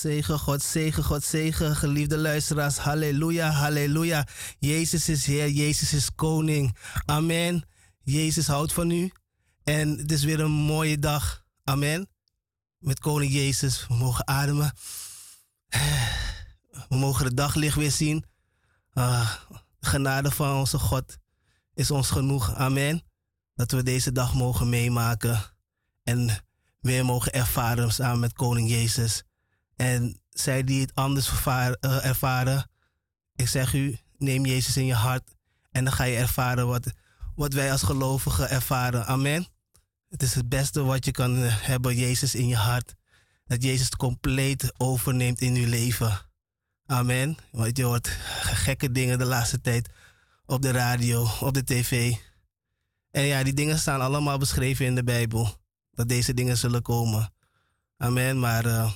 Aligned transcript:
Zegen, 0.00 0.38
God 0.38 0.62
zegen, 0.62 1.04
God 1.04 1.24
zegen, 1.24 1.76
geliefde 1.76 2.18
luisteraars. 2.18 2.76
Halleluja, 2.76 3.50
halleluja. 3.50 4.26
Jezus 4.58 5.08
is 5.08 5.26
Heer, 5.26 5.48
Jezus 5.48 5.92
is 5.92 6.14
Koning. 6.14 6.76
Amen. 7.04 7.64
Jezus 8.02 8.46
houdt 8.46 8.72
van 8.72 8.90
u. 8.90 9.12
En 9.64 9.98
het 9.98 10.12
is 10.12 10.24
weer 10.24 10.40
een 10.40 10.50
mooie 10.50 10.98
dag. 10.98 11.44
Amen. 11.64 12.08
Met 12.78 12.98
Koning 12.98 13.32
Jezus. 13.32 13.86
We 13.86 13.94
mogen 13.94 14.26
ademen. 14.26 14.72
We 16.88 16.96
mogen 16.96 17.24
het 17.24 17.36
daglicht 17.36 17.76
weer 17.76 17.92
zien. 17.92 18.24
Uh, 18.94 19.34
de 19.78 19.86
genade 19.86 20.30
van 20.30 20.58
onze 20.58 20.78
God 20.78 21.16
is 21.74 21.90
ons 21.90 22.10
genoeg. 22.10 22.54
Amen. 22.54 23.02
Dat 23.54 23.70
we 23.70 23.82
deze 23.82 24.12
dag 24.12 24.34
mogen 24.34 24.68
meemaken. 24.68 25.40
En 26.02 26.44
weer 26.80 27.04
mogen 27.04 27.32
ervaren 27.32 27.92
samen 27.92 28.20
met 28.20 28.32
Koning 28.32 28.68
Jezus. 28.68 29.24
En 29.80 30.20
zij 30.28 30.64
die 30.64 30.80
het 30.80 30.94
anders 30.94 31.44
eh, 31.46 32.04
ervaren, 32.04 32.70
ik 33.34 33.48
zeg 33.48 33.74
u, 33.74 33.98
neem 34.18 34.46
Jezus 34.46 34.76
in 34.76 34.86
je 34.86 34.94
hart 34.94 35.34
en 35.70 35.84
dan 35.84 35.92
ga 35.92 36.04
je 36.04 36.16
ervaren 36.16 36.66
wat, 36.66 36.92
wat 37.34 37.52
wij 37.52 37.72
als 37.72 37.82
gelovigen 37.82 38.50
ervaren. 38.50 39.06
Amen. 39.06 39.46
Het 40.08 40.22
is 40.22 40.34
het 40.34 40.48
beste 40.48 40.82
wat 40.82 41.04
je 41.04 41.10
kan 41.10 41.42
eh, 41.42 41.56
hebben, 41.60 41.96
Jezus 41.96 42.34
in 42.34 42.48
je 42.48 42.56
hart. 42.56 42.94
Dat 43.46 43.62
Jezus 43.62 43.84
het 43.84 43.96
compleet 43.96 44.72
overneemt 44.76 45.40
in 45.40 45.54
je 45.54 45.66
leven. 45.66 46.18
Amen. 46.86 47.36
Want 47.50 47.76
je 47.76 47.84
hoort 47.84 48.08
gekke 48.40 48.92
dingen 48.92 49.18
de 49.18 49.24
laatste 49.24 49.60
tijd 49.60 49.88
op 50.46 50.62
de 50.62 50.70
radio, 50.70 51.28
op 51.40 51.54
de 51.54 51.64
tv. 51.64 52.14
En 53.10 53.22
ja, 53.22 53.42
die 53.42 53.54
dingen 53.54 53.78
staan 53.78 54.00
allemaal 54.00 54.38
beschreven 54.38 54.86
in 54.86 54.94
de 54.94 55.04
Bijbel. 55.04 55.56
Dat 55.90 56.08
deze 56.08 56.34
dingen 56.34 56.56
zullen 56.56 56.82
komen. 56.82 57.32
Amen. 57.96 58.38
Maar 58.38 58.66
uh, 58.66 58.92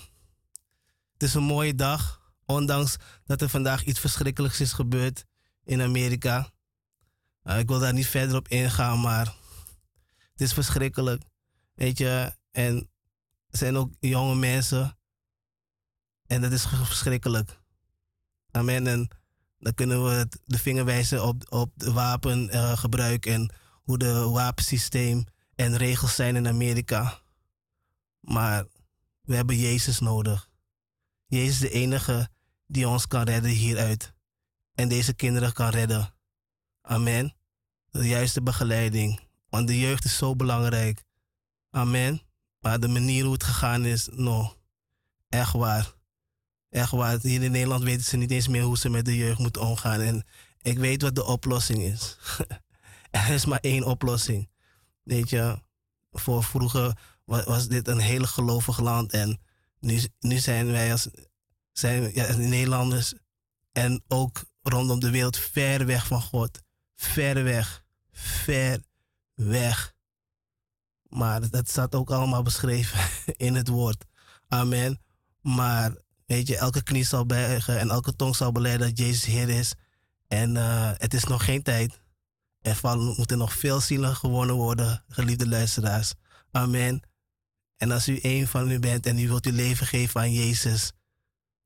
het 1.14 1.22
is 1.22 1.34
een 1.34 1.42
mooie 1.42 1.74
dag. 1.74 2.22
Ondanks 2.46 2.96
dat 3.24 3.40
er 3.40 3.48
vandaag 3.48 3.84
iets 3.84 4.00
verschrikkelijks 4.00 4.60
is 4.60 4.72
gebeurd 4.72 5.24
in 5.64 5.82
Amerika. 5.82 6.50
Uh, 7.44 7.58
ik 7.58 7.68
wil 7.68 7.78
daar 7.78 7.92
niet 7.92 8.06
verder 8.06 8.36
op 8.36 8.48
ingaan, 8.48 9.00
maar 9.00 9.34
het 10.32 10.40
is 10.40 10.52
verschrikkelijk. 10.52 11.22
Weet 11.74 11.98
je, 11.98 12.36
en 12.50 12.90
er 13.50 13.58
zijn 13.58 13.76
ook 13.76 13.92
jonge 14.00 14.34
mensen. 14.34 14.98
En 16.26 16.40
dat 16.40 16.52
is 16.52 16.66
verschrikkelijk. 16.66 17.60
Amen. 18.50 18.86
En 18.86 19.08
dan 19.58 19.74
kunnen 19.74 20.04
we 20.04 20.28
de 20.44 20.58
vinger 20.58 20.84
wijzen 20.84 21.24
op, 21.24 21.52
op 21.52 21.72
de 21.74 21.92
wapengebruik 21.92 23.26
uh, 23.26 23.34
en 23.34 23.52
hoe 23.82 23.98
de 23.98 24.12
wapensysteem 24.28 25.24
en 25.54 25.76
regels 25.76 26.14
zijn 26.14 26.36
in 26.36 26.48
Amerika. 26.48 27.20
Maar 28.20 28.64
we 29.22 29.34
hebben 29.34 29.56
Jezus 29.56 30.00
nodig. 30.00 30.52
Jezus 31.34 31.52
is 31.52 31.58
de 31.58 31.70
enige 31.70 32.28
die 32.66 32.88
ons 32.88 33.06
kan 33.06 33.22
redden 33.22 33.50
hieruit. 33.50 34.12
En 34.74 34.88
deze 34.88 35.14
kinderen 35.14 35.52
kan 35.52 35.68
redden. 35.68 36.14
Amen. 36.82 37.34
De 37.90 38.08
juiste 38.08 38.42
begeleiding. 38.42 39.20
Want 39.48 39.66
de 39.66 39.78
jeugd 39.78 40.04
is 40.04 40.16
zo 40.16 40.36
belangrijk. 40.36 41.02
Amen. 41.70 42.22
Maar 42.60 42.80
de 42.80 42.88
manier 42.88 43.24
hoe 43.24 43.32
het 43.32 43.44
gegaan 43.44 43.84
is, 43.84 44.08
no. 44.12 44.54
Echt 45.28 45.52
waar. 45.52 45.92
Echt 46.70 46.90
waar. 46.90 47.18
Hier 47.20 47.42
in 47.42 47.50
Nederland 47.50 47.82
weten 47.82 48.04
ze 48.04 48.16
niet 48.16 48.30
eens 48.30 48.48
meer 48.48 48.62
hoe 48.62 48.78
ze 48.78 48.88
met 48.88 49.04
de 49.04 49.16
jeugd 49.16 49.38
moeten 49.38 49.62
omgaan. 49.62 50.00
En 50.00 50.26
ik 50.62 50.78
weet 50.78 51.02
wat 51.02 51.14
de 51.14 51.24
oplossing 51.24 51.82
is. 51.82 52.16
er 53.10 53.30
is 53.30 53.44
maar 53.44 53.60
één 53.60 53.84
oplossing. 53.84 54.48
Weet 55.02 55.30
je, 55.30 55.58
voor 56.12 56.44
vroeger 56.44 56.98
was 57.24 57.68
dit 57.68 57.88
een 57.88 57.98
hele 57.98 58.26
gelovig 58.26 58.80
land. 58.80 59.12
En 59.12 59.40
nu, 59.80 60.00
nu 60.20 60.38
zijn 60.38 60.66
wij 60.66 60.92
als, 60.92 61.08
zijn, 61.78 62.12
Nederlanders 62.48 63.14
en 63.72 64.02
ook 64.08 64.44
rondom 64.62 65.00
de 65.00 65.10
wereld 65.10 65.38
ver 65.38 65.86
weg 65.86 66.06
van 66.06 66.22
God. 66.22 66.62
Ver 66.96 67.44
weg. 67.44 67.84
Ver 68.12 68.82
weg. 69.34 69.94
Maar 71.08 71.50
dat 71.50 71.68
staat 71.68 71.94
ook 71.94 72.10
allemaal 72.10 72.42
beschreven 72.42 73.00
in 73.46 73.54
het 73.54 73.68
woord. 73.68 74.04
Amen. 74.48 75.00
Maar 75.40 75.96
weet 76.26 76.46
je, 76.46 76.56
elke 76.56 76.82
knie 76.82 77.04
zal 77.04 77.26
buigen 77.26 77.78
en 77.78 77.90
elke 77.90 78.16
tong 78.16 78.36
zal 78.36 78.52
beleiden 78.52 78.88
dat 78.88 78.98
Jezus 78.98 79.24
Heer 79.24 79.48
is. 79.48 79.74
En 80.28 80.54
uh, 80.54 80.90
het 80.94 81.14
is 81.14 81.24
nog 81.24 81.44
geen 81.44 81.62
tijd. 81.62 82.00
Er 82.60 82.80
moeten 83.16 83.38
nog 83.38 83.52
veel 83.52 83.80
zielen 83.80 84.16
gewonnen 84.16 84.54
worden, 84.54 85.04
geliefde 85.08 85.48
luisteraars. 85.48 86.14
Amen. 86.50 87.02
En 87.76 87.90
als 87.90 88.08
u 88.08 88.18
een 88.22 88.46
van 88.46 88.70
u 88.70 88.78
bent 88.78 89.06
en 89.06 89.18
u 89.18 89.28
wilt 89.28 89.46
uw 89.46 89.52
leven 89.52 89.86
geven 89.86 90.20
aan 90.20 90.32
Jezus, 90.32 90.92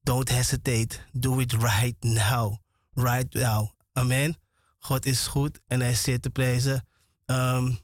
don't 0.09 0.29
hesitate. 0.29 1.01
Do 1.13 1.41
it 1.41 1.53
right 1.53 1.97
now. 2.03 2.57
Right 2.95 3.35
now. 3.35 3.69
Amen. 3.93 4.37
God 4.79 5.07
is 5.07 5.27
goed 5.27 5.61
en 5.67 5.81
hij 5.81 5.95
zeer 5.95 6.21
te 6.21 6.31
prijzen. 6.31 6.87
Um, 7.27 7.79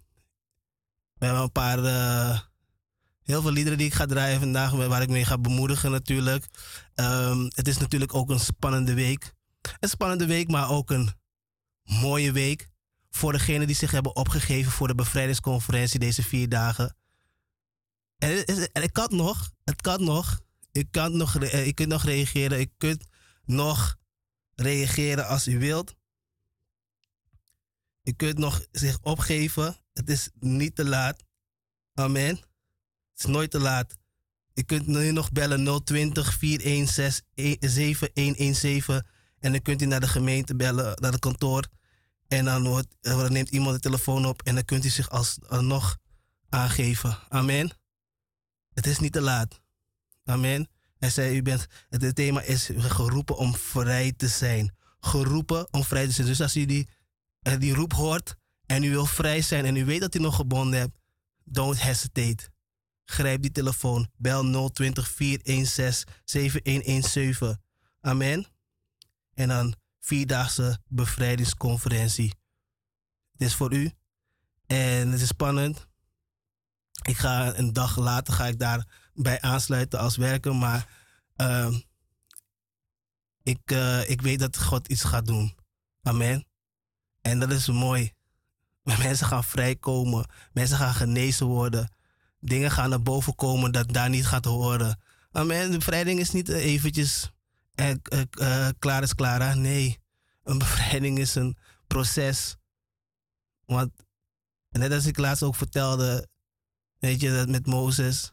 we 1.14 1.26
hebben 1.26 1.42
een 1.42 1.52
paar, 1.52 1.78
uh, 1.78 2.40
heel 3.22 3.42
veel 3.42 3.50
liederen 3.50 3.78
die 3.78 3.86
ik 3.86 3.94
ga 3.94 4.06
draaien 4.06 4.40
vandaag, 4.40 4.70
waar 4.70 5.02
ik 5.02 5.08
mee 5.08 5.24
ga 5.24 5.38
bemoedigen 5.38 5.90
natuurlijk. 5.90 6.46
Um, 6.94 7.44
het 7.54 7.68
is 7.68 7.78
natuurlijk 7.78 8.14
ook 8.14 8.30
een 8.30 8.40
spannende 8.40 8.94
week. 8.94 9.34
Een 9.80 9.88
spannende 9.88 10.26
week, 10.26 10.48
maar 10.48 10.70
ook 10.70 10.90
een 10.90 11.10
mooie 11.82 12.32
week. 12.32 12.68
Voor 13.10 13.32
degenen 13.32 13.66
die 13.66 13.76
zich 13.76 13.90
hebben 13.90 14.16
opgegeven 14.16 14.72
voor 14.72 14.86
de 14.86 14.94
bevrijdingsconferentie 14.94 15.98
deze 15.98 16.22
vier 16.22 16.48
dagen. 16.48 16.96
En, 18.18 18.44
en 18.72 18.82
ik 18.82 18.92
kan 18.92 19.16
nog, 19.16 19.50
het 19.64 19.80
kan 19.80 20.04
nog. 20.04 20.42
Je, 20.74 20.84
kan 20.90 21.16
nog, 21.16 21.32
je 21.40 21.72
kunt 21.74 21.88
nog 21.88 22.04
reageren. 22.04 22.58
Je 22.58 22.70
kunt 22.76 23.04
nog 23.44 23.96
reageren 24.54 25.26
als 25.26 25.48
u 25.48 25.58
wilt. 25.58 25.94
Je 28.02 28.12
kunt 28.12 28.38
nog 28.38 28.66
zich 28.72 28.98
opgeven. 29.02 29.76
Het 29.92 30.10
is 30.10 30.30
niet 30.38 30.74
te 30.74 30.84
laat. 30.84 31.24
Amen. 31.94 32.36
Het 32.36 33.18
is 33.18 33.24
nooit 33.24 33.50
te 33.50 33.60
laat. 33.60 33.94
Je 34.52 34.64
kunt 34.64 34.86
nu 34.86 35.10
nog 35.10 35.32
bellen 35.32 35.84
020 35.84 36.34
416 36.34 37.24
7117. 37.60 39.06
En 39.38 39.52
dan 39.52 39.62
kunt 39.62 39.82
u 39.82 39.86
naar 39.86 40.00
de 40.00 40.08
gemeente 40.08 40.56
bellen, 40.56 41.00
naar 41.00 41.12
het 41.12 41.20
kantoor. 41.20 41.68
En 42.28 42.44
dan, 42.44 42.62
wordt, 42.62 42.96
dan 43.00 43.32
neemt 43.32 43.50
iemand 43.50 43.74
de 43.74 43.80
telefoon 43.80 44.26
op 44.26 44.42
en 44.42 44.54
dan 44.54 44.64
kunt 44.64 44.84
u 44.84 44.88
zich 44.88 45.10
alsnog 45.10 45.98
aangeven. 46.48 47.18
Amen. 47.28 47.70
Het 48.72 48.86
is 48.86 48.98
niet 48.98 49.12
te 49.12 49.20
laat. 49.20 49.62
Amen. 50.24 50.68
Hij 50.98 51.10
zei, 51.10 51.36
u 51.36 51.42
bent, 51.42 51.66
het 51.88 52.14
thema 52.14 52.42
is 52.42 52.70
geroepen 52.76 53.36
om 53.36 53.54
vrij 53.54 54.12
te 54.12 54.28
zijn. 54.28 54.74
Geroepen 55.00 55.72
om 55.72 55.84
vrij 55.84 56.06
te 56.06 56.12
zijn. 56.12 56.26
Dus 56.26 56.40
als 56.40 56.56
u 56.56 56.64
die, 56.64 56.88
eh, 57.42 57.58
die 57.58 57.74
roep 57.74 57.92
hoort 57.92 58.34
en 58.66 58.82
u 58.82 58.90
wil 58.90 59.06
vrij 59.06 59.42
zijn 59.42 59.64
en 59.64 59.76
u 59.76 59.84
weet 59.84 60.00
dat 60.00 60.14
u 60.14 60.18
nog 60.18 60.36
gebonden 60.36 60.78
hebt, 60.78 60.98
don't 61.44 61.82
hesitate. 61.82 62.52
Grijp 63.04 63.42
die 63.42 63.50
telefoon. 63.50 64.10
Bel 64.16 64.70
020 64.70 65.08
416 65.08 66.08
7117. 66.24 67.62
Amen. 68.00 68.46
En 69.34 69.48
dan 69.48 69.74
vierdaagse 70.00 70.78
bevrijdingsconferentie. 70.88 72.34
Het 73.32 73.40
is 73.40 73.54
voor 73.54 73.74
u. 73.74 73.90
En 74.66 75.10
het 75.10 75.20
is 75.20 75.28
spannend. 75.28 75.86
Ik 77.02 77.16
ga 77.16 77.58
een 77.58 77.72
dag 77.72 77.96
later 77.96 78.34
ga 78.34 78.46
ik 78.46 78.58
daarbij 79.14 79.40
aansluiten 79.40 79.98
als 79.98 80.16
werker, 80.16 80.56
maar 80.56 80.88
uh, 81.36 81.76
ik, 83.42 83.70
uh, 83.72 84.10
ik 84.10 84.22
weet 84.22 84.38
dat 84.38 84.62
God 84.62 84.88
iets 84.88 85.04
gaat 85.04 85.26
doen. 85.26 85.54
Amen. 86.02 86.46
En 87.20 87.38
dat 87.38 87.50
is 87.50 87.68
mooi. 87.68 88.12
Mensen 88.98 89.26
gaan 89.26 89.44
vrijkomen. 89.44 90.26
Mensen 90.52 90.76
gaan 90.76 90.94
genezen 90.94 91.46
worden. 91.46 91.88
Dingen 92.40 92.70
gaan 92.70 92.90
naar 92.90 93.02
boven 93.02 93.34
komen 93.34 93.72
dat 93.72 93.92
daar 93.92 94.08
niet 94.08 94.26
gaat 94.26 94.44
horen. 94.44 95.00
Amen. 95.32 95.70
Bevrijding 95.70 96.20
is 96.20 96.30
niet 96.30 96.48
eventjes 96.48 97.30
uh, 97.74 97.90
uh, 98.40 98.68
klaar 98.78 99.02
is 99.02 99.14
klaar. 99.14 99.56
Nee. 99.56 99.98
Een 100.42 100.58
bevrijding 100.64 101.18
is 101.18 101.34
een 101.34 101.56
proces. 101.86 102.56
Want 103.66 103.90
net 104.70 104.92
als 104.92 105.06
ik 105.06 105.18
laatst 105.18 105.42
ook 105.42 105.56
vertelde, 105.56 106.28
Weet 107.04 107.20
je, 107.20 107.30
dat 107.30 107.48
met 107.48 107.66
Mozes, 107.66 108.32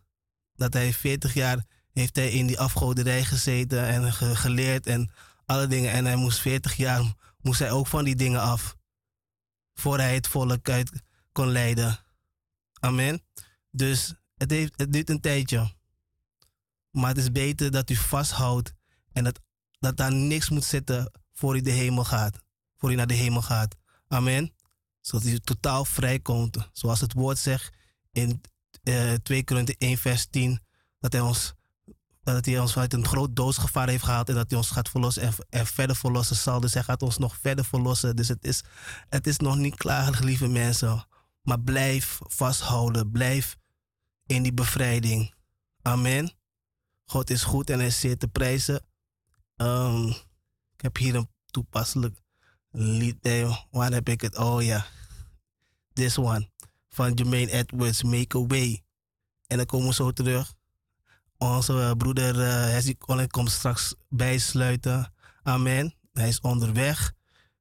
dat 0.62 0.74
hij 0.74 0.94
40 0.94 1.34
jaar 1.34 1.66
heeft 1.92 2.16
hij 2.16 2.32
in 2.32 2.48
die 2.48 2.60
afgoderij 2.60 3.24
gezeten 3.24 3.88
en 3.88 4.14
geleerd 4.36 4.88
en 4.88 5.12
alle 5.46 5.68
dingen. 5.68 5.92
En 5.92 6.06
hij 6.06 6.16
moest 6.16 6.40
40 6.40 6.76
jaar, 6.76 7.14
moest 7.42 7.60
hij 7.60 7.72
ook 7.72 7.88
van 7.88 8.04
die 8.04 8.16
dingen 8.16 8.42
af. 8.42 8.76
Voor 9.74 9.98
hij 9.98 10.14
het 10.14 10.28
volk 10.28 10.70
uit 10.70 11.02
kon 11.32 11.48
leiden. 11.48 12.00
Amen. 12.80 13.24
Dus 13.72 14.16
het, 14.36 14.52
heeft, 14.52 14.74
het 14.76 14.94
duurt 14.94 15.10
een 15.10 15.22
tijdje. 15.22 15.74
Maar 16.92 17.10
het 17.10 17.18
is 17.18 17.32
beter 17.32 17.72
dat 17.72 17.90
u 17.90 17.96
vasthoudt 17.96 18.74
en 19.12 19.24
dat, 19.24 19.40
dat 19.80 19.98
daar 19.98 20.14
niks 20.14 20.50
moet 20.50 20.64
zitten 20.64 21.12
voor 21.34 21.56
u 21.56 21.62
de 21.62 21.72
hemel 21.72 22.04
gaat. 22.04 22.40
Voor 22.78 22.92
u 22.92 22.96
naar 22.96 23.08
de 23.08 23.14
hemel 23.14 23.42
gaat. 23.42 23.76
Amen. 24.08 24.54
Zodat 25.00 25.28
u 25.28 25.40
totaal 25.40 25.86
vrij 25.86 26.20
komt. 26.20 26.58
Zoals 26.72 27.00
het 27.00 27.14
woord 27.14 27.38
zegt 27.38 27.78
in 28.12 28.42
uh, 28.84 29.14
2 29.14 29.44
Korinthe 29.44 29.76
1 29.78 29.98
vers 29.98 30.28
10, 30.30 30.62
dat 31.00 31.12
hij 31.12 31.22
ons 31.22 31.54
Dat 32.24 32.46
hij 32.46 32.60
ons 32.60 32.72
vanuit 32.74 32.94
een 32.94 33.06
groot 33.06 33.36
doodsgevaar 33.36 33.88
heeft 33.88 34.04
gehaald. 34.04 34.30
En 34.30 34.36
dat 34.36 34.50
hij 34.50 34.58
ons 34.58 34.70
gaat 34.70 34.90
verlossen 34.90 35.34
en, 35.50 35.68
verder 35.68 35.96
verlossen 35.96 36.36
zal. 36.36 36.60
Dus 36.60 36.74
hij 36.74 36.84
gaat 36.84 37.02
ons 37.02 37.18
nog 37.18 37.38
verder 37.38 37.66
verlossen. 37.66 38.16
Dus 38.16 38.28
het 38.28 38.44
is, 38.44 38.64
het 39.10 39.28
is 39.28 39.38
nog 39.38 39.58
niet 39.58 39.76
klaar, 39.76 40.20
lieve 40.24 40.48
mensen. 40.48 41.08
Maar 41.42 41.60
blijf 41.60 42.20
vasthouden. 42.24 43.12
Blijf 43.12 43.58
in 44.26 44.44
die 44.44 44.54
bevrijding. 44.54 45.34
Amen. 45.82 46.32
God 47.06 47.30
is 47.30 47.44
goed 47.44 47.70
en 47.70 47.78
hij 47.78 47.88
is 47.88 48.00
zeer 48.00 48.18
te 48.18 48.28
prijzen. 48.28 48.86
Um, 49.56 50.08
ik 50.76 50.82
heb 50.82 50.98
hier 50.98 51.16
een 51.16 51.30
toepasselijk 51.46 52.22
lied. 52.72 53.30
Waar 53.72 53.92
heb 53.92 54.10
ik 54.10 54.22
het? 54.22 54.38
Oh 54.38 54.62
ja. 54.64 54.86
This 55.94 56.18
one. 56.18 56.51
Van 56.94 57.14
Jermaine 57.14 57.52
Edwards, 57.52 58.04
Make 58.04 58.38
a 58.38 58.46
Way. 58.48 58.84
En 59.48 59.58
dan 59.58 59.66
komen 59.66 59.88
we 59.88 59.94
zo 59.94 60.12
terug. 60.12 60.54
Onze 61.38 61.74
uh, 61.74 61.92
broeder 61.92 62.36
uh, 62.36 62.64
Hessie 62.64 62.98
komt 63.28 63.52
straks 63.52 63.96
bijsluiten. 64.10 65.14
Amen. 65.44 65.96
Hij 66.14 66.28
is 66.28 66.40
onderweg. 66.40 67.14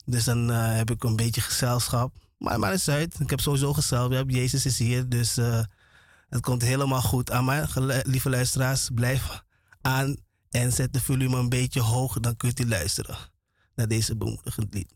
Dus 0.04 0.24
dan 0.24 0.50
uh, 0.50 0.76
heb 0.76 0.90
ik 0.90 1.04
een 1.04 1.16
beetje 1.16 1.40
gezelschap. 1.40 2.14
Maar, 2.38 2.58
maar 2.58 2.70
het 2.70 2.88
uit. 2.88 3.20
Ik 3.20 3.30
heb 3.30 3.40
sowieso 3.40 3.72
gezelschap. 3.72 4.30
Jezus 4.30 4.66
is 4.66 4.78
hier. 4.78 5.08
Dus 5.08 5.36
het 6.28 6.40
komt 6.40 6.62
helemaal 6.62 7.02
goed. 7.02 7.30
Amen. 7.30 7.68
Lieve 8.02 8.30
luisteraars, 8.30 8.88
blijf 8.94 9.42
aan 9.80 10.16
en 10.50 10.72
zet 10.72 10.92
de 10.92 11.00
volume 11.00 11.36
een 11.36 11.48
beetje 11.48 11.80
hoog. 11.80 12.20
Dan 12.20 12.36
kunt 12.36 12.60
u 12.60 12.68
luisteren 12.68 13.16
naar 13.74 13.88
deze 13.88 14.16
bemoedigend 14.16 14.74
lied. 14.74 14.92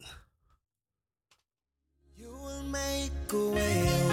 You. 3.33 4.04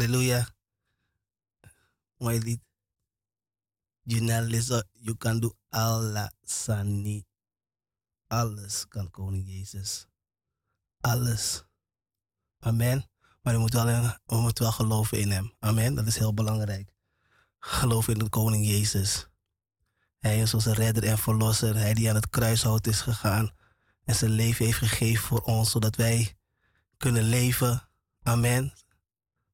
Halleluja. 0.00 0.48
Mooi 2.16 2.38
lied. 2.40 2.60
You 4.02 5.16
kan 5.18 5.40
doen 5.40 5.54
alla 5.68 6.32
sani. 6.42 7.26
Alles 8.26 8.88
kan 8.88 9.10
koning 9.10 9.44
Jezus. 9.46 10.06
Alles. 11.00 11.64
Amen. 12.58 13.04
Maar 13.42 13.54
we 13.54 13.60
moeten, 13.60 13.84
wel, 13.84 14.02
we 14.26 14.52
wel 14.54 14.72
geloven 14.72 15.18
in 15.18 15.30
hem. 15.30 15.52
Amen. 15.58 15.94
Dat 15.94 16.06
is 16.06 16.18
heel 16.18 16.34
belangrijk. 16.34 16.92
Geloof 17.58 18.08
in 18.08 18.18
de 18.18 18.28
koning 18.28 18.66
Jezus. 18.66 19.28
Hij 20.18 20.40
is 20.40 20.54
onze 20.54 20.74
redder 20.74 21.04
en 21.04 21.18
verlosser. 21.18 21.76
Hij 21.76 21.94
die 21.94 22.08
aan 22.08 22.14
het 22.14 22.30
kruishout 22.30 22.86
is 22.86 23.00
gegaan. 23.00 23.50
En 24.04 24.14
zijn 24.14 24.30
leven 24.30 24.64
heeft 24.64 24.78
gegeven 24.78 25.24
voor 25.24 25.40
ons. 25.40 25.70
Zodat 25.70 25.96
wij 25.96 26.36
kunnen 26.96 27.24
leven. 27.24 27.88
Amen. 28.22 28.72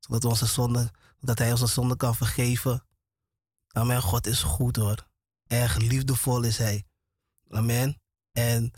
Zodat, 0.06 0.24
onze 0.24 0.46
zonde, 0.46 0.90
dat 1.20 1.38
hij 1.38 1.50
onze 1.50 1.66
zonde 1.66 1.96
kan 1.96 2.14
vergeven. 2.14 2.84
Amen. 3.68 4.02
God 4.02 4.26
is 4.26 4.42
goed 4.42 4.76
hoor. 4.76 5.08
Erg 5.46 5.76
liefdevol 5.76 6.42
is 6.42 6.58
hij. 6.58 6.84
Amen. 7.48 8.00
En 8.32 8.70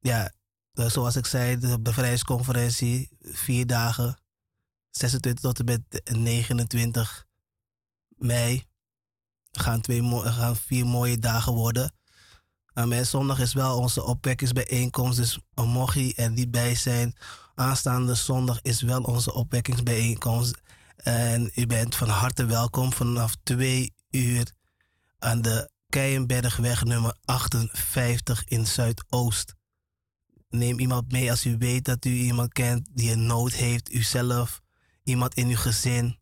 ja, 0.00 0.32
zoals 0.72 1.16
ik 1.16 1.26
zei, 1.26 1.58
de 1.58 1.80
bevrijdingsconferentie, 1.80 3.08
vier 3.20 3.66
dagen, 3.66 4.20
26 4.90 5.42
tot 5.42 5.58
en 5.58 5.64
met 5.64 6.10
29 6.16 7.26
mei. 8.08 8.64
Gaan, 9.50 9.80
twee, 9.80 10.02
gaan 10.24 10.56
vier 10.56 10.86
mooie 10.86 11.18
dagen 11.18 11.52
worden. 11.52 11.94
Amen. 12.72 13.06
Zondag 13.06 13.38
is 13.38 13.52
wel 13.52 13.78
onze 13.78 14.04
opwekkingsbijeenkomst, 14.04 15.16
dus 15.18 15.38
mocht 15.54 15.94
je 15.94 16.14
er 16.14 16.30
niet 16.30 16.50
bij 16.50 16.74
zijn, 16.74 17.16
aanstaande 17.54 18.14
zondag 18.14 18.62
is 18.62 18.82
wel 18.82 19.02
onze 19.02 19.34
opwekkingsbijeenkomst. 19.34 20.58
En 20.96 21.50
u 21.54 21.66
bent 21.66 21.94
van 21.94 22.08
harte 22.08 22.44
welkom 22.44 22.92
vanaf 22.92 23.34
twee 23.42 23.94
uur 24.10 24.52
aan 25.18 25.42
de 25.42 25.70
Keienbergweg 25.88 26.84
nummer 26.84 27.16
58 27.24 28.44
in 28.44 28.66
Zuidoost. 28.66 29.54
Neem 30.48 30.78
iemand 30.78 31.12
mee 31.12 31.30
als 31.30 31.46
u 31.46 31.56
weet 31.58 31.84
dat 31.84 32.04
u 32.04 32.10
iemand 32.10 32.52
kent 32.52 32.88
die 32.92 33.12
een 33.12 33.26
nood 33.26 33.52
heeft, 33.52 33.92
uzelf, 33.92 34.62
iemand 35.02 35.34
in 35.34 35.48
uw 35.48 35.56
gezin. 35.56 36.18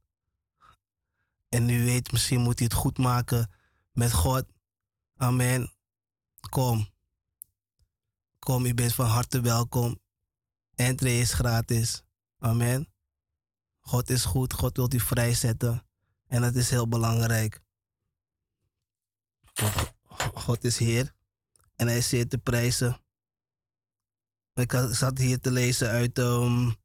En 1.48 1.68
u 1.68 1.84
weet, 1.84 2.12
misschien 2.12 2.40
moet 2.40 2.60
u 2.60 2.64
het 2.64 2.72
goed 2.72 2.98
maken 2.98 3.50
met 3.92 4.12
God. 4.12 4.44
Amen. 5.16 5.72
Kom. 6.50 6.88
Kom, 8.38 8.64
u 8.64 8.74
bent 8.74 8.94
van 8.94 9.06
harte 9.06 9.40
welkom. 9.40 10.00
Entree 10.74 11.20
is 11.20 11.32
gratis. 11.32 12.02
Amen. 12.38 12.93
God 13.86 14.10
is 14.10 14.24
goed, 14.24 14.52
God 14.52 14.76
wil 14.76 14.92
u 14.94 15.00
vrijzetten. 15.00 15.86
En 16.26 16.40
dat 16.40 16.54
is 16.54 16.70
heel 16.70 16.88
belangrijk. 16.88 17.60
God 20.34 20.64
is 20.64 20.78
Heer 20.78 21.14
en 21.76 21.86
Hij 21.86 22.00
zeer 22.00 22.28
te 22.28 22.38
prijzen. 22.38 23.02
Ik 24.54 24.88
zat 24.90 25.18
hier 25.18 25.40
te 25.40 25.50
lezen 25.50 25.88
uit 25.88 26.18
um, 26.18 26.76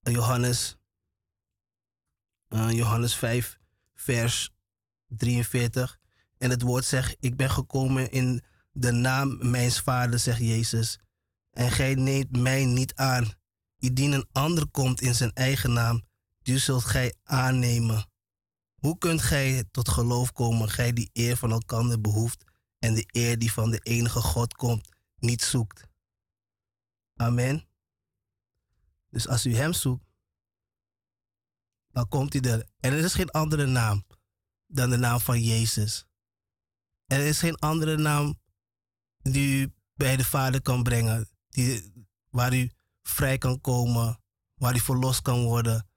Johannes, 0.00 0.76
uh, 2.48 2.70
Johannes 2.70 3.14
5, 3.14 3.58
vers 3.94 4.50
43. 5.06 5.98
En 6.38 6.50
het 6.50 6.62
woord 6.62 6.84
zegt: 6.84 7.16
Ik 7.20 7.36
ben 7.36 7.50
gekomen 7.50 8.10
in 8.10 8.42
de 8.72 8.92
naam 8.92 9.50
mijns 9.50 9.80
vaders, 9.80 10.22
zegt 10.22 10.38
Jezus. 10.38 10.98
En 11.50 11.70
gij 11.70 11.94
neemt 11.94 12.36
mij 12.36 12.64
niet 12.64 12.94
aan. 12.94 13.32
Indien 13.78 14.12
een 14.12 14.28
ander 14.32 14.66
komt 14.66 15.00
in 15.00 15.14
zijn 15.14 15.32
eigen 15.32 15.72
naam, 15.72 16.03
die 16.44 16.58
zult 16.58 16.84
gij 16.84 17.14
aannemen. 17.22 18.06
Hoe 18.74 18.98
kunt 18.98 19.22
gij 19.22 19.64
tot 19.70 19.88
geloof 19.88 20.32
komen, 20.32 20.68
gij 20.68 20.92
die 20.92 21.10
eer 21.12 21.36
van 21.36 21.50
elkander 21.50 22.00
behoeft 22.00 22.44
en 22.78 22.94
de 22.94 23.04
eer 23.06 23.38
die 23.38 23.52
van 23.52 23.70
de 23.70 23.78
enige 23.78 24.20
God 24.20 24.54
komt, 24.54 24.88
niet 25.16 25.42
zoekt? 25.42 25.88
Amen. 27.16 27.68
Dus 29.10 29.28
als 29.28 29.46
u 29.46 29.54
Hem 29.56 29.72
zoekt, 29.72 30.04
dan 31.90 32.08
komt 32.08 32.32
hij 32.32 32.42
er. 32.42 32.68
En 32.80 32.92
er 32.92 33.04
is 33.04 33.14
geen 33.14 33.30
andere 33.30 33.66
naam 33.66 34.06
dan 34.66 34.90
de 34.90 34.96
naam 34.96 35.20
van 35.20 35.42
Jezus. 35.42 36.06
Er 37.04 37.20
is 37.20 37.38
geen 37.38 37.56
andere 37.56 37.96
naam 37.96 38.40
die 39.22 39.60
u 39.60 39.72
bij 39.94 40.16
de 40.16 40.24
Vader 40.24 40.62
kan 40.62 40.82
brengen, 40.82 41.28
die, 41.48 41.92
waar 42.30 42.54
u 42.54 42.70
vrij 43.02 43.38
kan 43.38 43.60
komen, 43.60 44.22
waar 44.54 44.74
u 44.74 44.80
verlost 44.80 45.22
kan 45.22 45.44
worden 45.44 45.92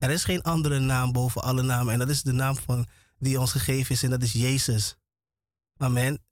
er 0.00 0.10
is 0.10 0.24
geen 0.24 0.42
andere 0.42 0.78
naam 0.78 1.12
boven 1.12 1.42
alle 1.42 1.62
namen. 1.62 1.92
En 1.92 1.98
dat 1.98 2.08
is 2.08 2.22
de 2.22 2.32
naam 2.32 2.56
van, 2.56 2.86
die 3.18 3.40
ons 3.40 3.52
gegeven 3.52 3.94
is. 3.94 4.02
En 4.02 4.10
dat 4.10 4.22
is 4.22 4.32
Jezus. 4.32 4.96
Amen. 5.76 6.24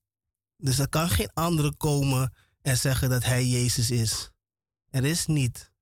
Dus 0.56 0.78
er 0.78 0.88
kan 0.88 1.08
geen 1.08 1.30
andere 1.34 1.76
komen 1.76 2.34
en 2.62 2.76
zeggen 2.76 3.10
dat 3.10 3.24
hij 3.24 3.46
Jezus 3.46 3.90
is. 3.90 4.30
Er 4.90 5.04
is 5.04 5.26
niet. 5.26 5.72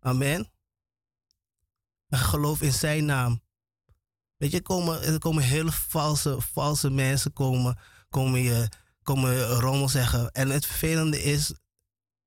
Amen. 0.00 0.50
En 2.08 2.18
geloof 2.18 2.62
in 2.62 2.72
zijn 2.72 3.04
naam. 3.04 3.42
Weet 4.36 4.50
je, 4.50 4.62
komen, 4.62 5.02
er 5.02 5.18
komen 5.18 5.42
hele 5.42 5.72
valse, 5.72 6.40
valse 6.40 6.90
mensen 6.90 7.32
komen, 7.32 7.78
komen, 8.08 8.40
je, 8.40 8.68
komen 9.02 9.46
rommel 9.46 9.88
zeggen. 9.88 10.30
En 10.30 10.50
het 10.50 10.66
vervelende 10.66 11.22
is, 11.22 11.54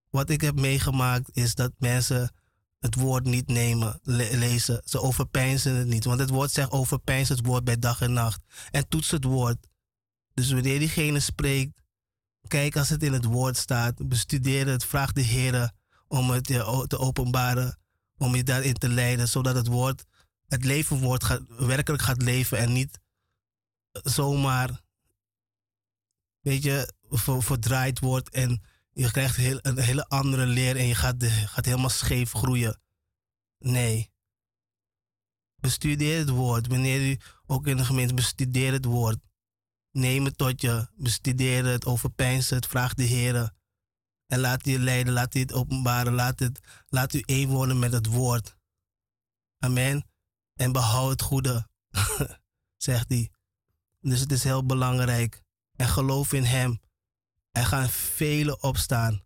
wat 0.09 0.29
ik 0.29 0.41
heb 0.41 0.59
meegemaakt, 0.59 1.29
is 1.33 1.55
dat 1.55 1.71
mensen 1.77 2.35
het 2.83 2.95
woord 2.95 3.23
niet 3.25 3.47
nemen, 3.47 3.99
lezen. 4.03 4.81
Ze 4.85 5.01
overpijnzen 5.01 5.75
het 5.75 5.87
niet. 5.87 6.05
Want 6.05 6.19
het 6.19 6.29
woord 6.29 6.51
zegt 6.51 6.71
overpijns 6.71 7.29
het 7.29 7.45
woord 7.45 7.63
bij 7.63 7.79
dag 7.79 8.01
en 8.01 8.13
nacht. 8.13 8.41
En 8.71 8.87
toets 8.87 9.11
het 9.11 9.23
woord. 9.23 9.67
Dus 10.33 10.51
wanneer 10.51 10.79
diegene 10.79 11.19
spreekt, 11.19 11.81
kijk 12.47 12.75
als 12.75 12.89
het 12.89 13.03
in 13.03 13.13
het 13.13 13.25
woord 13.25 13.57
staat. 13.57 14.07
Bestudeer 14.07 14.67
het. 14.67 14.85
Vraag 14.85 15.11
de 15.11 15.21
Heer 15.21 15.71
om 16.07 16.29
het 16.29 16.43
te 16.43 16.97
openbaren. 16.97 17.79
Om 18.17 18.35
je 18.35 18.43
daarin 18.43 18.73
te 18.73 18.89
leiden. 18.89 19.27
Zodat 19.27 19.55
het 19.55 19.67
woord, 19.67 20.03
het 20.47 20.63
leven 20.63 20.97
wordt, 20.97 21.23
gaat, 21.23 21.41
werkelijk 21.47 22.03
gaat 22.03 22.21
leven. 22.21 22.57
En 22.57 22.73
niet 22.73 22.99
zomaar, 23.91 24.81
weet 26.39 26.63
je, 26.63 26.93
verdraaid 27.39 27.99
wordt 27.99 28.29
en 28.29 28.61
je 28.93 29.11
krijgt 29.11 29.35
heel, 29.35 29.59
een 29.61 29.77
hele 29.77 30.07
andere 30.07 30.45
leer 30.45 30.77
en 30.77 30.85
je 30.85 30.95
gaat, 30.95 31.23
gaat 31.23 31.65
helemaal 31.65 31.89
scheef 31.89 32.31
groeien. 32.31 32.81
Nee. 33.59 34.11
Bestudeer 35.55 36.19
het 36.19 36.29
woord. 36.29 36.67
Wanneer 36.67 37.11
u 37.11 37.19
ook 37.45 37.67
in 37.67 37.77
de 37.77 37.85
gemeente 37.85 38.13
bestudeer 38.13 38.71
het 38.71 38.85
woord. 38.85 39.17
Neem 39.91 40.25
het 40.25 40.37
tot 40.37 40.61
je. 40.61 40.87
Bestudeer 40.95 41.65
het, 41.65 41.85
overpijns 41.85 42.49
het, 42.49 42.67
vraag 42.67 42.93
de 42.93 43.03
Heer. 43.03 43.53
En 44.27 44.39
laat 44.39 44.65
je 44.65 44.79
leiden, 44.79 45.13
laat 45.13 45.33
je 45.33 45.39
het 45.39 45.53
openbaren. 45.53 46.13
Laat, 46.13 46.39
het, 46.39 46.59
laat 46.87 47.13
u 47.13 47.23
één 47.25 47.49
worden 47.49 47.79
met 47.79 47.91
het 47.91 48.05
woord. 48.05 48.57
Amen. 49.59 50.07
En 50.53 50.71
behoud 50.71 51.09
het 51.09 51.21
goede, 51.21 51.67
zegt 52.77 53.09
hij. 53.09 53.31
Dus 53.99 54.19
het 54.19 54.31
is 54.31 54.43
heel 54.43 54.65
belangrijk. 54.65 55.43
En 55.75 55.87
geloof 55.87 56.33
in 56.33 56.43
Hem. 56.43 56.81
Er 57.53 57.65
gaan 57.65 57.89
velen 57.89 58.63
opstaan. 58.63 59.21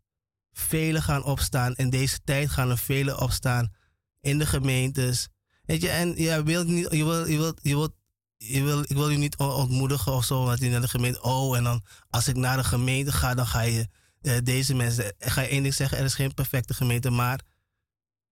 Velen 0.52 1.02
gaan 1.02 1.24
opstaan. 1.24 1.76
In 1.76 1.90
deze 1.90 2.20
tijd 2.24 2.50
gaan 2.50 2.70
er 2.70 2.78
velen 2.78 3.20
opstaan. 3.20 3.74
In 4.22 4.38
de 4.38 4.46
gemeentes. 4.46 5.28
Weet 5.66 5.82
je, 5.82 5.90
en 5.90 6.16
ja, 6.16 6.44
wil 6.44 6.64
niet, 6.64 6.92
je 6.92 7.04
wil, 7.04 7.28
je 7.28 7.38
wilt, 7.38 7.60
je 7.64 7.76
wilt, 7.76 7.94
je 8.38 8.64
wil, 8.64 8.82
ik 8.82 8.96
wil 8.96 9.10
je 9.10 9.18
niet 9.18 9.38
ontmoedigen 9.38 10.12
of 10.12 10.26
zo, 10.26 10.44
want 10.44 10.60
je 10.60 10.70
naar 10.70 10.82
de 10.82 10.88
gemeente, 10.88 11.22
oh, 11.22 11.58
en 11.58 11.64
dan 11.64 11.84
als 12.10 12.28
ik 12.28 12.36
naar 12.36 12.58
de 12.58 12.64
gemeente 12.64 13.12
ga, 13.12 13.34
dan 13.34 13.48
ga 13.48 13.62
je 13.62 13.88
uh, 14.22 14.38
deze 14.44 14.76
mensen, 14.76 15.14
ga 15.20 15.42
je 15.42 15.48
één 15.48 15.62
ding 15.64 15.74
zeggen, 15.74 15.98
er 15.98 16.06
is 16.06 16.14
geen 16.14 16.34
perfecte 16.34 16.74
gemeente, 16.74 17.10
maar 17.10 17.42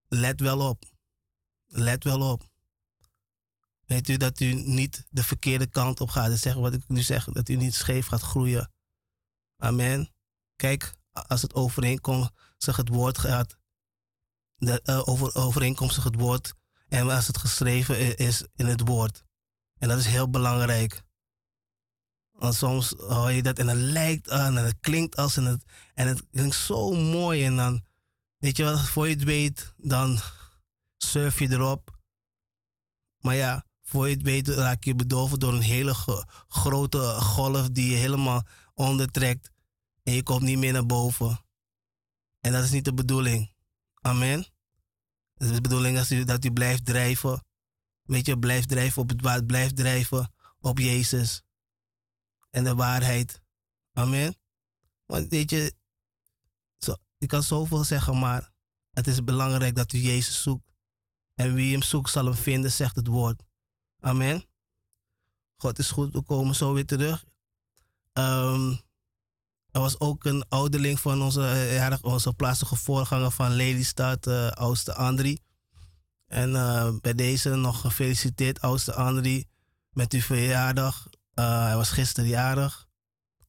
let 0.08 0.40
wel 0.40 0.70
op. 0.70 0.84
Let 1.66 2.04
wel 2.04 2.32
op. 2.32 2.44
Weet 3.86 4.10
u 4.10 4.18
dat 4.18 4.40
u 4.40 4.54
niet 4.54 5.06
de 5.10 5.24
verkeerde 5.24 5.68
kant 5.68 6.02
op 6.02 6.10
gaat. 6.10 6.30
Dat 6.30 6.40
zeggen 6.40 6.62
wat 6.62 6.74
ik 6.74 6.84
nu 6.88 7.02
zeg, 7.02 7.26
dat 7.26 7.50
u 7.50 7.56
niet 7.56 7.76
scheef 7.76 8.08
gaat 8.08 8.22
groeien. 8.22 8.72
Amen. 9.58 10.10
Kijk, 10.56 10.94
als 11.12 11.42
het 11.42 11.54
overeenkomstig 11.54 12.76
het 12.76 12.90
woord 12.90 13.18
gaat, 13.18 13.58
de, 14.58 15.04
over, 15.06 15.36
overeenkomstig 15.36 16.04
het 16.04 16.16
woord 16.16 16.54
en 16.88 17.10
als 17.10 17.28
het 17.28 17.38
geschreven 17.38 18.18
is 18.18 18.44
in 18.56 18.66
het 18.66 18.88
woord. 18.88 19.24
En 19.78 19.88
dat 19.88 20.00
is 20.00 20.06
heel 20.06 20.30
belangrijk. 20.30 21.04
Want 22.32 22.56
soms 22.56 22.94
hoor 22.98 23.32
je 23.32 23.44
dat 23.44 23.60
en 23.60 23.68
het 23.68 23.78
lijkt 23.78 24.30
aan 24.30 24.58
en 24.58 24.66
het 24.66 24.80
klinkt 24.80 25.16
als 25.16 25.38
en 25.38 25.46
het, 25.46 25.64
en 25.94 26.08
het 26.08 26.24
klinkt 26.32 26.56
zo 26.56 26.92
mooi. 26.92 27.46
En 27.46 27.56
dan, 27.56 27.86
weet 28.38 28.58
je 28.58 28.64
wat, 28.64 28.82
voor 28.82 29.08
je 29.08 29.14
het 29.14 29.24
weet, 29.24 29.74
dan 29.78 30.20
surf 30.98 31.40
je 31.40 31.52
erop. 31.52 31.98
Maar 33.20 33.36
ja, 33.36 33.66
voor 33.82 34.08
je 34.08 34.14
het 34.14 34.24
weet 34.24 34.48
raak 34.48 34.84
je 34.84 34.96
bedolven 34.96 35.40
door 35.40 35.54
een 35.54 35.62
hele 35.62 35.94
grote 36.48 37.00
golf 37.20 37.70
die 37.70 37.92
je 37.92 37.98
helemaal 37.98 38.46
ondertrekt 38.76 39.52
en 40.04 40.14
je 40.14 40.24
komt 40.24 40.42
niet 40.42 40.58
meer 40.58 40.74
naar 40.74 40.86
boven. 40.86 41.40
En 42.40 42.52
dat 42.52 42.64
is 42.64 42.72
niet 42.72 42.86
de 42.86 42.94
bedoeling. 42.94 43.54
Amen. 44.02 44.46
Dus 45.34 45.52
de 45.52 45.62
bedoeling 45.62 45.98
is 45.98 46.26
dat 46.26 46.46
u 46.46 46.52
blijft 46.52 46.86
drijven. 46.86 47.46
Weet 48.02 48.26
je, 48.26 48.40
blijft 48.40 48.70
drijven 48.70 49.02
op 49.02 49.10
het 49.10 49.22
waard, 49.22 49.46
blijft 49.46 49.76
drijven 49.76 50.34
op 50.60 50.80
Jezus. 50.80 51.42
En 52.50 52.64
de 52.64 52.76
waarheid. 52.76 53.42
Amen. 53.94 54.36
Want 55.06 55.30
weet 55.30 55.50
je, 55.50 55.76
zo, 56.78 56.96
je 57.18 57.26
kan 57.26 57.44
zoveel 57.44 57.84
zeggen, 57.84 58.20
maar 58.20 58.52
het 58.92 59.08
is 59.08 59.24
belangrijk 59.24 59.76
dat 59.76 59.94
u 59.94 59.98
Jezus 59.98 60.42
zoekt. 60.42 60.74
En 61.34 61.54
wie 61.54 61.72
hem 61.72 61.82
zoekt 61.82 62.10
zal 62.10 62.26
hem 62.26 62.34
vinden, 62.34 62.72
zegt 62.72 62.96
het 62.96 63.08
woord. 63.08 63.44
Amen. 64.00 64.46
God 65.56 65.80
is 65.80 65.92
goed, 65.92 66.14
we 66.14 66.22
komen 66.22 66.56
zo 66.56 66.74
weer 66.74 66.86
terug. 66.86 67.26
Um, 68.20 68.80
er 69.72 69.82
was 69.82 70.00
ook 70.00 70.26
een 70.26 70.46
ouderling 70.50 71.00
van 71.00 71.22
onze, 71.22 71.42
ja, 71.72 71.98
onze 72.02 72.34
plaatselijke 72.34 72.78
voorganger 72.78 73.32
van 73.32 73.52
Lelystad, 73.52 74.28
uh, 74.28 74.48
oudste 74.48 74.94
Andri. 74.94 75.40
En 76.28 76.50
uh, 76.50 76.90
bij 77.02 77.14
deze 77.14 77.50
nog 77.50 77.82
gefeliciteerd, 77.82 78.62
oudste 78.62 78.94
Andri, 78.94 79.46
met 79.90 80.14
uw 80.14 80.22
verjaardag. 80.22 81.08
Hij 81.34 81.76
was 81.76 81.90
gisteren 81.90 82.30
jarig. 82.30 82.88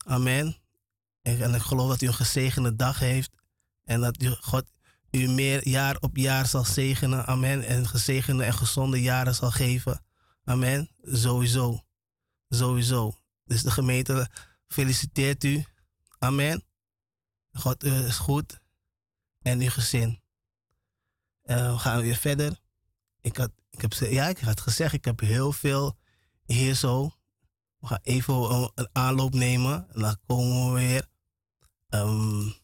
Amen. 0.07 0.57
En, 1.23 1.43
en, 1.43 1.55
ik 1.55 1.63
geloof 1.63 1.89
dat 1.89 2.03
u 2.03 2.07
een 2.07 2.15
gezegende 2.15 2.77
dag 2.77 2.99
heeft. 2.99 3.31
En 3.85 4.01
dat 4.01 4.23
u, 4.23 4.29
God 4.41 4.65
u 5.11 5.29
meer 5.29 5.69
jaar 5.69 5.97
op 6.01 6.17
jaar 6.17 6.47
zal 6.47 6.65
zegenen. 6.65 7.27
Amen. 7.27 7.63
En 7.63 7.89
gezegende 7.89 8.45
en 8.45 8.55
gezonde 8.55 9.03
jaren 9.03 9.35
zal 9.35 9.51
geven. 9.51 10.05
Amen. 10.45 10.91
Sowieso. 11.03 11.81
Sowieso. 12.49 13.19
Dus 13.45 13.63
de 13.63 13.71
gemeente 13.71 14.31
feliciteert 14.77 15.45
u. 15.45 15.65
Amen. 16.19 16.65
God 17.53 17.85
is 17.85 18.17
goed. 18.17 18.61
En 19.43 19.61
uw 19.61 19.71
gezin. 19.71 20.21
Uh, 21.45 21.73
we 21.73 21.79
gaan 21.79 22.01
weer 22.01 22.17
verder. 22.17 22.61
Ik 23.21 23.37
had, 23.37 23.51
ik 23.71 23.81
heb, 23.81 23.93
ja, 23.93 24.29
ik 24.29 24.39
had 24.39 24.61
gezegd, 24.61 24.93
ik 24.93 25.05
heb 25.05 25.21
heel 25.21 25.53
veel 25.53 25.99
hier 26.45 26.75
zo. 26.75 27.11
We 27.79 27.87
gaan 27.87 27.99
even 28.03 28.35
een, 28.75 28.89
aanloop 28.93 29.35
nemen. 29.35 29.89
En 29.93 30.01
dan 30.01 30.17
komen 30.27 30.73
we 30.73 30.81
weer. 30.81 31.07
Um, 31.89 32.55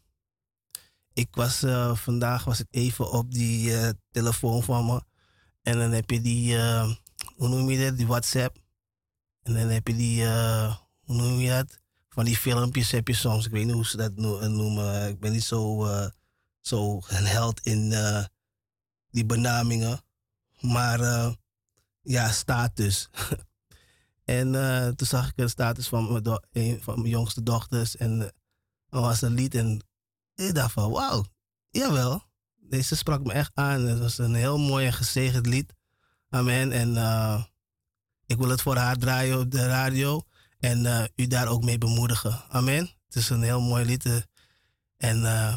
ik 1.12 1.34
was 1.34 1.62
uh, 1.64 1.96
vandaag 1.96 2.44
was 2.44 2.60
ik 2.60 2.66
even 2.70 3.10
op 3.10 3.32
die 3.32 3.94
telefoon 4.10 4.62
van 4.62 4.86
me. 4.86 5.02
En 5.62 5.78
dan 5.78 5.92
heb 5.92 6.10
je 6.10 6.20
die, 6.20 6.58
hoe 7.36 7.48
noem 7.48 7.70
je 7.70 7.84
dat? 7.84 7.96
Die 7.96 8.06
WhatsApp. 8.06 8.58
En 9.42 9.54
dan 9.54 9.68
heb 9.68 9.86
je 9.86 9.96
die, 9.96 10.26
hoe 11.04 11.16
noem 11.16 11.38
je 11.38 11.48
dat? 11.48 11.81
Van 12.12 12.24
die 12.24 12.36
filmpjes 12.36 12.90
heb 12.90 13.08
je 13.08 13.14
soms. 13.14 13.46
Ik 13.46 13.52
weet 13.52 13.64
niet 13.64 13.74
hoe 13.74 13.86
ze 13.86 13.96
dat 13.96 14.16
noemen. 14.16 15.08
Ik 15.08 15.20
ben 15.20 15.32
niet 15.32 15.44
zo, 15.44 15.86
zo 16.60 17.02
een 17.08 17.24
held 17.24 17.60
in 17.60 17.94
die 19.10 19.24
benamingen. 19.24 20.00
Maar 20.60 20.98
ja, 22.02 22.28
status. 22.30 23.08
en 24.24 24.52
toen 24.96 25.06
zag 25.06 25.28
ik 25.28 25.32
een 25.36 25.48
status 25.48 25.88
van 25.88 26.12
mijn, 26.12 26.40
een 26.52 26.82
van 26.82 26.98
mijn 26.98 27.10
jongste 27.10 27.42
dochters. 27.42 27.96
En 27.96 28.20
er 28.88 29.00
was 29.00 29.22
een 29.22 29.34
lied 29.34 29.54
en 29.54 29.84
ik 30.34 30.54
dacht 30.54 30.72
van, 30.72 30.90
wauw, 30.90 31.24
jawel. 31.70 32.22
Deze 32.56 32.96
sprak 32.96 33.24
me 33.24 33.32
echt 33.32 33.50
aan. 33.54 33.80
Het 33.80 33.98
was 33.98 34.18
een 34.18 34.34
heel 34.34 34.58
mooi 34.58 34.86
en 34.86 34.92
gezegend 34.92 35.46
lied. 35.46 35.72
Amen. 36.28 36.72
En 36.72 36.96
ik 38.26 38.38
wil 38.38 38.48
het 38.48 38.62
voor 38.62 38.76
haar 38.76 38.96
draaien 38.96 39.38
op 39.38 39.50
de 39.50 39.66
radio. 39.66 40.22
En 40.62 40.84
uh, 40.84 41.04
u 41.16 41.26
daar 41.26 41.48
ook 41.48 41.64
mee 41.64 41.78
bemoedigen. 41.78 42.42
Amen. 42.48 42.90
Het 43.06 43.16
is 43.16 43.28
een 43.28 43.42
heel 43.42 43.60
mooi 43.60 43.84
lied. 43.84 44.06
Eh. 44.06 44.16
En 44.96 45.16
uh, 45.16 45.56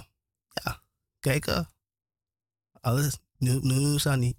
ja, 0.63 0.82
kijken. 1.20 1.70
Alles. 2.82 3.18
Nu, 3.38 3.60
nu, 3.62 3.74
nu, 3.74 4.15
niet. 4.15 4.38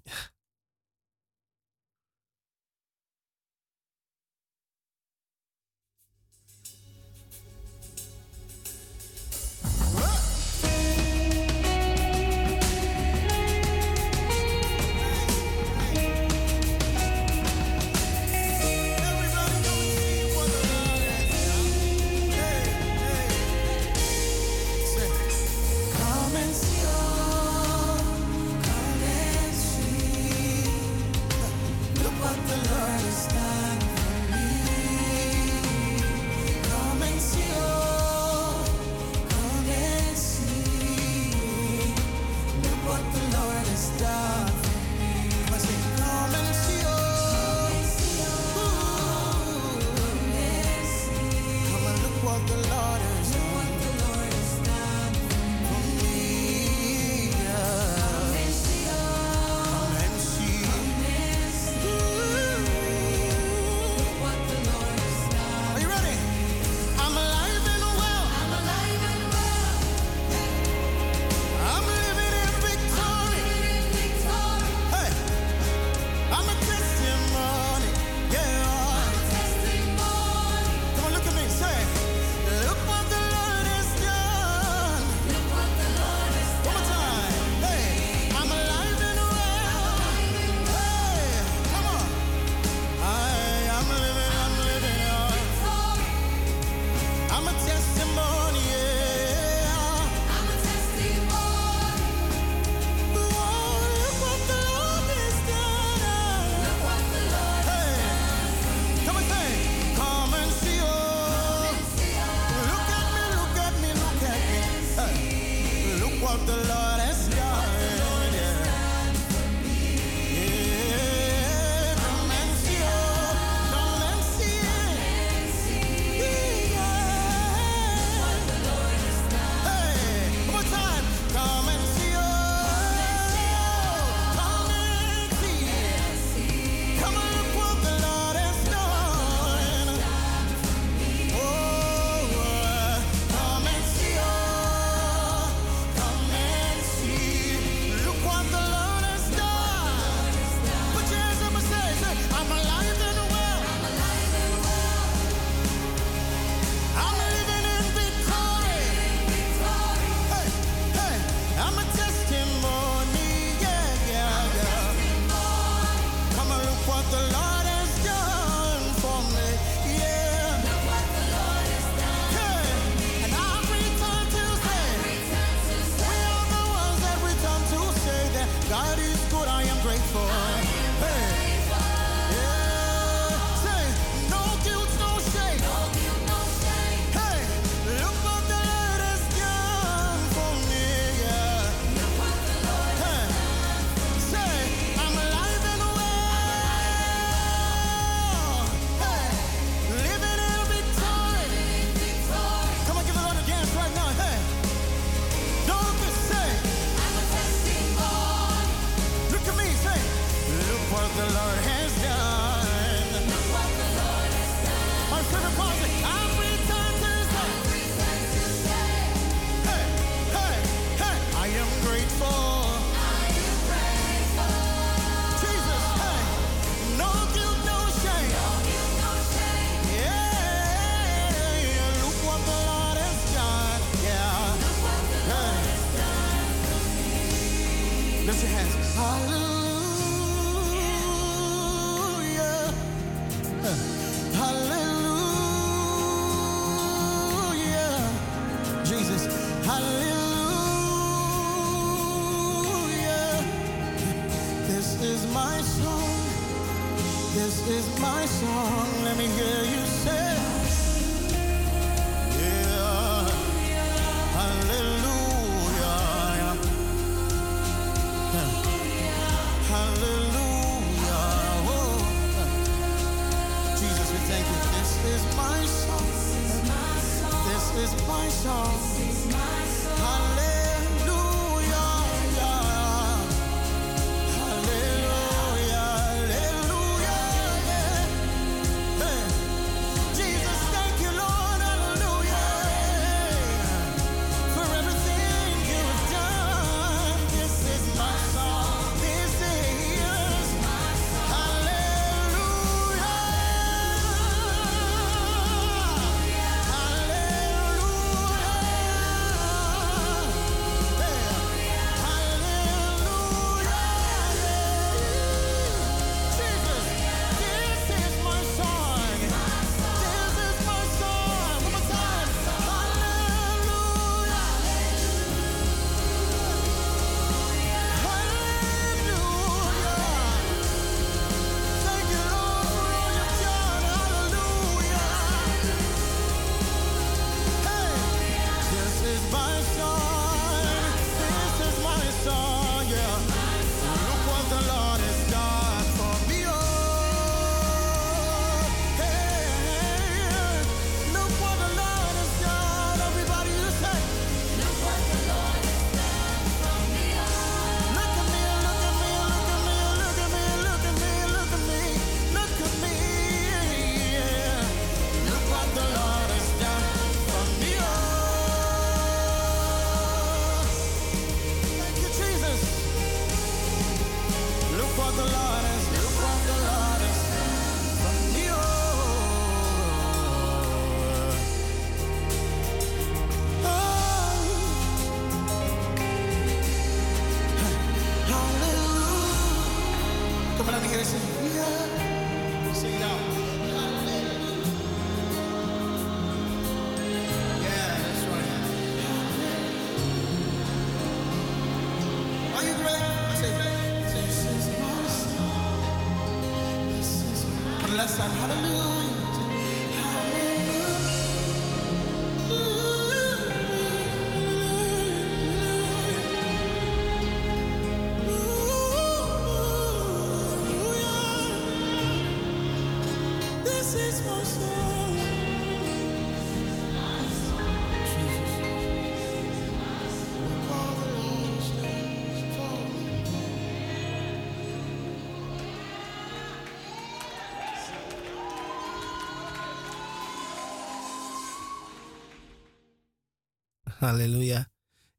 Halleluja. 444.07 444.69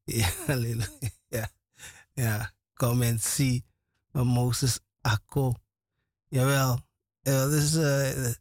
Ja, 0.03 0.29
halleluja. 0.47 1.09
Ja, 1.29 1.51
ja. 2.13 2.53
Kom 2.73 3.01
en 3.01 3.19
zie 3.19 3.65
Mozes 4.11 4.79
Akko. 5.01 5.53
Jawel. 6.27 6.79
Ja, 7.21 7.47
dus, 7.47 7.75
eh, 7.75 8.33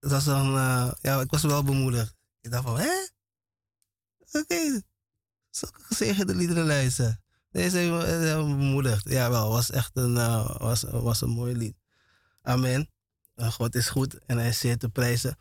het 0.00 0.10
was 0.10 0.24
dan, 0.24 0.56
eh, 0.56 0.92
ja, 1.00 1.20
ik 1.20 1.30
was 1.30 1.42
wel 1.42 1.62
bemoedigd. 1.62 2.14
Ik 2.40 2.50
dacht 2.50 2.64
van, 2.64 2.78
hè? 2.78 2.92
Oké, 4.18 4.38
okay. 4.38 4.82
zulke 5.50 5.82
gezegende 5.82 6.34
liederen 6.34 6.66
luisteren. 6.66 7.22
Heeft 7.50 7.74
me 7.74 8.04
eh, 8.04 8.36
bemoedigd. 8.36 9.08
Jawel, 9.08 9.50
was 9.50 9.70
echt 9.70 9.90
een, 9.94 10.14
uh, 10.14 10.56
was, 10.56 10.82
was 10.82 11.20
een 11.20 11.30
mooi 11.30 11.56
lied. 11.56 11.76
Amen. 12.42 12.90
God 13.36 13.74
is 13.74 13.88
goed 13.88 14.18
en 14.26 14.38
hij 14.38 14.48
is 14.48 14.58
zeer 14.58 14.78
te 14.78 14.88
prijzen. 14.88 15.36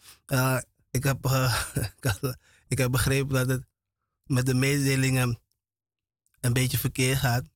Ik, 0.91 1.03
heb, 1.03 1.25
ik 2.73 2.77
heb 2.77 2.91
begrepen 2.91 3.33
dat 3.33 3.47
het 3.47 3.70
met 4.25 4.45
de 4.45 4.53
mededelingen 4.53 5.39
een 6.39 6.53
beetje 6.53 6.77
verkeerd 6.77 7.17
gaat. 7.17 7.49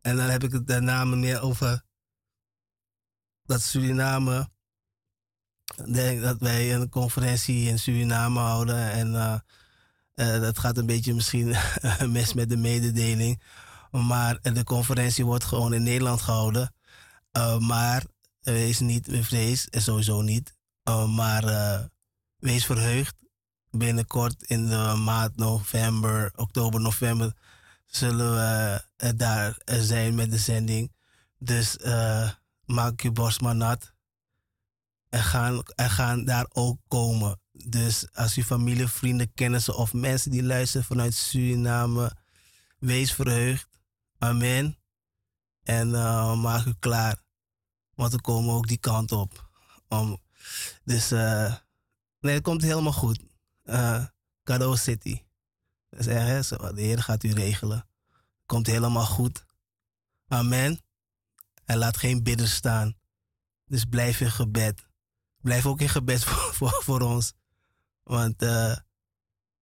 En 0.00 0.16
dan 0.16 0.26
heb 0.26 0.44
ik 0.44 0.52
het 0.52 0.66
daarna 0.66 1.04
meer 1.04 1.40
over 1.40 1.82
dat 3.42 3.62
Suriname. 3.62 4.48
Denk 5.92 6.22
dat 6.22 6.38
wij 6.38 6.74
een 6.74 6.88
conferentie 6.88 7.68
in 7.68 7.78
Suriname 7.78 8.40
houden. 8.40 8.90
En 8.90 9.12
uh, 9.12 9.38
uh, 10.14 10.40
dat 10.40 10.58
gaat 10.58 10.78
een 10.78 10.86
beetje 10.86 11.14
misschien 11.14 11.56
mis 12.08 12.32
met 12.32 12.48
de 12.48 12.56
mededeling. 12.56 13.42
Maar 13.90 14.38
de 14.42 14.64
conferentie 14.64 15.24
wordt 15.24 15.44
gewoon 15.44 15.74
in 15.74 15.82
Nederland 15.82 16.20
gehouden. 16.20 16.74
Uh, 17.32 17.58
maar 17.58 18.04
wees 18.40 18.80
niet 18.80 19.06
bevreesd, 19.06 19.66
en 19.66 19.82
sowieso 19.82 20.22
niet. 20.22 20.54
maar 21.08 21.44
wees 22.36 22.66
verheugd 22.66 23.14
binnenkort 23.78 24.42
in 24.42 24.66
de 24.66 24.94
maand 25.04 25.36
november, 25.36 26.32
oktober, 26.36 26.80
november 26.80 27.32
zullen 27.86 28.34
we 28.34 28.84
uh, 29.04 29.10
daar 29.16 29.58
uh, 29.64 29.80
zijn 29.80 30.14
met 30.14 30.30
de 30.30 30.38
zending. 30.38 30.92
Dus 31.38 31.76
uh, 31.76 32.30
maak 32.64 33.00
je 33.00 33.10
borst 33.10 33.40
maar 33.40 33.56
nat. 33.56 33.94
En 35.08 35.22
gaan, 35.22 35.62
en 35.62 35.90
gaan 35.90 36.24
daar 36.24 36.46
ook 36.48 36.80
komen. 36.88 37.40
Dus 37.52 38.14
als 38.14 38.36
u 38.36 38.42
familie, 38.42 38.88
vrienden, 38.88 39.32
kennissen 39.34 39.76
of 39.76 39.92
mensen 39.92 40.30
die 40.30 40.42
luisteren 40.42 40.86
vanuit 40.86 41.14
Suriname, 41.14 42.16
wees 42.78 43.12
verheugd. 43.12 43.68
Amen. 44.18 44.78
En 45.62 45.90
maak 46.40 46.64
u 46.64 46.74
klaar. 46.78 47.16
Want 47.94 48.12
we 48.12 48.20
komen 48.20 48.54
ook 48.54 48.68
die 48.68 48.78
kant 48.78 49.12
op. 49.12 49.48
Um, 49.88 50.16
dus 50.84 51.10
nee, 52.20 52.34
het 52.34 52.42
komt 52.42 52.62
helemaal 52.62 52.92
goed 52.92 53.20
Cadeau 54.44 54.76
City. 54.76 55.22
Dus 55.88 56.04
de 56.04 56.72
Heer 56.74 57.02
gaat 57.02 57.22
u 57.22 57.32
regelen. 57.32 57.88
Komt 58.46 58.66
helemaal 58.66 59.06
goed. 59.06 59.44
Amen. 60.28 60.80
En 61.64 61.78
laat 61.78 61.96
geen 61.96 62.22
bidden 62.22 62.48
staan. 62.48 62.96
Dus 63.64 63.84
blijf 63.84 64.20
in 64.20 64.30
gebed. 64.30 64.86
Blijf 65.40 65.66
ook 65.66 65.80
in 65.80 65.88
gebed 65.88 66.24
voor, 66.28 66.54
voor, 66.54 66.82
voor 66.82 67.00
ons. 67.00 67.32
Want 68.02 68.42
uh, 68.42 68.48
hij 68.48 68.78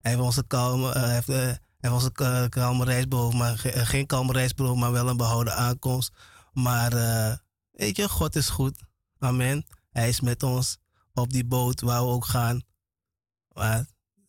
heeft 0.00 0.20
onze 0.20 0.46
kalme, 0.46 0.88
uh, 0.88 1.54
hij 1.78 3.06
maar 3.32 3.58
ge, 3.58 3.86
geen 3.86 4.06
kalme 4.06 4.32
reis 4.32 4.54
behoofd, 4.54 4.80
maar 4.80 4.92
wel 4.92 5.08
een 5.08 5.16
behouden 5.16 5.54
aankomst. 5.54 6.12
Maar 6.52 6.90
weet 7.70 7.96
je, 7.96 8.08
God 8.08 8.36
is 8.36 8.48
goed. 8.48 8.82
Amen. 9.18 9.66
Hij 9.90 10.08
is 10.08 10.20
met 10.20 10.42
ons 10.42 10.78
op 11.14 11.32
die 11.32 11.44
boot 11.44 11.80
waar 11.80 12.02
we 12.02 12.08
ook 12.08 12.24
gaan. 12.24 12.62
Maar 13.48 13.86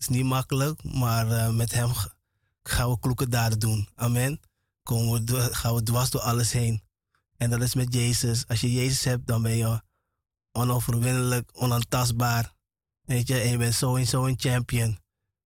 is 0.10 0.16
niet 0.16 0.26
makkelijk, 0.26 0.84
maar 0.84 1.28
uh, 1.28 1.50
met 1.50 1.72
hem 1.72 1.92
gaan 2.64 2.90
we 2.90 3.00
kloeke 3.00 3.28
daden 3.28 3.60
doen. 3.60 3.90
Amen. 3.96 4.40
Komen 4.84 5.26
we, 5.26 5.54
gaan 5.54 5.76
we 5.76 5.84
dwars 5.84 6.10
door 6.10 6.22
alles 6.22 6.52
heen. 6.52 6.84
En 7.38 7.50
dat 7.50 7.62
is 7.62 7.74
met 7.74 7.94
Jezus. 7.94 8.48
Als 8.48 8.62
je 8.62 8.74
Jezus 8.74 9.04
hebt, 9.04 9.28
dan 9.28 9.42
ben 9.42 9.58
je 9.58 9.82
onoverwinnelijk, 10.52 11.50
onaantastbaar. 11.54 12.54
Weet 13.02 13.28
je, 13.28 13.40
en 13.40 13.50
je 13.50 13.58
bent 13.58 13.74
sowieso 13.74 14.26
een 14.26 14.40
champion. 14.40 14.98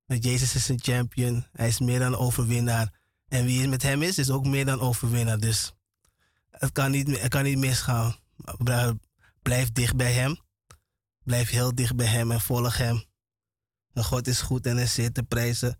Want 0.05 0.23
Jezus 0.23 0.55
is 0.55 0.69
een 0.69 0.81
champion. 0.81 1.45
Hij 1.51 1.67
is 1.67 1.79
meer 1.79 1.99
dan 1.99 2.15
overwinnaar. 2.15 2.93
En 3.27 3.45
wie 3.45 3.67
met 3.67 3.81
hem 3.81 4.01
is, 4.01 4.17
is 4.17 4.29
ook 4.29 4.45
meer 4.45 4.65
dan 4.65 4.79
overwinnaar. 4.79 5.39
Dus 5.39 5.73
het 6.49 6.71
kan 6.71 6.91
niet, 6.91 7.21
het 7.21 7.29
kan 7.29 7.43
niet 7.43 7.57
misgaan. 7.57 8.15
Blijf 9.41 9.71
dicht 9.71 9.95
bij 9.95 10.13
hem. 10.13 10.39
Blijf 11.23 11.49
heel 11.49 11.75
dicht 11.75 11.95
bij 11.95 12.07
hem 12.07 12.31
en 12.31 12.41
volg 12.41 12.77
hem. 12.77 13.08
God 13.93 14.27
is 14.27 14.41
goed 14.41 14.65
en 14.65 14.77
is 14.77 14.93
zeer 14.93 15.11
te 15.11 15.23
prijzen. 15.23 15.79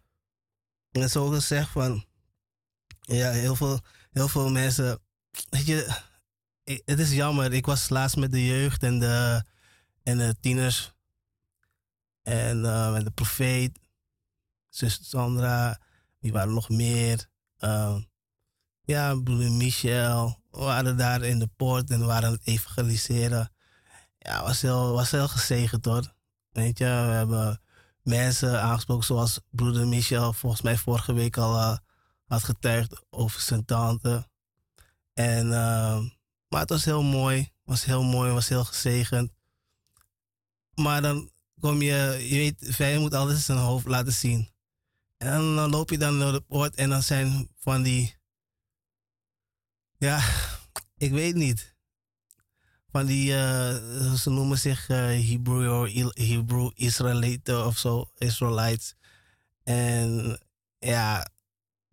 En 0.91 1.10
zo 1.10 1.28
gezegd 1.28 1.70
van, 1.70 2.05
ja, 2.99 3.32
heel 3.32 3.55
veel, 3.55 3.80
heel 4.12 4.28
veel 4.28 4.49
mensen, 4.49 4.99
weet 5.49 5.66
je, 5.66 6.01
het 6.64 6.99
is 6.99 7.12
jammer. 7.12 7.53
Ik 7.53 7.66
was 7.66 7.89
laatst 7.89 8.18
met 8.18 8.32
de 8.32 8.45
jeugd 8.45 8.84
en 8.84 8.99
de, 8.99 9.43
en 10.03 10.18
de 10.18 10.36
tieners 10.39 10.93
en 12.22 12.57
uh, 12.57 12.91
met 12.91 13.03
de 13.03 13.12
profeet, 13.12 13.80
zus 14.70 15.10
Sandra, 15.10 15.82
wie 16.20 16.32
waren 16.32 16.53
nog 16.53 16.70
meer? 16.70 17.30
Uh, 17.60 17.97
ja, 18.82 19.16
broeder 19.16 19.51
Michel, 19.51 20.41
we 20.51 20.60
waren 20.60 20.97
daar 20.97 21.24
in 21.24 21.39
de 21.39 21.47
poort 21.47 21.89
en 21.89 22.05
waren 22.05 22.28
aan 22.28 22.34
het 22.34 22.47
evangeliseren. 22.47 23.53
Ja, 24.18 24.43
was 24.43 24.62
heel, 24.62 24.91
was 24.93 25.12
heel 25.12 25.28
gezegend 25.28 25.86
hoor. 25.86 26.14
Weet 26.51 26.78
je, 26.78 26.86
we 26.86 26.89
hebben 26.89 27.62
mensen 28.10 28.62
aangesproken 28.62 29.05
zoals 29.05 29.39
broeder 29.49 29.88
Michel 29.88 30.34
volgens 30.34 30.62
mij 30.62 30.78
vorige 30.78 31.14
week 31.14 31.38
al 31.38 31.55
uh, 31.55 31.78
had 32.26 32.43
getuigd 32.43 33.03
over 33.10 33.41
zijn 33.41 33.66
tante. 33.66 34.30
En, 35.14 35.45
uh, 35.45 35.99
maar 36.47 36.60
het 36.60 36.70
was 36.70 36.86
heel 36.86 37.03
mooi, 37.03 37.51
was 37.64 37.86
heel 37.86 38.03
mooi, 38.03 38.32
was 38.32 38.49
heel 38.49 38.64
gezegend. 38.64 39.32
Maar 40.76 41.01
dan 41.01 41.32
kom 41.60 41.82
je, 41.82 42.26
je 42.30 42.36
weet, 42.36 42.76
vijand 42.76 43.01
moet 43.01 43.14
altijd 43.14 43.39
zijn 43.39 43.57
hoofd 43.57 43.88
laten 43.88 44.14
zien. 44.14 44.49
En 45.18 45.55
dan 45.55 45.70
loop 45.70 45.89
je 45.89 45.97
dan 45.97 46.20
door 46.20 46.32
de 46.32 46.41
poort 46.41 46.76
en 46.76 46.89
dan 46.89 47.03
zijn 47.03 47.49
van 47.60 47.82
die, 47.82 48.16
ja, 49.97 50.22
ik 50.97 51.12
weet 51.12 51.36
niet. 51.36 51.78
Van 52.91 53.05
die, 53.05 53.31
uh, 53.31 54.13
ze 54.13 54.29
noemen 54.29 54.57
zich 54.57 54.89
uh, 54.89 54.97
Hebrew, 54.97 56.11
Hebrew 56.13 56.71
of 57.65 57.77
zo, 57.77 58.11
Israelites. 58.17 58.95
En 59.63 60.39
ja, 60.79 61.29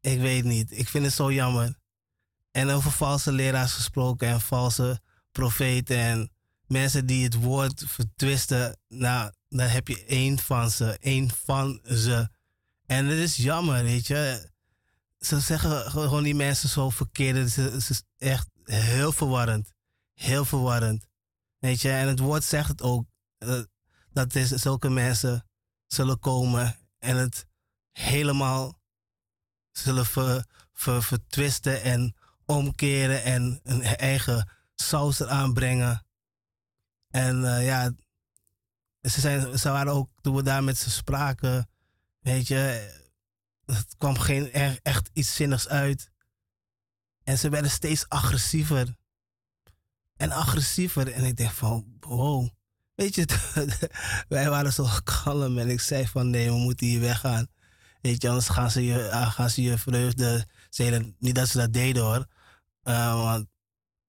ik 0.00 0.20
weet 0.20 0.44
niet. 0.44 0.78
Ik 0.78 0.88
vind 0.88 1.04
het 1.04 1.14
zo 1.14 1.32
jammer. 1.32 1.74
En 2.50 2.70
over 2.70 2.90
valse 2.90 3.32
leraars 3.32 3.72
gesproken 3.72 4.28
en 4.28 4.40
valse 4.40 5.00
profeten 5.32 5.96
en 5.96 6.30
mensen 6.66 7.06
die 7.06 7.24
het 7.24 7.34
woord 7.34 7.84
vertwisten. 7.86 8.78
Nou, 8.88 9.32
dan 9.48 9.66
heb 9.66 9.88
je 9.88 10.04
één 10.04 10.38
van 10.38 10.70
ze, 10.70 10.98
één 11.00 11.30
van 11.44 11.80
ze. 11.84 12.28
En 12.86 13.06
het 13.06 13.18
is 13.18 13.36
jammer, 13.36 13.82
weet 13.82 14.06
je. 14.06 14.50
Ze 15.18 15.40
zeggen 15.40 15.90
gewoon 15.90 16.22
die 16.22 16.34
mensen 16.34 16.68
zo 16.68 16.90
verkeerd. 16.90 17.56
Het 17.56 17.90
is 17.90 18.02
echt 18.18 18.48
heel 18.64 19.12
verwarrend. 19.12 19.75
Heel 20.16 20.44
verwarrend. 20.44 21.06
Weet 21.58 21.80
je, 21.80 21.90
en 21.90 22.08
het 22.08 22.18
woord 22.18 22.44
zegt 22.44 22.68
het 22.68 22.82
ook. 22.82 23.06
Eh, 23.38 23.60
dat 24.10 24.34
is, 24.34 24.48
zulke 24.48 24.90
mensen 24.90 25.48
zullen 25.86 26.18
komen 26.18 26.76
en 26.98 27.16
het 27.16 27.46
helemaal 27.92 28.80
zullen 29.72 30.06
ver, 30.06 30.46
ver, 30.72 31.02
vertwisten 31.02 31.82
en 31.82 32.14
omkeren 32.44 33.22
en 33.22 33.60
een 33.62 33.82
eigen 33.82 34.50
saus 34.74 35.20
eraan 35.20 35.54
brengen. 35.54 36.06
En 37.10 37.42
uh, 37.42 37.66
ja, 37.66 37.92
ze, 39.00 39.20
zijn, 39.20 39.58
ze 39.58 39.70
waren 39.70 39.92
ook, 39.92 40.10
toen 40.20 40.34
we 40.34 40.42
daar 40.42 40.64
met 40.64 40.78
ze 40.78 40.90
spraken, 40.90 41.70
weet 42.18 42.48
je, 42.48 42.94
het 43.64 43.96
kwam 43.96 44.18
geen 44.18 44.52
echt 44.82 45.10
iets 45.12 45.34
zinnigs 45.34 45.68
uit. 45.68 46.10
En 47.24 47.38
ze 47.38 47.48
werden 47.48 47.70
steeds 47.70 48.08
agressiever. 48.08 48.96
En 50.16 50.32
agressiever. 50.32 51.12
En 51.12 51.24
ik 51.24 51.36
denk 51.36 51.50
van, 51.50 51.86
wow. 52.00 52.48
Weet 52.94 53.14
je, 53.14 53.26
wij 54.28 54.50
waren 54.50 54.72
zo 54.72 54.86
kalm 55.04 55.58
en 55.58 55.68
ik 55.68 55.80
zei 55.80 56.06
van 56.06 56.30
nee, 56.30 56.50
we 56.50 56.56
moeten 56.56 56.86
hier 56.86 57.00
weggaan. 57.00 57.46
Weet 58.00 58.22
je, 58.22 58.28
anders 58.28 58.48
gaan 58.48 58.70
ze 58.70 58.84
je, 58.84 59.10
ah, 59.10 59.30
gaan 59.30 59.50
ze 59.50 59.62
je 59.62 59.78
vreugde. 59.78 60.46
Zeiden, 60.70 61.16
niet 61.18 61.34
dat 61.34 61.48
ze 61.48 61.58
dat 61.58 61.72
deden 61.72 62.02
hoor. 62.02 62.26
Uh, 62.84 63.22
want 63.22 63.46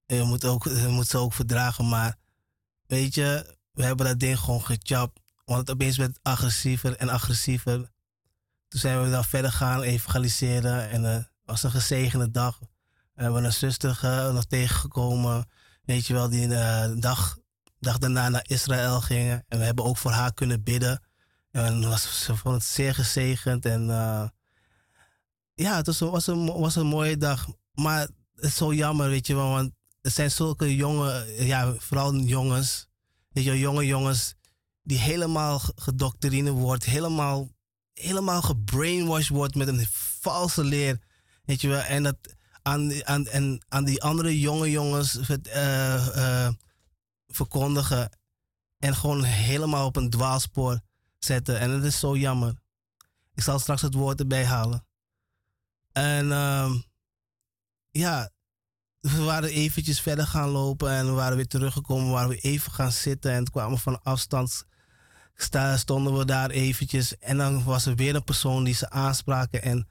je 0.06 0.22
moet, 0.22 0.44
ook, 0.44 0.64
je 0.64 0.86
moet 0.88 1.08
ze 1.08 1.18
ook 1.18 1.32
verdragen. 1.32 1.88
Maar 1.88 2.16
weet 2.86 3.14
je, 3.14 3.56
we 3.72 3.84
hebben 3.84 4.06
dat 4.06 4.18
ding 4.18 4.38
gewoon 4.38 4.64
gechapt. 4.64 5.20
Want 5.44 5.60
het 5.60 5.70
opeens 5.70 5.96
werd 5.96 6.18
agressiever 6.22 6.96
en 6.96 7.08
agressiever. 7.08 7.76
Toen 8.68 8.80
zijn 8.80 9.02
we 9.02 9.10
dan 9.10 9.24
verder 9.24 9.52
gaan 9.52 9.82
evangeliseren. 9.82 10.90
En 10.90 11.02
het 11.02 11.20
uh, 11.20 11.26
was 11.44 11.62
een 11.62 11.70
gezegende 11.70 12.30
dag. 12.30 12.58
We 13.14 13.22
hebben 13.22 13.44
een 13.44 13.52
zuster 13.52 14.00
uh, 14.04 14.32
nog 14.32 14.44
tegengekomen. 14.44 15.48
Weet 15.88 16.06
je 16.06 16.12
wel, 16.12 16.28
die 16.28 16.48
de 16.48 16.96
dag, 16.98 17.38
dag 17.78 17.98
daarna 17.98 18.28
naar 18.28 18.44
Israël 18.46 19.00
gingen. 19.00 19.44
En 19.48 19.58
we 19.58 19.64
hebben 19.64 19.84
ook 19.84 19.96
voor 19.96 20.10
haar 20.10 20.34
kunnen 20.34 20.62
bidden. 20.62 21.02
En 21.50 21.88
was, 21.88 22.24
ze 22.24 22.36
vond 22.36 22.54
het 22.54 22.64
zeer 22.64 22.94
gezegend. 22.94 23.66
En 23.66 23.82
uh, 23.88 24.28
ja, 25.54 25.76
het 25.76 25.86
was, 25.86 25.98
was, 25.98 26.26
een, 26.26 26.46
was 26.46 26.76
een 26.76 26.86
mooie 26.86 27.16
dag. 27.16 27.46
Maar 27.72 28.00
het 28.00 28.44
is 28.44 28.56
zo 28.56 28.74
jammer, 28.74 29.08
weet 29.08 29.26
je 29.26 29.34
wel. 29.34 29.48
Want 29.48 29.72
er 30.00 30.10
zijn 30.10 30.30
zulke 30.30 30.76
jonge, 30.76 31.34
ja, 31.38 31.74
vooral 31.78 32.16
jongens. 32.16 32.88
Weet 33.28 33.44
je, 33.44 33.58
jonge 33.58 33.86
jongens 33.86 34.34
die 34.82 34.98
helemaal 34.98 35.60
gedoctrine 35.74 36.50
wordt. 36.50 36.84
Helemaal, 36.84 37.48
helemaal 37.92 38.42
gebrainwashed 38.42 39.28
wordt 39.28 39.54
met 39.54 39.68
een 39.68 39.86
valse 40.20 40.64
leer. 40.64 40.98
Weet 41.44 41.60
je 41.60 41.68
wel. 41.68 41.80
En 41.80 42.02
dat 42.02 42.16
aan, 42.68 43.26
en 43.26 43.64
aan 43.68 43.84
die 43.84 44.02
andere 44.02 44.40
jonge 44.40 44.70
jongens 44.70 45.16
uh, 45.16 46.06
uh, 46.16 46.48
verkondigen. 47.26 48.10
En 48.78 48.94
gewoon 48.94 49.24
helemaal 49.24 49.86
op 49.86 49.96
een 49.96 50.10
dwaalspoor 50.10 50.80
zetten. 51.18 51.58
En 51.58 51.70
dat 51.70 51.84
is 51.84 51.98
zo 51.98 52.16
jammer. 52.16 52.54
Ik 53.34 53.42
zal 53.42 53.58
straks 53.58 53.82
het 53.82 53.94
woord 53.94 54.20
erbij 54.20 54.44
halen. 54.44 54.86
En 55.92 56.26
uh, 56.26 56.74
ja, 57.90 58.30
we 59.00 59.22
waren 59.22 59.50
eventjes 59.50 60.00
verder 60.00 60.26
gaan 60.26 60.48
lopen 60.48 60.90
en 60.90 61.06
we 61.06 61.12
waren 61.12 61.36
weer 61.36 61.46
teruggekomen. 61.46 62.06
We 62.06 62.12
waren 62.12 62.28
weer 62.28 62.42
even 62.42 62.72
gaan 62.72 62.92
zitten 62.92 63.32
en 63.32 63.50
kwamen 63.50 63.78
van 63.78 64.02
afstand. 64.02 64.66
Stonden 65.74 66.18
we 66.18 66.24
daar 66.24 66.50
eventjes 66.50 67.18
en 67.18 67.36
dan 67.36 67.64
was 67.64 67.86
er 67.86 67.94
weer 67.94 68.14
een 68.14 68.24
persoon 68.24 68.64
die 68.64 68.74
ze 68.74 68.90
aanspraken 68.90 69.62
en 69.62 69.88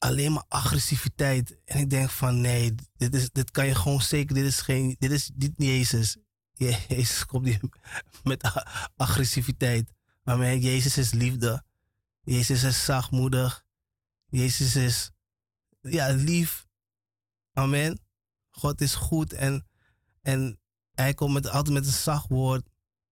alleen 0.00 0.32
maar 0.32 0.44
agressiviteit. 0.48 1.56
En 1.64 1.78
ik 1.78 1.90
denk 1.90 2.10
van 2.10 2.40
nee, 2.40 2.74
dit, 2.96 3.14
is, 3.14 3.30
dit 3.30 3.50
kan 3.50 3.66
je 3.66 3.74
gewoon 3.74 4.02
zeker, 4.02 4.34
dit 4.34 4.44
is 4.44 4.60
geen, 4.60 4.96
dit 4.98 5.10
is 5.10 5.30
niet 5.34 5.52
Jezus. 5.56 6.16
Jezus 6.88 7.26
komt 7.26 7.44
niet 7.44 7.60
met 8.22 8.64
agressiviteit. 8.96 9.92
Maar 10.22 10.56
Jezus 10.56 10.98
is 10.98 11.12
liefde. 11.12 11.64
Jezus 12.20 12.62
is 12.62 12.84
zachtmoedig. 12.84 13.64
Jezus 14.26 14.76
is 14.76 15.10
ja, 15.80 16.08
lief. 16.08 16.66
Amen. 17.52 18.00
God 18.50 18.80
is 18.80 18.94
goed 18.94 19.32
en, 19.32 19.66
en 20.22 20.60
hij 20.94 21.14
komt 21.14 21.32
met, 21.32 21.46
altijd 21.46 21.74
met 21.74 21.86
een 21.86 21.92
zacht 21.92 22.28
woord. 22.28 22.68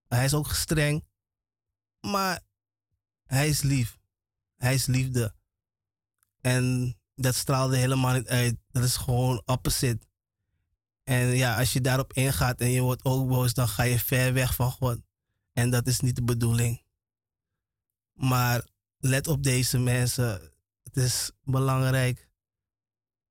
Hij 0.08 0.24
is 0.24 0.34
ook 0.34 0.52
streng. 0.52 1.04
Maar 2.00 2.40
hij 3.24 3.48
is 3.48 3.62
lief. 3.62 3.98
Hij 4.56 4.74
is 4.74 4.86
liefde. 4.86 5.37
En 6.40 6.96
dat 7.14 7.34
straalde 7.34 7.76
helemaal 7.76 8.14
niet 8.14 8.28
uit. 8.28 8.56
Dat 8.70 8.82
is 8.84 8.96
gewoon 8.96 9.42
opposite. 9.44 10.06
En 11.04 11.26
ja, 11.26 11.58
als 11.58 11.72
je 11.72 11.80
daarop 11.80 12.12
ingaat 12.12 12.60
en 12.60 12.70
je 12.70 12.80
wordt 12.80 13.04
ook 13.04 13.28
boos, 13.28 13.54
dan 13.54 13.68
ga 13.68 13.82
je 13.82 13.98
ver 13.98 14.32
weg 14.32 14.54
van 14.54 14.70
God. 14.70 14.98
En 15.52 15.70
dat 15.70 15.86
is 15.86 16.00
niet 16.00 16.16
de 16.16 16.22
bedoeling. 16.22 16.82
Maar 18.12 18.66
let 18.98 19.26
op 19.26 19.42
deze 19.42 19.78
mensen. 19.78 20.52
Het 20.82 20.96
is 20.96 21.30
belangrijk. 21.44 22.28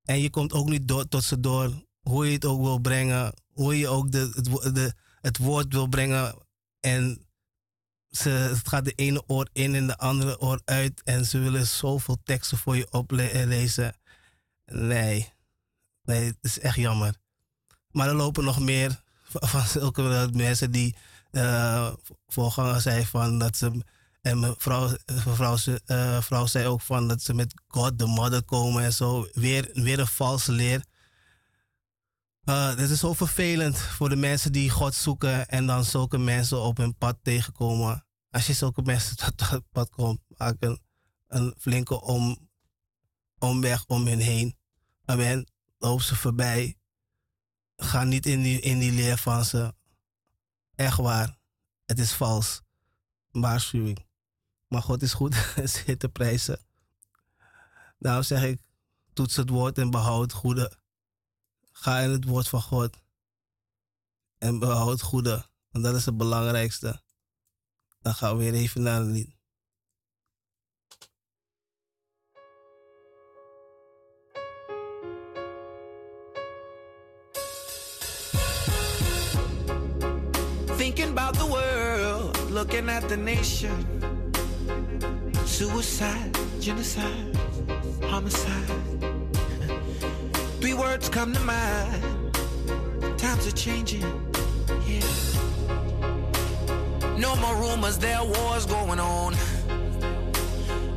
En 0.03 0.19
je 0.19 0.29
komt 0.29 0.53
ook 0.53 0.69
niet 0.69 0.87
door, 0.87 1.07
tot 1.07 1.23
ze 1.23 1.39
door. 1.39 1.85
Hoe 1.99 2.25
je 2.27 2.33
het 2.33 2.45
ook 2.45 2.61
wil 2.61 2.79
brengen. 2.79 3.33
Hoe 3.53 3.77
je 3.77 3.87
ook 3.87 4.11
de, 4.11 4.29
de, 4.73 4.93
het 5.21 5.37
woord 5.37 5.73
wil 5.73 5.87
brengen. 5.87 6.35
En 6.79 7.26
ze, 8.17 8.29
het 8.29 8.67
gaat 8.67 8.85
de 8.85 8.91
ene 8.95 9.23
oor 9.27 9.49
in 9.53 9.75
en 9.75 9.87
de 9.87 9.97
andere 9.97 10.39
oor 10.39 10.61
uit. 10.65 11.01
En 11.03 11.25
ze 11.25 11.39
willen 11.39 11.67
zoveel 11.67 12.17
teksten 12.23 12.57
voor 12.57 12.75
je 12.77 12.87
oplezen. 12.91 13.95
Nee, 14.65 15.33
nee, 16.03 16.25
het 16.25 16.37
is 16.41 16.59
echt 16.59 16.75
jammer. 16.75 17.15
Maar 17.91 18.07
er 18.07 18.15
lopen 18.15 18.43
nog 18.43 18.59
meer 18.59 19.01
van 19.51 19.61
zulke 19.65 20.29
mensen 20.33 20.71
die 20.71 20.95
eh 21.31 21.93
voorganger 22.27 22.81
zijn 22.81 23.05
van 23.05 23.39
dat 23.39 23.57
ze. 23.57 23.83
En 24.21 24.39
mevrouw, 24.39 24.97
mevrouw, 25.25 25.55
ze- 25.55 25.81
eh, 25.85 26.21
vrouw 26.21 26.45
zei 26.45 26.65
ook 26.67 26.81
van 26.81 27.07
dat 27.07 27.21
ze 27.21 27.33
met 27.33 27.53
God 27.67 27.99
de 27.99 28.05
Mother 28.05 28.43
komen 28.43 28.83
en 28.83 28.93
zo. 28.93 29.27
Weer, 29.33 29.69
weer 29.73 29.99
een 29.99 30.07
valse 30.07 30.51
leer. 30.51 30.83
Eh 32.43 32.75
dit 32.75 32.89
is 32.89 32.99
zo 32.99 33.13
vervelend 33.13 33.77
voor 33.77 34.09
de 34.09 34.15
mensen 34.15 34.51
die 34.51 34.69
God 34.69 34.95
zoeken 34.95 35.47
en 35.47 35.65
dan 35.65 35.83
zulke 35.83 36.17
mensen 36.17 36.59
op 36.61 36.77
hun 36.77 36.95
pad 36.97 37.17
tegenkomen. 37.21 38.05
Als 38.31 38.47
je 38.47 38.53
zulke 38.53 38.81
mensen 38.81 39.27
op 39.27 39.37
dat 39.37 39.63
pad 39.71 39.89
komt, 39.89 40.19
maak 40.27 40.55
een, 40.59 40.81
een 41.27 41.55
flinke 41.57 42.01
om, 42.01 42.49
omweg 43.37 43.85
om 43.85 44.07
hen 44.07 44.19
heen. 44.19 44.57
Amen. 45.05 45.51
Loop 45.77 46.01
ze 46.01 46.15
voorbij. 46.15 46.77
Ga 47.75 48.03
niet 48.03 48.25
in 48.25 48.41
die, 48.41 48.59
in 48.59 48.79
die 48.79 48.91
leer 48.91 49.17
van 49.17 49.45
ze. 49.45 49.73
Echt 50.75 50.97
waar. 50.97 51.37
Het 51.85 51.99
is 51.99 52.13
vals. 52.13 52.61
Waarschuwing. 53.31 54.05
Maar 54.67 54.81
God 54.81 55.01
is 55.01 55.13
goed. 55.13 55.35
Zit 55.63 55.99
te 55.99 56.09
prijzen. 56.09 56.59
Daarom 57.99 58.23
zeg 58.23 58.43
ik, 58.43 58.61
toets 59.13 59.35
het 59.35 59.49
woord 59.49 59.77
en 59.77 59.89
behoud 59.89 60.21
het 60.21 60.31
goede. 60.31 60.77
Ga 61.71 61.99
in 61.99 62.09
het 62.09 62.25
woord 62.25 62.47
van 62.47 62.61
God. 62.61 62.97
En 64.37 64.59
behoud 64.59 64.91
het 64.91 65.01
goede. 65.01 65.45
Want 65.69 65.83
dat 65.83 65.95
is 65.95 66.05
het 66.05 66.17
belangrijkste. 66.17 67.01
Dan 68.07 68.15
gaan 68.15 68.37
we 68.37 68.43
weer 68.43 68.53
even 68.53 68.81
naar 68.81 69.01
een 69.01 69.11
lied. 69.11 69.35
Thinking 80.77 81.09
about 81.09 81.33
the 81.33 81.47
world, 81.47 82.49
looking 82.49 82.89
at 82.89 83.07
the 83.07 83.17
nation. 83.17 83.85
Suicide, 85.45 86.37
genocide, 86.59 87.37
homicide. 88.01 88.81
Three 90.59 90.75
words 90.75 91.09
come 91.09 91.33
to 91.33 91.43
mind. 91.43 92.33
Times 93.17 93.45
are 93.45 93.55
changing. 93.55 94.27
No 97.17 97.35
more 97.37 97.55
rumors, 97.55 97.97
there 97.97 98.17
are 98.17 98.25
wars 98.25 98.67
going 98.67 98.99
on. 98.99 99.33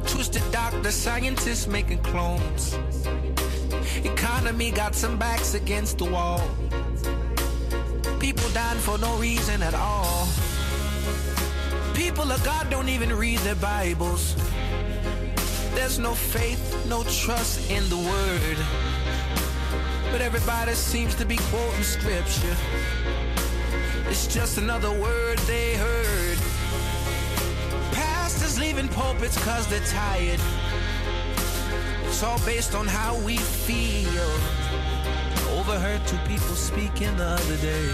Twisted 0.06 0.42
doctor, 0.52 0.90
scientists 0.90 1.66
making 1.66 2.02
clones. 2.02 2.78
Economy 4.04 4.70
got 4.70 4.94
some 4.94 5.18
backs 5.18 5.54
against 5.54 5.96
the 5.96 6.04
wall. 6.04 6.42
People 8.18 8.50
dying 8.50 8.78
for 8.78 8.98
no 8.98 9.16
reason 9.16 9.62
at 9.62 9.72
all. 9.74 10.28
People 11.94 12.30
of 12.30 12.44
God 12.44 12.68
don't 12.68 12.90
even 12.90 13.14
read 13.14 13.38
their 13.38 13.54
Bibles. 13.54 14.36
There's 15.74 15.98
no 15.98 16.14
faith, 16.14 16.86
no 16.86 17.02
trust 17.04 17.70
in 17.70 17.88
the 17.88 17.96
word. 17.96 18.58
But 20.12 20.20
everybody 20.20 20.74
seems 20.74 21.14
to 21.14 21.24
be 21.24 21.38
quoting 21.50 21.82
scripture. 21.82 22.56
It's 24.10 24.26
just 24.26 24.58
another 24.58 24.90
word 24.90 25.38
they 25.46 25.74
heard. 25.74 26.38
Pastors 27.92 28.58
leaving 28.58 28.88
pulpits 28.88 29.38
cause 29.44 29.68
they're 29.68 29.86
tired. 29.86 30.40
It's 32.06 32.20
all 32.24 32.40
based 32.44 32.74
on 32.74 32.88
how 32.88 33.16
we 33.20 33.36
feel. 33.36 34.30
Overheard 35.56 36.04
two 36.08 36.18
people 36.26 36.56
speaking 36.56 37.16
the 37.16 37.38
other 37.38 37.56
day. 37.58 37.88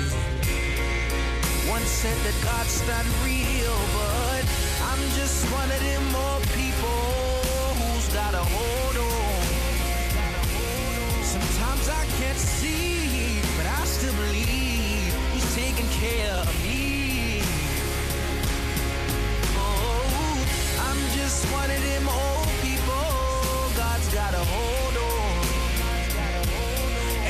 One 1.68 1.82
said 1.82 2.16
that 2.24 2.36
God's 2.42 2.80
not 2.88 3.04
real, 3.22 3.76
but 4.00 4.44
I'm 4.88 5.02
just 5.20 5.44
one 5.52 5.70
of 5.70 5.80
them 5.84 6.04
more 6.16 6.40
people 6.56 6.98
who's 7.76 8.08
got 8.14 8.32
a 8.32 8.44
hold 8.56 8.96
on. 9.04 9.42
Sometimes 11.22 11.90
I 11.90 12.06
can't 12.18 12.38
see, 12.38 13.42
but 13.58 13.66
I 13.66 13.84
still 13.84 14.14
believe 14.14 14.55
taking 15.76 15.90
care 16.00 16.32
of 16.32 16.62
me. 16.62 17.40
Oh, 19.56 20.46
I'm 20.80 20.98
just 21.14 21.44
one 21.52 21.70
of 21.70 21.82
them 21.82 22.08
old 22.08 22.48
people. 22.62 23.06
God's 23.76 24.14
got 24.14 24.32
a 24.34 24.38
hold 24.38 24.96
on. 24.96 25.46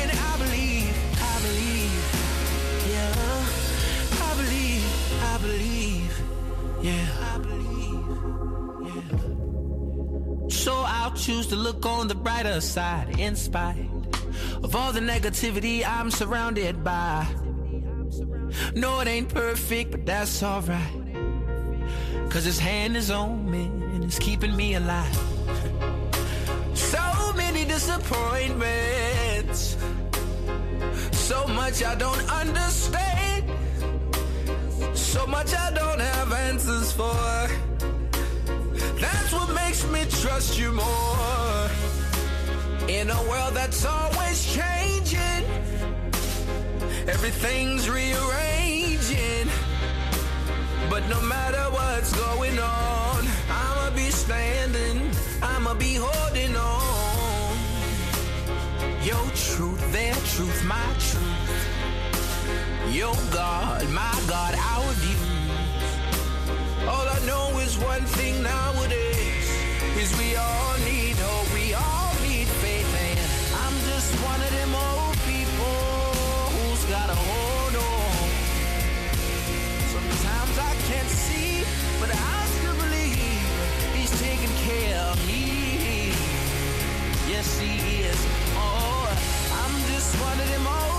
And 0.01 0.11
I 0.11 0.37
believe, 0.39 0.95
I 1.23 1.41
believe, 1.43 2.05
yeah. 2.93 3.15
I 4.23 4.35
believe, 4.37 4.85
I 5.23 5.39
believe, 5.39 6.23
yeah. 6.83 7.09
I 7.33 7.39
believe, 7.39 8.17
yeah. 8.87 9.03
So 10.49 10.73
I'll 10.87 11.15
choose 11.15 11.47
to 11.49 11.57
look 11.57 11.85
on 11.85 12.09
the 12.09 12.15
brighter 12.15 12.61
side 12.61 13.19
in 13.19 13.35
spite 13.35 13.91
of 14.63 14.77
all 14.77 14.93
the 14.93 15.01
negativity 15.01 15.85
I'm 15.87 16.11
surrounded 16.11 16.85
by. 16.85 17.27
No, 18.77 19.01
it 19.01 19.09
ain't 19.09 19.31
perfect, 19.31 19.91
but 19.91 20.05
that's 20.05 20.43
alright. 20.43 20.93
Cause 22.29 22.45
his 22.45 22.59
hand 22.59 22.95
is 22.95 23.11
on 23.11 23.51
me 23.51 23.65
and 23.95 24.05
it's 24.05 24.19
keeping 24.19 24.55
me 24.55 24.75
alive. 24.75 25.19
So 26.75 27.33
many 27.35 27.65
disappointments. 27.65 29.79
So 31.13 31.47
much 31.47 31.83
I 31.83 31.95
don't 31.95 32.31
understand. 32.31 33.51
So 34.93 35.27
much 35.27 35.55
I 35.55 35.73
don't 35.73 36.01
have 36.01 36.33
answers 36.35 36.93
for. 36.93 37.49
That's 39.01 39.33
what 39.33 39.55
makes 39.55 39.89
me 39.89 40.05
trust 40.21 40.59
you 40.59 40.73
more. 40.73 41.71
In 42.89 43.09
a 43.09 43.23
world 43.31 43.55
that's 43.55 43.87
always 43.87 44.55
changing, 44.55 45.45
everything's 47.09 47.89
rearranging. 47.89 48.56
No 51.09 51.21
matter 51.23 51.63
what's 51.71 52.13
going 52.17 52.59
on, 52.59 53.25
I'ma 53.49 53.91
be 53.95 54.11
standing, 54.11 55.11
I'ma 55.41 55.75
be 55.75 55.95
holding 55.95 56.57
on. 56.57 57.57
Your 59.03 59.25
truth, 59.35 59.93
their 59.93 60.15
truth, 60.35 60.65
my 60.65 60.83
truth. 60.99 61.47
Your 62.93 63.15
God, 63.31 63.89
my 63.91 64.21
God, 64.27 64.55
our 64.57 64.93
views. 65.05 65.47
All 66.89 67.07
I 67.09 67.21
know 67.25 67.57
is 67.61 67.79
one 67.79 68.05
thing 68.19 68.43
nowadays 68.43 69.49
is 69.97 70.17
we 70.19 70.35
all 70.35 70.79
need 70.79 70.96
just 90.37 90.67
one 90.67 90.91
of 90.91 90.96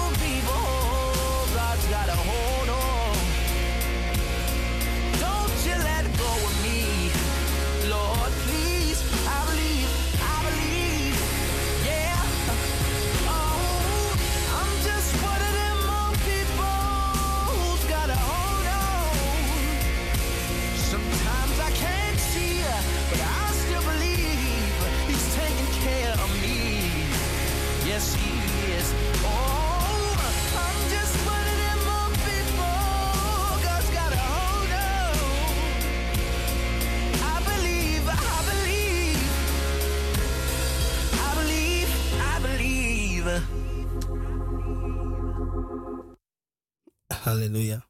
Halleluja. 47.23 47.87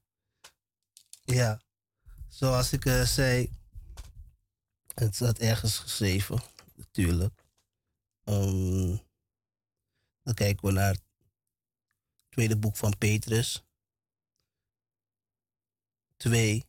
Ja, 1.24 1.62
zoals 2.28 2.74
ik 2.74 2.86
eh, 2.86 3.02
zei, 3.02 3.50
het 4.94 5.16
staat 5.16 5.38
ergens 5.38 5.78
geschreven, 5.78 6.42
natuurlijk. 6.76 7.46
Ehm, 8.24 8.96
dan 10.24 10.34
kijken 10.34 10.68
we 10.68 10.72
naar 10.72 10.98
tweede 12.30 12.58
boek 12.58 12.76
van 12.76 12.98
Petrus. 12.98 13.66
2. 16.18 16.66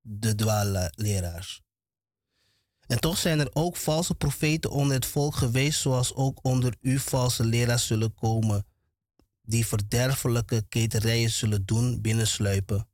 De 0.00 0.34
dwaalleraars. 0.34 1.62
En 2.86 3.00
toch 3.00 3.18
zijn 3.18 3.40
er 3.40 3.50
ook 3.52 3.76
valse 3.76 4.14
profeten 4.14 4.70
onder 4.70 4.94
het 4.94 5.06
volk 5.06 5.34
geweest, 5.34 5.80
zoals 5.80 6.14
ook 6.14 6.44
onder 6.44 6.76
u 6.80 6.98
valse 6.98 7.44
leraars 7.44 7.86
zullen 7.86 8.14
komen, 8.14 8.66
die 9.48 9.66
verderfelijke 9.66 10.62
keterijen 10.68 11.30
zullen 11.30 11.64
doen 11.64 12.00
binnensluipen. 12.00 12.88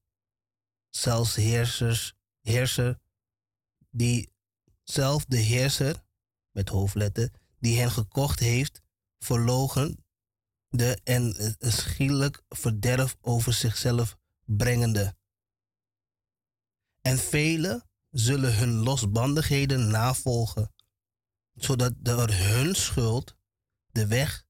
Zelfs 0.91 1.35
heersers, 1.35 2.15
heerser, 2.41 3.01
die 3.91 4.33
zelf 4.83 5.25
de 5.25 5.37
heerser, 5.37 6.05
met 6.51 6.69
hoofdletter, 6.69 7.31
die 7.59 7.79
hen 7.81 7.91
gekocht 7.91 8.39
heeft, 8.39 8.83
verlogen 9.19 10.05
de 10.69 11.01
en 11.05 11.57
schielijk 11.59 12.43
verderf 12.49 13.17
over 13.21 13.53
zichzelf 13.53 14.17
brengende. 14.45 15.17
En 17.01 17.19
velen 17.19 17.89
zullen 18.11 18.57
hun 18.57 18.73
losbandigheden 18.73 19.91
navolgen, 19.91 20.75
zodat 21.55 21.93
door 21.97 22.29
hun 22.29 22.75
schuld 22.75 23.37
de 23.87 24.07
weg 24.07 24.47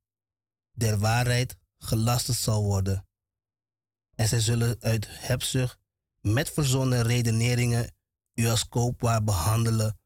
der 0.73 0.99
waarheid 0.99 1.63
gelasterd 1.85 2.39
zal 2.39 2.63
worden. 2.63 3.07
En 4.15 4.29
zij 4.29 4.41
zullen 4.41 4.77
uit 4.81 5.07
hebzucht 5.11 5.79
met 6.21 6.51
verzonnen 6.51 7.03
redeneringen 7.03 7.95
u 8.35 8.47
als 8.47 8.69
koopwaar 8.69 9.25
behandelen, 9.25 9.99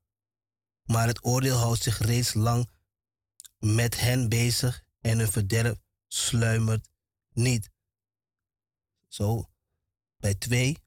maar 0.82 1.06
het 1.06 1.24
oordeel 1.24 1.56
houdt 1.56 1.82
zich 1.82 1.98
reeds 1.98 2.34
lang 2.34 2.70
met 3.58 4.00
hen 4.00 4.28
bezig 4.28 4.84
en 5.00 5.18
hun 5.18 5.32
verderf 5.32 5.78
sluimert 6.06 6.90
niet. 7.32 7.70
Zo, 9.08 9.50
bij 10.16 10.34
twee. 10.34 10.78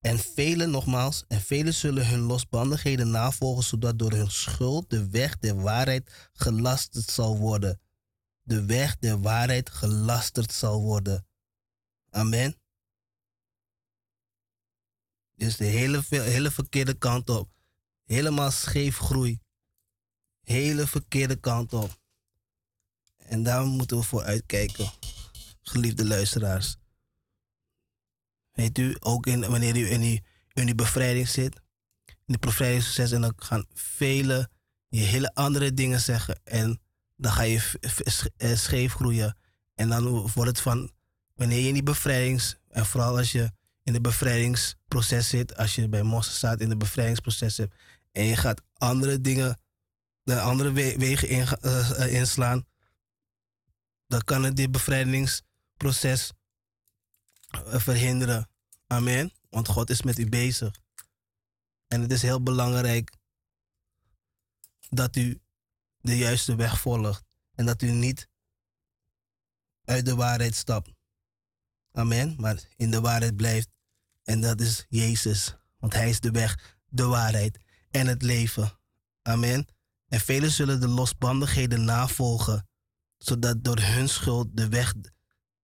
En 0.00 0.18
velen 0.18 0.70
nogmaals, 0.70 1.24
en 1.28 1.40
velen 1.40 1.74
zullen 1.74 2.08
hun 2.08 2.20
losbandigheden 2.20 3.10
navolgen, 3.10 3.64
zodat 3.64 3.98
door 3.98 4.12
hun 4.12 4.30
schuld 4.30 4.90
de 4.90 5.08
weg 5.08 5.38
der 5.38 5.60
waarheid 5.60 6.30
gelasterd 6.32 7.10
zal 7.10 7.38
worden. 7.38 7.80
De 8.46 8.64
weg 8.64 8.98
der 8.98 9.20
waarheid 9.20 9.70
gelasterd 9.70 10.52
zal 10.52 10.82
worden. 10.82 11.26
Amen. 12.10 12.56
Dus 15.34 15.56
de 15.56 15.64
hele, 15.64 16.02
hele 16.08 16.50
verkeerde 16.50 16.94
kant 16.94 17.28
op. 17.28 17.50
Helemaal 18.04 18.50
scheef 18.50 18.98
groei. 18.98 19.40
Hele 20.40 20.86
verkeerde 20.86 21.36
kant 21.36 21.72
op. 21.72 22.02
En 23.16 23.42
daar 23.42 23.64
moeten 23.64 23.96
we 23.96 24.02
voor 24.02 24.22
uitkijken, 24.22 24.90
geliefde 25.62 26.04
luisteraars. 26.04 26.76
Weet 28.52 28.78
u, 28.78 28.96
ook 29.00 29.26
in, 29.26 29.40
wanneer 29.40 29.76
u 29.76 29.90
in 29.90 30.00
die, 30.00 30.24
in 30.52 30.66
die 30.66 30.74
bevrijding 30.74 31.28
zit, 31.28 31.60
in 32.04 32.14
die 32.26 32.38
bevrijdingsproces, 32.38 33.12
en 33.12 33.20
dan 33.20 33.32
gaan 33.36 33.66
vele 33.72 34.50
je 34.88 35.00
hele 35.00 35.34
andere 35.34 35.74
dingen 35.74 36.00
zeggen. 36.00 36.40
En 36.44 36.80
dan 37.24 37.32
ga 37.32 37.42
je 37.42 37.78
eh, 38.36 38.56
scheef 38.56 38.94
groeien. 38.94 39.36
En 39.74 39.88
dan 39.88 40.04
wordt 40.08 40.50
het 40.50 40.60
van, 40.60 40.90
wanneer 41.34 41.58
je 41.58 41.68
in 41.68 41.74
die 41.74 41.82
bevrijdings, 41.82 42.56
en 42.68 42.86
vooral 42.86 43.16
als 43.16 43.32
je 43.32 43.50
in 43.82 43.92
het 43.92 44.02
bevrijdingsproces 44.02 45.28
zit, 45.28 45.56
als 45.56 45.74
je 45.74 45.88
bij 45.88 46.02
Mossen 46.02 46.34
staat 46.34 46.60
in 46.60 46.68
het 46.68 46.78
bevrijdingsproces 46.78 47.54
zit, 47.54 47.74
en 48.12 48.24
je 48.24 48.36
gaat 48.36 48.62
andere 48.72 49.20
dingen, 49.20 49.60
de 50.22 50.40
andere 50.40 50.72
we- 50.72 50.96
wegen 50.98 51.28
eh, 51.28 52.00
eh, 52.00 52.14
inslaan, 52.14 52.66
dan 54.06 54.20
kan 54.20 54.44
het 54.44 54.56
dit 54.56 54.70
bevrijdingsproces 54.70 56.32
eh, 57.50 57.80
verhinderen. 57.80 58.48
Amen. 58.86 59.32
Want 59.50 59.68
God 59.68 59.90
is 59.90 60.02
met 60.02 60.18
u 60.18 60.28
bezig. 60.28 60.74
En 61.86 62.00
het 62.00 62.12
is 62.12 62.22
heel 62.22 62.42
belangrijk 62.42 63.12
dat 64.88 65.16
u 65.16 65.43
de 66.04 66.16
juiste 66.16 66.54
weg 66.54 66.80
volgt. 66.80 67.24
En 67.54 67.66
dat 67.66 67.82
u 67.82 67.90
niet 67.90 68.28
uit 69.84 70.04
de 70.04 70.14
waarheid 70.14 70.54
stapt. 70.54 70.92
Amen. 71.92 72.34
Maar 72.38 72.62
in 72.76 72.90
de 72.90 73.00
waarheid 73.00 73.36
blijft. 73.36 73.68
En 74.22 74.40
dat 74.40 74.60
is 74.60 74.86
Jezus. 74.88 75.54
Want 75.78 75.92
Hij 75.92 76.08
is 76.08 76.20
de 76.20 76.30
weg, 76.30 76.78
de 76.88 77.04
waarheid 77.04 77.58
en 77.90 78.06
het 78.06 78.22
leven. 78.22 78.78
Amen. 79.22 79.66
En 80.08 80.20
velen 80.20 80.50
zullen 80.50 80.80
de 80.80 80.88
losbandigheden 80.88 81.84
navolgen, 81.84 82.68
zodat 83.18 83.64
door 83.64 83.78
hun 83.78 84.08
schuld 84.08 84.56
de 84.56 84.68
weg 84.68 84.94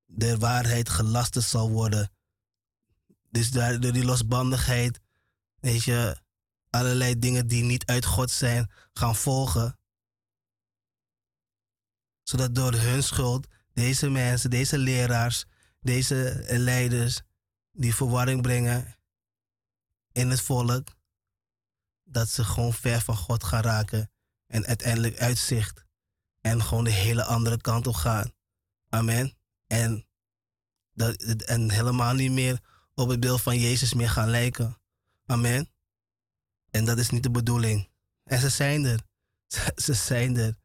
der 0.06 0.38
waarheid 0.38 0.88
gelasterd 0.88 1.44
zal 1.44 1.70
worden. 1.70 2.10
Dus 3.30 3.50
daar, 3.50 3.80
door 3.80 3.92
die 3.92 4.04
losbandigheid, 4.04 5.00
weet 5.60 5.84
je, 5.84 6.22
allerlei 6.70 7.18
dingen 7.18 7.46
die 7.46 7.64
niet 7.64 7.86
uit 7.86 8.04
God 8.04 8.30
zijn, 8.30 8.70
gaan 8.92 9.16
volgen. 9.16 9.79
Zodat 12.30 12.54
door 12.54 12.72
hun 12.72 13.02
schuld 13.02 13.46
deze 13.72 14.08
mensen, 14.08 14.50
deze 14.50 14.78
leraars, 14.78 15.44
deze 15.80 16.44
leiders, 16.48 17.20
die 17.72 17.94
verwarring 17.94 18.42
brengen 18.42 18.96
in 20.12 20.30
het 20.30 20.40
volk, 20.40 20.88
dat 22.04 22.28
ze 22.28 22.44
gewoon 22.44 22.72
ver 22.72 23.00
van 23.00 23.16
God 23.16 23.44
gaan 23.44 23.62
raken 23.62 24.10
en 24.46 24.66
uiteindelijk 24.66 25.18
uitzicht 25.18 25.84
en 26.40 26.62
gewoon 26.62 26.84
de 26.84 26.90
hele 26.90 27.24
andere 27.24 27.60
kant 27.60 27.86
op 27.86 27.94
gaan. 27.94 28.32
Amen. 28.88 29.36
En, 29.66 30.06
dat, 30.92 31.22
en 31.22 31.70
helemaal 31.70 32.14
niet 32.14 32.32
meer 32.32 32.60
op 32.94 33.08
het 33.08 33.20
beeld 33.20 33.42
van 33.42 33.58
Jezus 33.58 33.94
meer 33.94 34.10
gaan 34.10 34.30
lijken. 34.30 34.80
Amen. 35.26 35.70
En 36.70 36.84
dat 36.84 36.98
is 36.98 37.10
niet 37.10 37.22
de 37.22 37.30
bedoeling. 37.30 37.88
En 38.24 38.38
ze 38.38 38.48
zijn 38.48 38.84
er. 38.84 39.00
Ze, 39.46 39.72
ze 39.84 39.94
zijn 39.94 40.36
er. 40.36 40.59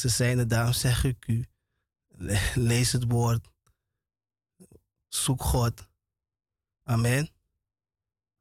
Ze 0.00 0.08
zijn 0.08 0.38
er. 0.38 0.48
Daarom 0.48 0.72
zeg 0.72 1.04
ik 1.04 1.28
u. 1.28 1.46
le- 2.08 2.52
Lees 2.54 2.92
het 2.92 3.04
woord. 3.08 3.48
Zoek 5.08 5.42
God. 5.42 5.88
Amen. 6.82 7.30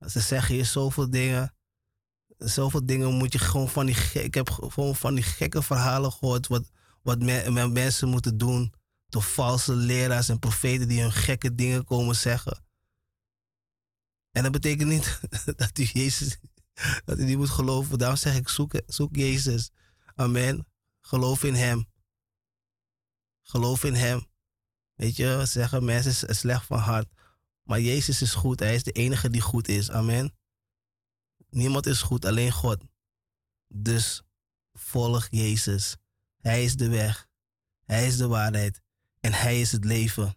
Ze 0.08 0.20
zeggen 0.20 0.56
je 0.56 0.64
zoveel 0.64 1.10
dingen. 1.10 1.54
Zoveel 2.38 2.86
dingen 2.86 3.14
moet 3.14 3.34
je 3.34 3.40
gewoon 3.40 3.70
van 3.70 3.86
die 3.86 3.96
Ik 4.14 4.34
heb 4.34 4.50
gewoon 4.50 4.96
van 4.96 5.16
die 5.16 5.24
gekke 5.24 5.62
verhalen 5.62 6.12
gehoord. 6.12 6.48
Wat, 6.48 6.72
wat 7.02 7.20
me- 7.20 7.50
me- 7.52 7.68
mensen 7.68 8.10
moeten 8.10 8.38
doen. 8.38 8.74
Door 9.08 9.24
valse 9.24 9.74
leraars 9.76 10.30
en 10.30 10.40
profeten 10.40 10.88
die 10.88 11.02
hun 11.02 11.12
gekke 11.12 11.56
dingen 11.56 11.86
komen 11.86 12.16
zeggen. 12.16 12.64
En 14.32 14.44
dat 14.44 14.52
betekent 14.52 14.90
niet 14.90 15.20
dat 15.62 15.78
u 15.78 15.84
Jezus, 15.84 16.38
dat 17.06 17.20
u 17.20 17.38
moet 17.38 17.50
geloven. 17.50 17.98
Daarom 17.98 18.18
zeg 18.18 18.36
ik, 18.36 18.50
zoek, 18.50 18.82
zoek 18.88 19.16
Jezus. 19.16 19.72
Amen. 20.16 20.68
Geloof 21.10 21.44
in 21.44 21.54
Hem. 21.54 21.88
Geloof 23.42 23.84
in 23.84 23.94
Hem. 23.94 24.28
Weet 24.94 25.16
je, 25.16 25.42
zeggen 25.46 25.86
mensen 25.86 26.36
slecht 26.36 26.66
van 26.66 26.80
hart. 26.80 27.08
Maar 27.64 27.80
Jezus 27.80 28.22
is 28.22 28.34
goed. 28.34 28.60
Hij 28.60 28.76
is 28.76 28.84
de 28.84 28.92
enige 28.92 29.30
die 29.30 29.42
goed 29.42 29.68
is. 29.68 29.92
Amen. 29.92 30.38
Niemand 31.50 31.86
is 31.86 32.02
goed, 32.02 32.26
alleen 32.26 32.52
God. 32.52 32.84
Dus 33.68 34.22
volg 34.74 35.28
Jezus. 35.30 35.98
Hij 36.42 36.64
is 36.64 36.76
de 36.76 36.90
weg. 36.90 37.28
Hij 37.86 38.08
is 38.08 38.18
de 38.18 38.28
waarheid. 38.28 38.82
En 39.20 39.34
Hij 39.34 39.62
is 39.62 39.72
het 39.72 39.86
leven. 39.86 40.36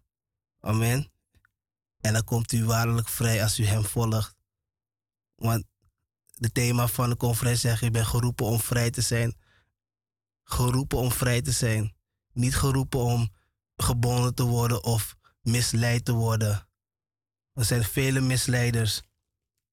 Amen. 0.61 1.13
En 2.01 2.13
dan 2.13 2.25
komt 2.25 2.53
u 2.53 2.65
waarlijk 2.65 3.09
vrij 3.09 3.43
als 3.43 3.59
u 3.59 3.65
Hem 3.65 3.85
volgt. 3.85 4.35
Want 5.35 5.65
het 6.39 6.55
thema 6.55 6.87
van 6.87 7.11
de 7.11 7.17
conferentie 7.17 7.61
zegt, 7.61 7.81
je 7.81 7.91
bent 7.91 8.07
geroepen 8.07 8.47
om 8.47 8.61
vrij 8.61 8.91
te 8.91 9.01
zijn. 9.01 9.41
Geroepen 10.53 10.99
om 10.99 11.13
vrij 11.13 11.43
te 11.43 11.53
zijn. 11.53 11.95
Niet 12.33 12.57
geroepen 12.57 13.01
om 13.01 13.33
gebonden 13.77 14.35
te 14.35 14.43
worden 14.43 14.85
of 14.85 15.17
misleid 15.41 16.05
te 16.05 16.13
worden. 16.13 16.69
Er 17.53 17.65
zijn 17.65 17.85
vele 17.85 18.21
misleiders. 18.21 19.03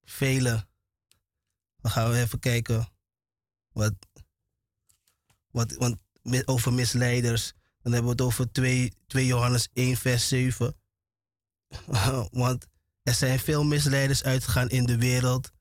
Vele. 0.04 0.68
Dan 1.82 1.92
gaan 1.92 2.10
we 2.10 2.18
even 2.18 2.40
kijken. 2.40 2.90
Wat, 3.72 3.94
wat, 5.52 5.76
want 5.76 5.98
over 6.46 6.74
misleiders. 6.74 7.54
Dan 7.82 7.92
hebben 7.92 8.12
we 8.12 8.18
het 8.18 8.22
over 8.22 8.52
2, 8.52 8.94
2 9.08 9.26
Johannes 9.26 9.70
1, 9.74 9.98
vers 9.98 10.28
7. 10.28 10.76
Want 12.32 12.68
er 13.04 13.14
zijn 13.14 13.40
veel 13.40 13.64
misleiders 13.64 14.24
uitgegaan 14.24 14.70
in 14.70 14.86
de 14.86 14.98
wereld. 14.98 15.52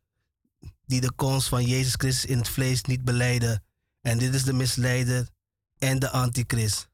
die 0.87 1.01
de 1.01 1.13
komst 1.13 1.49
van 1.49 1.65
Jezus 1.65 1.95
Christus 1.95 2.31
in 2.31 2.39
het 2.39 2.49
vlees 2.49 2.83
niet 2.83 3.05
beleiden. 3.05 3.63
En 4.01 4.19
dit 4.19 4.35
is 4.35 4.45
de 4.45 4.53
misleider 4.53 5.29
en 5.79 5.99
de 5.99 6.11
antichrist. 6.11 6.89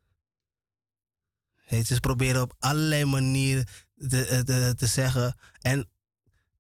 Je, 1.66 1.82
ze 1.82 2.00
proberen 2.00 2.42
op 2.42 2.55
allerlei 2.59 3.05
manieren 3.05 3.66
te, 4.09 4.42
te, 4.44 4.74
te 4.76 4.86
zeggen. 4.86 5.36
En 5.61 5.88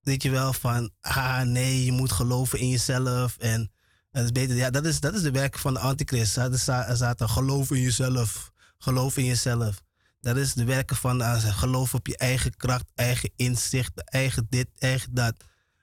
weet 0.00 0.22
je 0.22 0.30
wel, 0.30 0.52
van 0.52 0.90
ah 1.00 1.40
nee, 1.40 1.84
je 1.84 1.92
moet 1.92 2.12
geloven 2.12 2.58
in 2.58 2.68
jezelf. 2.68 3.36
En 3.36 3.72
het 4.10 4.24
is 4.24 4.32
beter. 4.32 4.56
Ja, 4.56 4.70
dat 4.70 4.84
is, 4.84 5.00
dat 5.00 5.14
is 5.14 5.22
de 5.22 5.30
werk 5.30 5.58
van 5.58 5.74
de 5.74 5.80
antichrist. 5.80 6.32
Ze 6.32 6.56
zaten 6.94 7.28
geloof 7.28 7.70
in 7.70 7.80
jezelf. 7.80 8.52
Geloof 8.78 9.16
in 9.16 9.24
jezelf. 9.24 9.82
Dat 10.20 10.36
is 10.36 10.54
de 10.54 10.64
werken 10.64 10.96
van. 10.96 11.22
Geloof 11.40 11.94
op 11.94 12.06
je 12.06 12.16
eigen 12.16 12.56
kracht, 12.56 12.90
eigen 12.94 13.30
inzicht, 13.36 14.04
eigen 14.04 14.46
dit, 14.48 14.68
eigen 14.78 15.14
dat. 15.14 15.34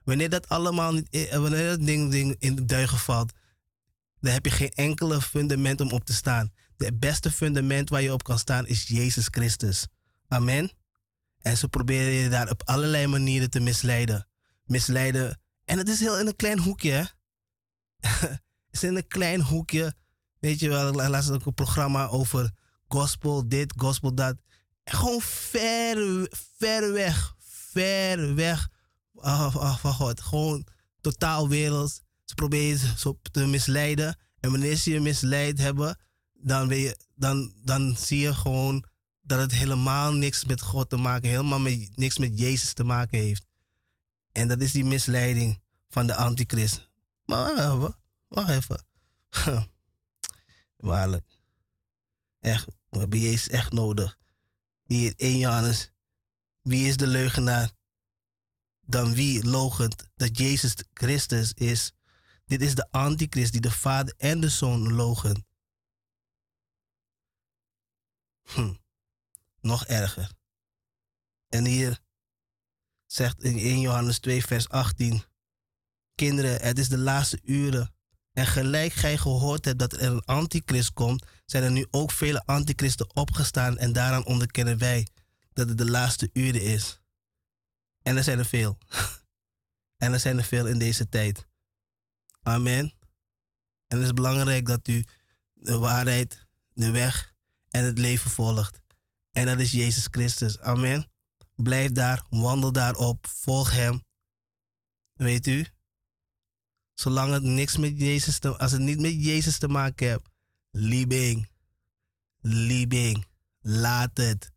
Wanneer 0.03 0.29
dat 0.29 0.49
allemaal 0.49 0.93
niet, 0.93 1.09
eh, 1.09 1.37
wanneer 1.37 1.69
dat 1.69 1.85
ding, 1.85 2.11
ding 2.11 2.35
in 2.39 2.55
de 2.55 2.65
duigen 2.65 2.97
valt, 2.97 3.33
dan 4.21 4.33
heb 4.33 4.45
je 4.45 4.51
geen 4.51 4.71
enkele 4.71 5.21
fundament 5.21 5.81
om 5.81 5.91
op 5.91 6.05
te 6.05 6.13
staan. 6.13 6.51
Het 6.77 6.99
beste 6.99 7.31
fundament 7.31 7.89
waar 7.89 8.01
je 8.01 8.13
op 8.13 8.23
kan 8.23 8.39
staan 8.39 8.67
is 8.67 8.87
Jezus 8.87 9.27
Christus. 9.31 9.87
Amen. 10.27 10.71
En 11.39 11.57
ze 11.57 11.67
proberen 11.67 12.13
je 12.13 12.29
daar 12.29 12.49
op 12.49 12.61
allerlei 12.65 13.07
manieren 13.07 13.49
te 13.49 13.59
misleiden. 13.59 14.27
Misleiden. 14.65 15.41
En 15.65 15.77
het 15.77 15.89
is 15.89 15.99
heel 15.99 16.19
in 16.19 16.27
een 16.27 16.35
klein 16.35 16.59
hoekje. 16.59 16.91
hè. 16.91 17.03
het 18.27 18.41
is 18.71 18.83
in 18.83 18.95
een 18.95 19.07
klein 19.07 19.41
hoekje. 19.41 19.93
Weet 20.39 20.59
je 20.59 20.69
wel, 20.69 20.93
las 20.93 21.29
ook 21.29 21.45
een 21.45 21.53
programma 21.53 22.07
over 22.07 22.51
gospel, 22.87 23.47
dit, 23.47 23.73
gospel, 23.77 24.15
dat. 24.15 24.35
Gewoon 24.83 25.21
ver, 25.21 26.27
ver 26.57 26.93
weg. 26.93 27.35
Ver 27.39 28.35
weg 28.35 28.69
af, 29.15 29.57
af 29.57 29.79
van 29.79 29.93
God. 29.93 30.21
Gewoon 30.21 30.67
totaal 31.01 31.49
werelds. 31.49 32.01
Ze 32.31 32.37
proberen 32.37 32.97
zo 32.97 33.19
te 33.31 33.45
misleiden. 33.45 34.17
En 34.39 34.51
wanneer 34.51 34.75
ze 34.75 34.91
je 34.91 34.99
misleid 34.99 35.57
hebben, 35.57 35.97
dan, 36.33 36.69
je, 36.69 36.97
dan, 37.15 37.53
dan 37.63 37.97
zie 37.97 38.19
je 38.19 38.33
gewoon 38.33 38.85
dat 39.21 39.39
het 39.39 39.51
helemaal 39.51 40.13
niks 40.13 40.45
met 40.45 40.61
God 40.61 40.89
te 40.89 40.97
maken 40.97 41.29
heeft. 41.29 41.41
Helemaal 41.41 41.59
met, 41.59 41.97
niks 41.97 42.17
met 42.17 42.39
Jezus 42.39 42.73
te 42.73 42.83
maken 42.83 43.19
heeft. 43.19 43.45
En 44.31 44.47
dat 44.47 44.61
is 44.61 44.71
die 44.71 44.85
misleiding 44.85 45.61
van 45.89 46.07
de 46.07 46.15
antichrist. 46.15 46.89
Maar 47.25 47.79
wacht 48.27 48.49
even. 48.49 48.85
Waarlijk. 50.77 51.25
Echt, 52.39 52.65
we 52.89 52.99
hebben 52.99 53.19
Jezus 53.19 53.49
echt 53.49 53.71
nodig. 53.71 54.17
Hier 54.83 55.13
1 55.17 55.37
Johannes. 55.37 55.91
Wie 56.61 56.87
is 56.87 56.97
de 56.97 57.07
leugenaar? 57.07 57.71
Dan 58.81 59.13
wie 59.13 59.45
logent 59.45 60.09
dat 60.15 60.37
Jezus 60.37 60.75
Christus 60.93 61.53
is? 61.53 61.93
Dit 62.51 62.61
is 62.61 62.75
de 62.75 62.87
antichrist 62.89 63.51
die 63.51 63.61
de 63.61 63.71
vader 63.71 64.13
en 64.17 64.39
de 64.39 64.49
zoon 64.49 64.93
logen. 64.93 65.45
Hm. 68.41 68.73
Nog 69.61 69.85
erger. 69.85 70.31
En 71.49 71.65
hier 71.65 71.99
zegt 73.05 73.43
in 73.43 73.57
1 73.57 73.79
Johannes 73.79 74.19
2, 74.19 74.45
vers 74.45 74.69
18: 74.69 75.23
Kinderen, 76.15 76.61
het 76.61 76.79
is 76.79 76.89
de 76.89 76.97
laatste 76.97 77.39
uren. 77.43 77.93
En 78.31 78.45
gelijk 78.45 78.93
gij 78.93 79.17
gehoord 79.17 79.65
hebt 79.65 79.79
dat 79.79 79.93
er 79.93 80.01
een 80.01 80.25
antichrist 80.25 80.93
komt, 80.93 81.25
zijn 81.45 81.63
er 81.63 81.71
nu 81.71 81.87
ook 81.91 82.11
vele 82.11 82.45
antichristen 82.45 83.15
opgestaan 83.15 83.77
en 83.77 83.93
daaraan 83.93 84.25
onderkennen 84.25 84.77
wij 84.77 85.07
dat 85.53 85.69
het 85.69 85.77
de 85.77 85.89
laatste 85.89 86.29
uren 86.33 86.61
is. 86.61 87.01
En 88.01 88.17
er 88.17 88.23
zijn 88.23 88.39
er 88.39 88.45
veel. 88.45 88.77
en 90.03 90.13
er 90.13 90.19
zijn 90.19 90.37
er 90.37 90.43
veel 90.43 90.67
in 90.67 90.79
deze 90.79 91.09
tijd. 91.09 91.49
Amen. 92.43 92.93
En 93.87 93.97
het 93.97 94.05
is 94.05 94.13
belangrijk 94.13 94.65
dat 94.65 94.87
u 94.87 95.05
de 95.53 95.77
waarheid, 95.77 96.47
de 96.73 96.91
weg 96.91 97.33
en 97.69 97.83
het 97.83 97.97
leven 97.97 98.31
volgt. 98.31 98.81
En 99.31 99.45
dat 99.45 99.59
is 99.59 99.71
Jezus 99.71 100.07
Christus. 100.11 100.59
Amen. 100.59 101.11
Blijf 101.55 101.91
daar, 101.91 102.25
wandel 102.29 102.71
daarop, 102.71 103.27
volg 103.27 103.71
Hem. 103.71 104.03
Weet 105.13 105.47
u? 105.47 105.65
Zolang 106.93 107.33
het 107.33 107.43
niks 107.43 107.77
met 107.77 107.99
Jezus 107.99 108.39
te, 108.39 108.57
als 108.57 108.71
het 108.71 108.81
niet 108.81 108.99
met 108.99 109.23
Jezus 109.23 109.57
te 109.57 109.67
maken 109.67 110.07
heeft, 110.07 110.29
liebing, 110.71 111.49
liebing, 112.39 113.25
laat 113.59 114.17
het, 114.17 114.51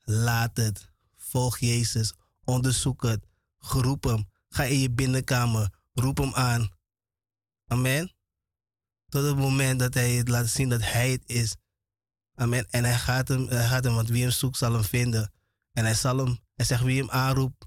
laat 0.00 0.56
het. 0.56 0.92
Volg 1.16 1.58
Jezus, 1.58 2.14
onderzoek 2.44 3.02
het, 3.02 3.26
roep 3.58 4.04
Hem, 4.04 4.28
ga 4.48 4.64
in 4.64 4.78
je 4.78 4.90
binnenkamer, 4.90 5.74
roep 5.92 6.18
Hem 6.18 6.34
aan. 6.34 6.70
Amen. 7.74 8.14
Tot 9.08 9.24
het 9.24 9.36
moment 9.36 9.78
dat 9.78 9.94
Hij 9.94 10.10
het 10.10 10.28
laat 10.28 10.46
zien 10.46 10.68
dat 10.68 10.80
Hij 10.82 11.10
het 11.10 11.22
is. 11.26 11.56
Amen. 12.34 12.66
En 12.70 12.84
Hij 12.84 12.98
gaat 12.98 13.28
Hem, 13.28 13.48
hij 13.48 13.66
gaat 13.66 13.84
hem 13.84 13.94
want 13.94 14.08
wie 14.08 14.22
Hem 14.22 14.30
zoekt 14.30 14.56
zal 14.56 14.72
Hem 14.72 14.84
vinden. 14.84 15.32
En 15.72 15.84
Hij 15.84 15.94
zal 15.94 16.16
Hem, 16.16 16.38
Hij 16.54 16.64
zegt 16.64 16.82
wie 16.82 17.00
Hem 17.00 17.10
aanroept, 17.10 17.66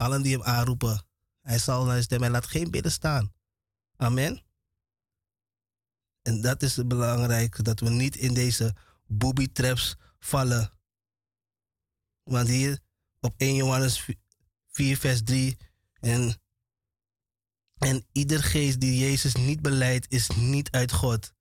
Allen 0.00 0.22
die 0.22 0.32
hem 0.32 0.42
aanroepen, 0.42 1.06
hij 1.40 1.58
zal 1.58 1.84
naar 1.84 2.02
stem. 2.02 2.20
Hij 2.20 2.30
laat 2.30 2.46
geen 2.46 2.70
bidden 2.70 2.92
staan. 2.92 3.32
Amen. 3.96 4.42
En 6.22 6.40
dat 6.40 6.62
is 6.62 6.76
het 6.76 6.88
belangrijke, 6.88 7.62
dat 7.62 7.80
we 7.80 7.90
niet 7.90 8.16
in 8.16 8.34
deze 8.34 8.76
booby 9.06 9.52
traps 9.52 9.96
vallen. 10.18 10.72
Want 12.22 12.48
hier 12.48 12.80
op 13.20 13.34
1 13.36 13.54
Johannes 13.54 14.08
4, 14.66 14.96
vers 14.96 15.22
3. 15.22 15.58
En, 16.00 16.39
en 17.80 18.06
ieder 18.12 18.42
geest 18.42 18.80
die 18.80 18.98
Jezus 18.98 19.34
niet 19.34 19.62
beleidt, 19.62 20.06
is 20.08 20.28
niet 20.28 20.70
uit 20.70 20.92
God. 20.92 21.32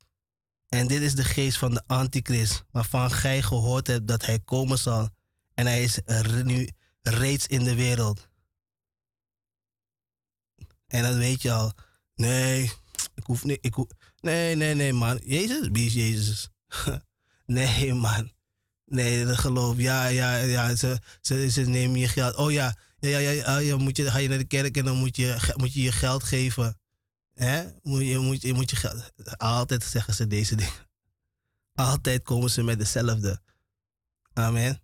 En 0.70 0.88
dit 0.88 1.02
is 1.02 1.16
de 1.16 1.24
geest 1.24 1.58
van 1.58 1.74
de 1.74 1.84
antichrist, 1.88 2.64
waarvan 2.72 3.12
gij 3.12 3.42
gehoord 3.42 3.88
hebt 3.88 4.08
dat 4.08 4.26
hij 4.26 4.40
komen 4.40 4.78
zal. 4.78 5.10
En 5.54 5.66
hij 5.66 5.84
is 5.84 6.00
nu 6.44 6.70
reeds 7.02 7.48
in 7.48 7.64
de 7.64 7.76
wereld. 7.76 8.28
En 10.88 11.04
dan 11.04 11.18
weet 11.18 11.42
je 11.42 11.52
al, 11.52 11.74
nee, 12.16 12.72
ik 13.16 13.24
hoef 13.24 13.44
niet, 13.44 13.58
ik 13.62 13.76
nee, 14.20 14.56
nee, 14.56 14.76
nee, 14.76 14.94
man. 14.94 15.20
Jezus, 15.24 15.68
wie 15.72 15.86
is 15.86 15.94
Jezus? 15.94 16.50
nee, 17.46 17.94
man. 17.94 18.32
Nee, 18.86 19.26
dat 19.26 19.38
geloof, 19.38 19.78
ja, 19.78 20.08
ja, 20.08 20.36
ja, 20.36 20.76
ze, 20.76 21.00
ze, 21.22 21.50
ze 21.50 21.62
nemen 21.62 22.00
je 22.00 22.08
geld. 22.08 22.36
Oh 22.36 22.52
ja, 22.52 22.78
ja, 23.00 23.18
ja, 23.18 23.30
ja, 23.30 23.58
ja 23.58 23.78
moet 23.78 23.97
je, 23.97 24.12
ga 24.12 24.18
je 24.18 24.28
naar 24.28 24.38
de 24.38 24.43
kerk 24.43 24.78
en 24.78 24.86
dan 24.86 24.97
moet 24.97 25.16
je, 25.16 25.54
moet 25.56 25.74
je 25.74 25.82
je 25.82 25.91
geld 25.91 26.24
geven. 26.24 26.80
Hè? 27.34 27.64
Moet 27.82 28.06
je, 28.06 28.18
moet, 28.18 28.41
je, 28.41 28.54
moet 28.54 28.70
je 28.70 28.76
geld, 28.76 29.12
altijd 29.38 29.84
zeggen 29.84 30.14
ze 30.14 30.28
deze 30.28 30.56
dingen. 30.56 30.88
Altijd 31.74 32.24
komen 32.24 32.50
ze 32.50 32.64
met 32.64 32.80
dezelfde. 32.80 33.41
Amen. 34.34 34.82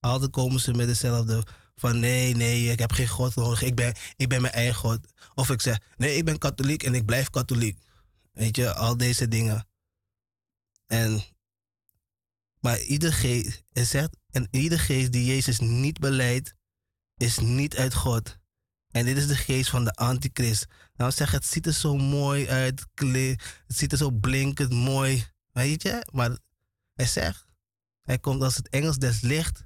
Altijd 0.00 0.30
komen 0.30 0.60
ze 0.60 0.74
met 0.74 0.86
dezelfde. 0.86 1.46
Van 1.74 2.00
nee, 2.00 2.34
nee, 2.34 2.70
ik 2.72 2.78
heb 2.78 2.92
geen 2.92 3.08
God 3.08 3.34
nodig. 3.34 3.62
Ik 3.62 3.74
ben, 3.74 3.94
ik 4.16 4.28
ben 4.28 4.40
mijn 4.40 4.52
eigen 4.52 4.74
God. 4.74 4.98
Of 5.34 5.50
ik 5.50 5.60
zeg, 5.60 5.78
nee, 5.96 6.16
ik 6.16 6.24
ben 6.24 6.38
katholiek 6.38 6.82
en 6.82 6.94
ik 6.94 7.04
blijf 7.04 7.30
katholiek. 7.30 7.78
Weet 8.32 8.56
je, 8.56 8.74
al 8.74 8.96
deze 8.96 9.28
dingen. 9.28 9.68
En, 10.86 11.22
maar 12.60 12.80
ieder 12.80 13.12
geest, 13.12 13.62
en 14.30 14.48
ieder 14.50 14.78
geest 14.78 15.12
die 15.12 15.24
Jezus 15.24 15.58
niet 15.58 15.98
beleidt, 15.98 16.54
is 17.20 17.38
niet 17.38 17.76
uit 17.76 17.94
God. 17.94 18.38
En 18.90 19.04
dit 19.04 19.16
is 19.16 19.26
de 19.26 19.36
geest 19.36 19.70
van 19.70 19.84
de 19.84 19.92
antichrist. 19.92 20.66
Nou 20.94 21.10
zeg, 21.10 21.30
het 21.30 21.46
ziet 21.46 21.66
er 21.66 21.72
zo 21.72 21.96
mooi 21.96 22.48
uit, 22.48 22.86
het 22.94 23.50
ziet 23.66 23.92
er 23.92 23.98
zo 23.98 24.10
blinkend 24.10 24.72
mooi, 24.72 25.26
weet 25.52 25.82
je. 25.82 26.06
Maar 26.12 26.38
hij 26.94 27.06
zegt, 27.06 27.46
hij 28.02 28.18
komt 28.18 28.42
als 28.42 28.56
het 28.56 28.68
Engels 28.68 28.96
des 28.96 29.20
licht. 29.20 29.64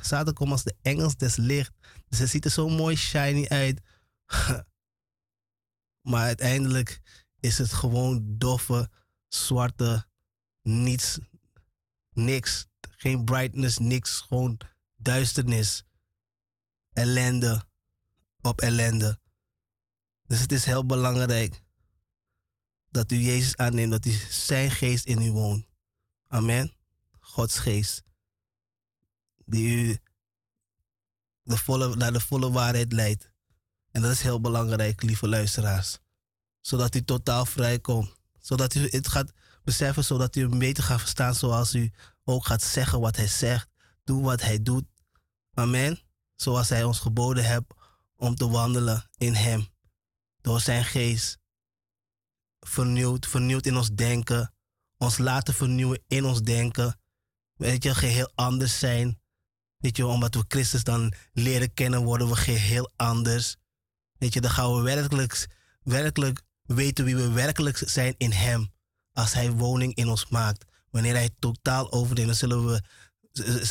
Satan 0.00 0.34
komt 0.34 0.50
als 0.50 0.62
de 0.62 0.76
Engels 0.82 1.16
des 1.16 1.36
licht. 1.36 1.72
Dus 2.08 2.18
het 2.18 2.28
ziet 2.28 2.44
er 2.44 2.50
zo 2.50 2.68
mooi 2.68 2.96
shiny 2.96 3.46
uit. 3.46 3.80
maar 6.10 6.22
uiteindelijk 6.22 7.00
is 7.40 7.58
het 7.58 7.72
gewoon 7.72 8.24
doffe, 8.38 8.90
zwarte, 9.28 10.06
niets, 10.62 11.18
niks. 12.12 12.66
Geen 12.80 13.24
brightness, 13.24 13.78
niks. 13.78 14.20
Gewoon 14.20 14.60
duisternis. 14.96 15.84
Ellende 16.92 17.64
op 18.40 18.60
ellende. 18.60 19.18
Dus 20.26 20.40
het 20.40 20.52
is 20.52 20.64
heel 20.64 20.86
belangrijk 20.86 21.62
dat 22.90 23.12
u 23.12 23.16
Jezus 23.16 23.56
aanneemt, 23.56 23.90
dat 23.90 24.06
u 24.06 24.10
zijn 24.30 24.70
geest 24.70 25.04
in 25.06 25.22
u 25.22 25.30
woont. 25.30 25.66
Amen. 26.26 26.76
Gods 27.20 27.58
geest. 27.58 28.02
Die 29.44 29.76
u 29.76 29.98
naar 31.94 32.12
de 32.12 32.20
volle 32.20 32.50
waarheid 32.50 32.92
leidt. 32.92 33.32
En 33.90 34.02
dat 34.02 34.10
is 34.10 34.20
heel 34.20 34.40
belangrijk, 34.40 35.02
lieve 35.02 35.28
luisteraars. 35.28 35.98
Zodat 36.60 36.94
u 36.94 37.04
totaal 37.04 37.46
vrij 37.46 37.78
komt. 37.78 38.14
Zodat 38.40 38.74
u 38.74 38.88
het 38.88 39.08
gaat 39.08 39.32
beseffen, 39.64 40.04
zodat 40.04 40.36
u 40.36 40.40
hem 40.40 40.58
beter 40.58 40.82
gaat 40.82 41.00
verstaan 41.00 41.34
zoals 41.34 41.74
u 41.74 41.92
ook 42.24 42.46
gaat 42.46 42.62
zeggen 42.62 43.00
wat 43.00 43.16
hij 43.16 43.28
zegt. 43.28 43.68
Doe 44.04 44.22
wat 44.22 44.40
hij 44.40 44.62
doet. 44.62 44.84
Amen. 45.54 46.00
Zoals 46.40 46.68
hij 46.68 46.84
ons 46.84 46.98
geboden 46.98 47.44
hebt 47.44 47.74
om 48.16 48.34
te 48.34 48.48
wandelen 48.48 49.10
in 49.16 49.34
hem. 49.34 49.68
Door 50.40 50.60
zijn 50.60 50.84
geest. 50.84 51.38
Vernieuwd, 52.60 53.26
vernieuwd 53.26 53.66
in 53.66 53.76
ons 53.76 53.90
denken. 53.90 54.54
Ons 54.96 55.18
laten 55.18 55.54
vernieuwen 55.54 56.02
in 56.06 56.24
ons 56.24 56.42
denken. 56.42 57.00
Weet 57.54 57.82
je, 57.82 57.94
geheel 57.94 58.32
anders 58.34 58.78
zijn. 58.78 59.20
Weet 59.76 59.96
je, 59.96 60.06
omdat 60.06 60.34
we 60.34 60.44
Christus 60.48 60.84
dan 60.84 61.12
leren 61.32 61.74
kennen, 61.74 62.04
worden 62.04 62.28
we 62.28 62.36
geheel 62.36 62.90
anders. 62.96 63.56
Weet 64.18 64.32
je, 64.32 64.40
dan 64.40 64.50
gaan 64.50 64.74
we 64.74 64.82
werkelijk, 64.82 65.48
werkelijk 65.82 66.42
weten 66.62 67.04
wie 67.04 67.16
we 67.16 67.30
werkelijk 67.30 67.82
zijn 67.86 68.14
in 68.16 68.32
Hem. 68.32 68.72
Als 69.12 69.32
Hij 69.32 69.50
woning 69.50 69.94
in 69.94 70.08
ons 70.08 70.28
maakt. 70.28 70.64
Wanneer 70.90 71.14
Hij 71.14 71.30
totaal 71.38 71.92
overneemt, 71.92 72.28
dan 72.28 72.36
zullen 72.36 72.66
we, 72.66 72.82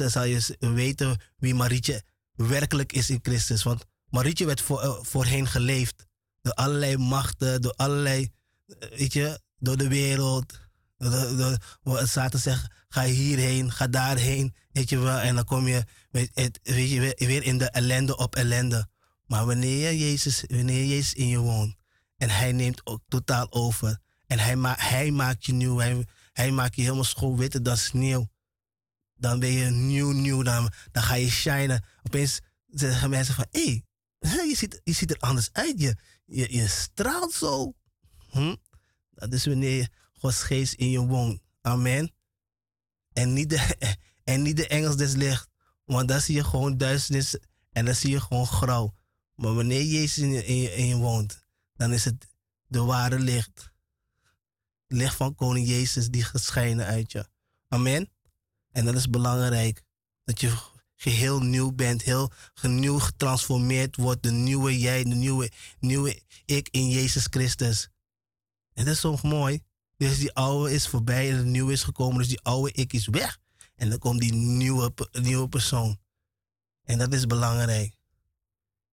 zal 0.10 0.24
je 0.24 0.56
weten 0.60 1.22
wie 1.38 1.56
Marietje 1.56 2.04
werkelijk 2.48 2.94
is 2.94 3.10
in 3.10 3.20
Christus. 3.22 3.64
Want 3.64 3.86
Marietje 4.10 4.46
werd 4.46 4.62
voor, 4.62 4.82
eh, 4.82 4.98
voorheen 5.02 5.48
geleefd 5.48 6.06
door 6.42 6.54
allerlei 6.54 6.98
machten, 6.98 7.62
door 7.62 7.74
allerlei, 7.76 8.30
eh, 8.68 8.90
weet 8.98 9.14
je, 9.14 9.40
door 9.58 9.78
de 9.78 9.88
wereld. 9.88 10.60
Door, 10.98 11.38
door, 11.38 11.58
door, 11.82 12.08
Satan 12.08 12.40
zegt, 12.40 12.72
ga 12.90 13.04
hierheen, 13.04 13.72
ga 13.72 13.88
daarheen, 13.88 14.56
weet 14.72 14.90
je 14.90 14.98
wel. 14.98 15.18
En 15.18 15.36
dan 15.36 15.46
kom 15.46 15.68
je, 15.68 15.84
weet, 16.12 16.60
je, 16.64 17.14
weer- 17.18 17.44
in 17.44 17.58
de 17.58 17.70
ellende 17.70 18.18
op 18.18 18.36
ellende. 18.36 18.88
Maar 19.26 19.46
wanneer, 19.46 19.92
je 19.92 19.98
Jezus, 19.98 20.44
wanneer 20.48 20.86
Jezus 20.86 21.14
in 21.14 21.28
je 21.28 21.38
woont 21.38 21.76
en 22.18 22.30
Hij 22.30 22.52
neemt 22.52 22.86
ook 22.86 23.02
totaal 23.08 23.52
over. 23.52 24.00
En 24.28 24.40
Hij, 24.40 24.56
ma 24.56 24.76
hij 24.78 25.12
maakt 25.12 25.46
je 25.46 25.54
nieuw, 25.54 25.78
hij, 26.34 26.52
maakt 26.52 26.76
je 26.76 26.82
helemaal 26.82 27.04
schoon 27.04 27.38
witter 27.38 27.64
dan 27.64 27.78
sneeuw. 27.78 28.30
Dan 29.20 29.40
ben 29.40 29.52
je 29.52 29.70
nieuw, 29.70 30.12
nieuw, 30.12 30.44
dan, 30.44 30.72
dan 30.92 31.04
ga 31.04 31.14
je 31.14 31.30
shinen. 31.30 31.86
Opeens 32.04 32.40
zeggen 32.68 33.10
mensen 33.10 33.36
van, 33.36 33.46
hé, 33.52 33.84
hey, 34.20 34.48
je, 34.48 34.56
ziet, 34.56 34.82
je 34.84 34.94
ziet 34.94 35.12
er 35.12 35.20
anders 35.20 35.50
uit. 35.52 35.82
Je, 35.82 35.96
je, 36.26 36.54
je 36.54 36.68
straalt 36.68 37.34
zo. 37.34 37.74
Hm? 38.30 38.56
Dat 39.12 39.34
is 39.34 39.46
wanneer 39.46 39.90
Gods 40.14 40.42
geest 40.42 40.74
in 40.74 40.90
je 40.90 41.00
woont. 41.00 41.42
Amen. 41.62 42.14
En 43.14 43.34
niet 43.34 43.50
de, 43.50 43.76
en 44.24 44.42
niet 44.42 44.58
de 44.58 44.68
engels 44.68 44.96
des 44.96 45.14
licht. 45.14 45.48
Want 45.86 46.08
dan 46.08 46.22
zie 46.22 46.36
je 46.36 46.44
gewoon 46.44 46.78
duisternis 46.78 47.38
en 47.72 47.86
dan 47.86 47.96
zie 47.96 48.10
je 48.10 48.22
gewoon 48.22 48.48
grauw. 48.48 48.94
Maar 49.36 49.54
wanneer 49.54 49.84
Jezus 49.84 50.18
in 50.18 50.32
je, 50.32 50.46
in 50.46 50.56
je, 50.56 50.76
in 50.76 50.86
je 50.86 50.96
woont, 50.96 51.44
dan 51.74 51.94
is 51.94 52.06
het 52.06 52.28
de 52.68 52.80
ware 52.80 53.20
licht. 53.20 53.72
Licht 54.88 55.16
van 55.16 55.36
koning 55.36 55.68
Jezus 55.68 56.10
die 56.10 56.24
gaat 56.24 56.42
schijnen 56.42 56.86
uit 56.86 57.12
je. 57.12 57.30
Amen. 57.68 58.10
En 58.80 58.86
dat 58.86 58.96
is 58.96 59.10
belangrijk. 59.10 59.82
Dat 60.24 60.42
je 60.42 60.58
geheel 60.96 61.42
nieuw 61.42 61.72
bent, 61.72 62.02
heel 62.02 62.32
nieuw 62.62 63.00
getransformeerd 63.00 63.96
wordt. 63.96 64.24
De 64.24 64.32
nieuwe 64.32 64.80
jij, 64.80 65.04
de 65.04 65.16
nieuwe, 65.16 65.52
nieuwe 65.80 66.22
ik 66.46 66.68
in 66.72 66.90
Jezus 66.90 67.28
Christus. 67.30 67.90
En 68.74 68.86
dat 68.86 68.94
is 68.94 69.00
zo 69.00 69.18
mooi. 69.22 69.64
Dus 69.98 70.18
die 70.18 70.34
oude 70.34 70.74
is 70.74 70.88
voorbij 70.88 71.30
en 71.30 71.38
de 71.38 71.44
nieuwe 71.44 71.72
is 71.72 71.84
gekomen. 71.84 72.18
Dus 72.18 72.28
die 72.28 72.42
oude 72.42 72.72
ik 72.72 72.94
is 72.94 73.08
weg. 73.08 73.38
En 73.76 73.90
dan 73.90 74.00
komt 74.00 74.20
die 74.20 74.34
nieuwe, 74.34 74.94
nieuwe 75.12 75.50
persoon. 75.50 76.00
En 76.84 76.98
dat 76.98 77.14
is 77.14 77.26
belangrijk. 77.26 77.96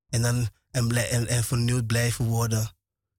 En 0.08 0.22
dan 0.22 0.48
en, 0.70 0.90
en, 0.90 1.26
en 1.26 1.44
vernieuwd 1.44 1.86
blijven 1.86 2.24
worden. 2.24 2.74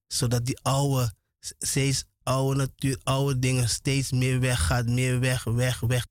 Zodat 0.07 0.45
die 0.45 0.59
oude, 0.61 1.13
steeds 1.39 2.05
oude 2.23 2.55
natuur, 2.55 2.99
oude 3.03 3.39
dingen 3.39 3.69
steeds 3.69 4.11
meer 4.11 4.39
weggaat. 4.39 4.85
Meer 4.85 5.19
weg, 5.19 5.43
weg, 5.43 5.79
weg. 5.79 6.07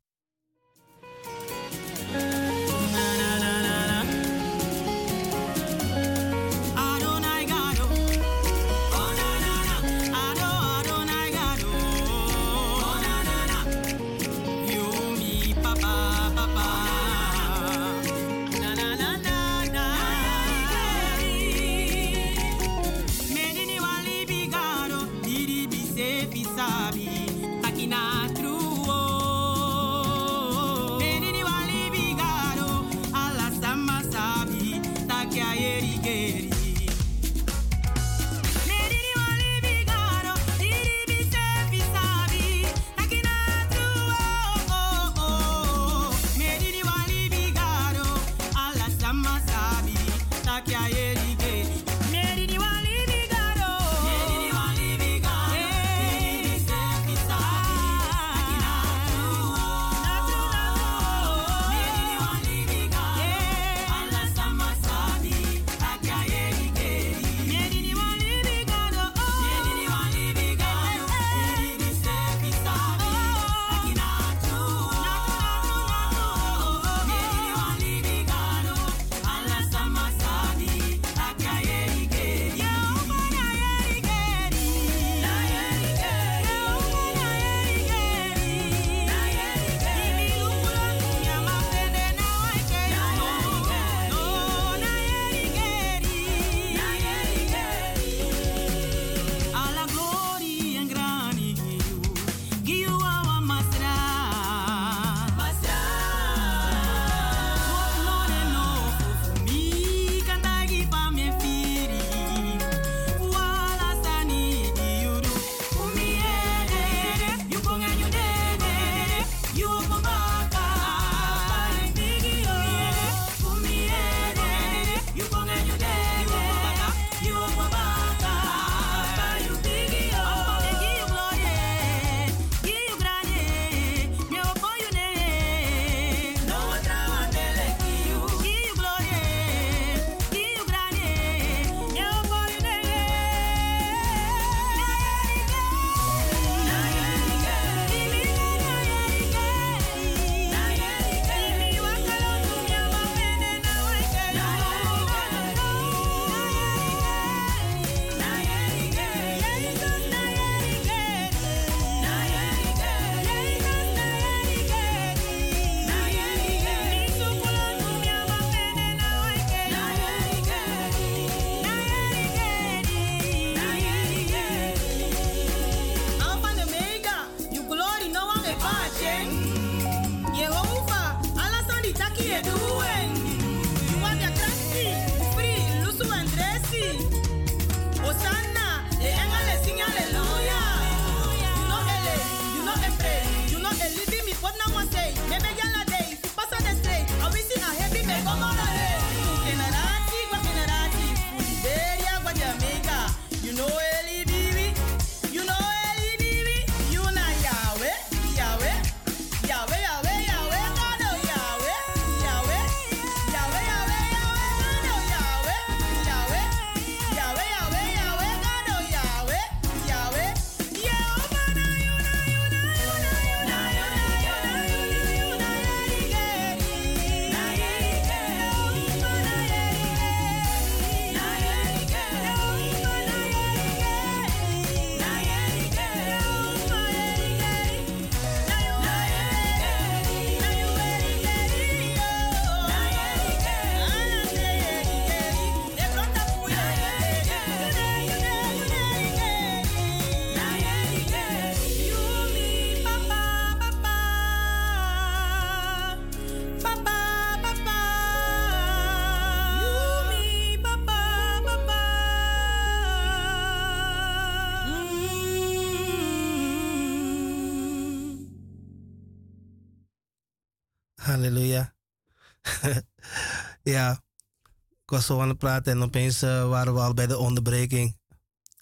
Ik 274.87 274.93
was 274.93 275.07
zo 275.07 275.21
aan 275.21 275.29
het 275.29 275.39
praten 275.39 275.73
en 275.73 275.83
opeens 275.83 276.23
eh, 276.23 276.49
waren 276.49 276.75
we 276.75 276.81
al 276.81 276.95
bij 276.95 277.07
de 277.07 277.19
onderbreking. 277.19 277.99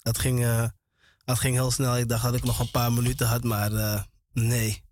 Dat 0.01 0.17
ging, 0.17 0.43
eh, 0.43 0.67
dat 1.25 1.39
ging 1.39 1.55
heel 1.55 1.71
snel. 1.71 1.97
Ik 1.97 2.09
dacht 2.09 2.23
dat 2.23 2.35
ik 2.35 2.43
nog 2.43 2.59
een 2.59 2.71
paar 2.71 2.93
minuten 2.93 3.27
had, 3.27 3.43
maar 3.43 3.73
eh, 3.73 4.01
nee. 4.33 4.83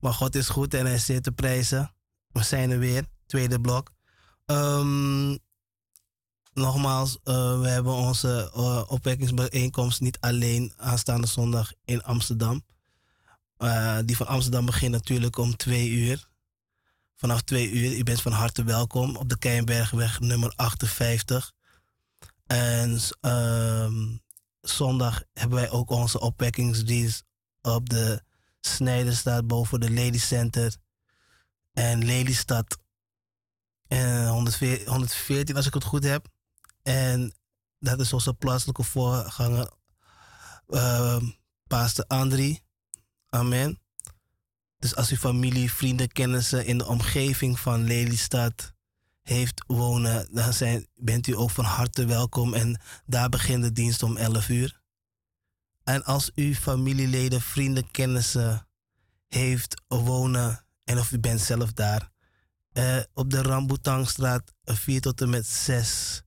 Maar 0.00 0.12
God 0.12 0.34
is 0.34 0.48
goed 0.48 0.74
en 0.74 0.86
hij 0.86 0.98
zeer 0.98 1.22
te 1.22 1.32
prijzen. 1.32 1.94
We 2.32 2.42
zijn 2.42 2.70
er 2.70 2.78
weer, 2.78 3.04
tweede 3.26 3.60
blok. 3.60 3.90
Ehm, 4.46 5.36
nogmaals, 6.52 7.18
we 7.22 7.68
hebben 7.68 7.92
onze 7.92 8.50
opwekkingsbijeenkomst 8.88 10.00
niet 10.00 10.20
alleen 10.20 10.72
aanstaande 10.76 11.26
zondag 11.26 11.72
in 11.84 12.02
Amsterdam. 12.02 12.64
Die 14.04 14.16
van 14.16 14.26
Amsterdam 14.26 14.66
begint 14.66 14.92
natuurlijk 14.92 15.36
om 15.38 15.56
twee 15.56 15.90
uur. 15.90 16.28
Vanaf 17.16 17.42
twee 17.42 17.70
uur, 17.70 17.96
u 17.98 18.02
bent 18.02 18.22
van 18.22 18.32
harte 18.32 18.64
welkom 18.64 19.16
op 19.16 19.28
de 19.28 19.38
Keienbergweg 19.38 20.20
nummer 20.20 20.52
58. 20.56 21.52
En 22.46 22.98
ehm, 23.20 24.16
zondag 24.60 25.22
hebben 25.32 25.58
wij 25.58 25.70
ook 25.70 25.90
onze 25.90 26.20
opwekkingsdienst 26.20 27.24
op 27.62 27.88
de 27.88 28.22
Snijderstraat 28.60 29.46
boven 29.46 29.80
de 29.80 29.90
Lady 29.90 30.18
Center 30.18 30.76
en 31.72 32.04
Lelystad. 32.04 32.78
En 33.86 34.28
114, 34.28 34.88
114 34.88 35.56
als 35.56 35.66
ik 35.66 35.74
het 35.74 35.84
goed 35.84 36.04
heb. 36.04 36.28
En 36.82 37.34
dat 37.78 38.00
is 38.00 38.12
onze 38.12 38.34
plaatselijke 38.34 38.82
voorganger, 38.82 39.70
uh, 40.68 41.22
Pastor 41.66 42.04
Andri. 42.06 42.62
Amen. 43.28 43.83
Dus 44.84 44.96
als 44.96 45.12
u 45.12 45.16
familie, 45.16 45.72
vrienden, 45.72 46.08
kennissen 46.08 46.66
in 46.66 46.78
de 46.78 46.86
omgeving 46.86 47.60
van 47.60 47.84
Lelystad 47.84 48.72
heeft 49.22 49.64
wonen, 49.66 50.28
dan 50.32 50.52
zijn, 50.52 50.86
bent 50.94 51.26
u 51.26 51.36
ook 51.36 51.50
van 51.50 51.64
harte 51.64 52.06
welkom. 52.06 52.54
En 52.54 52.80
daar 53.06 53.28
begint 53.28 53.62
de 53.62 53.72
dienst 53.72 54.02
om 54.02 54.16
11 54.16 54.48
uur. 54.48 54.80
En 55.84 56.04
als 56.04 56.30
u 56.34 56.54
familieleden, 56.54 57.40
vrienden, 57.40 57.90
kennissen 57.90 58.68
heeft 59.28 59.82
wonen, 59.86 60.64
en 60.84 60.98
of 60.98 61.12
u 61.12 61.18
bent 61.18 61.40
zelf 61.40 61.72
daar, 61.72 62.10
eh, 62.72 63.00
op 63.14 63.30
de 63.30 63.42
Rambutangstraat 63.42 64.52
4 64.64 65.00
tot 65.00 65.20
en 65.20 65.30
met 65.30 65.46
6. 65.46 66.22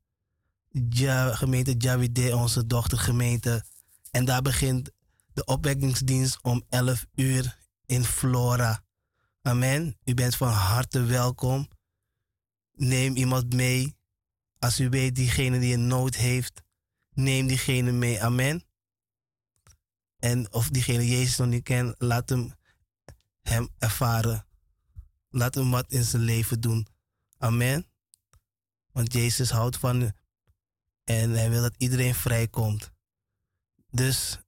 Ja, 0.90 1.36
gemeente 1.36 1.76
Javide, 1.78 2.36
onze 2.36 2.66
dochtergemeente. 2.66 3.64
En 4.12 4.26
daar 4.26 4.42
begint 4.42 4.92
de 5.34 5.46
opwekkingsdienst 5.46 6.40
om 6.42 6.64
11 6.70 7.06
uur 7.16 7.66
in 7.88 8.04
Flora. 8.04 8.84
Amen. 9.42 9.98
U 10.04 10.14
bent 10.14 10.36
van 10.36 10.52
harte 10.52 11.04
welkom. 11.04 11.68
Neem 12.72 13.16
iemand 13.16 13.54
mee. 13.54 13.96
Als 14.60 14.80
u 14.80 14.90
weet 14.90 15.16
diegene 15.16 15.60
die 15.60 15.74
een 15.74 15.88
nood 15.88 16.16
heeft, 16.16 16.64
neem 17.14 17.48
diegene 17.48 17.92
mee. 17.92 18.24
Amen. 18.24 18.64
En 20.20 20.54
of 20.54 20.70
diegene 20.70 21.08
Jezus 21.08 21.38
nog 21.38 21.48
niet 21.48 21.64
kent, 21.64 21.96
laat 21.98 22.30
hem 22.30 22.54
hem 23.42 23.70
ervaren. 23.78 24.48
Laat 25.30 25.56
hem 25.56 25.72
wat 25.72 25.92
in 25.92 26.04
zijn 26.04 26.22
leven 26.22 26.62
doen. 26.62 26.88
Amen. 27.38 27.86
Want 28.92 29.14
Jezus 29.14 29.50
houdt 29.50 29.78
van 29.78 30.02
u. 30.02 30.12
En 31.04 31.32
hij 31.32 31.50
wil 31.50 31.62
dat 31.62 31.76
iedereen 31.78 32.16
vrijkomt. 32.16 32.92
Dus, 33.90 34.40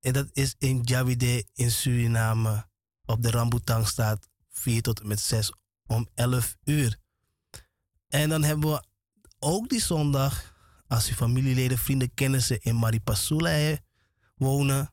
en 0.00 0.12
dat 0.12 0.28
is 0.32 0.54
in 0.58 0.80
Javide 0.82 1.46
in 1.54 1.70
Suriname. 1.70 2.66
Op 3.04 3.22
de 3.22 3.30
Rambutangstraat 3.30 4.28
4 4.50 4.82
tot 4.82 5.00
en 5.00 5.06
met 5.06 5.20
6 5.20 5.52
om 5.86 6.08
11 6.14 6.56
uur. 6.64 6.98
En 8.08 8.28
dan 8.28 8.42
hebben 8.42 8.70
we 8.70 8.84
ook 9.38 9.68
die 9.68 9.80
zondag, 9.80 10.54
als 10.86 11.08
uw 11.08 11.14
familieleden, 11.14 11.78
vrienden, 11.78 12.14
kennissen 12.14 12.60
in 12.60 12.76
Maripasula 12.76 13.78
wonen, 14.36 14.92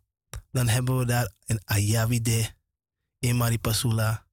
dan 0.52 0.68
hebben 0.68 0.98
we 0.98 1.06
daar 1.06 1.34
een 1.46 1.62
Ayavide 1.64 2.54
in 3.20 3.38
Maripasula. 3.38 4.28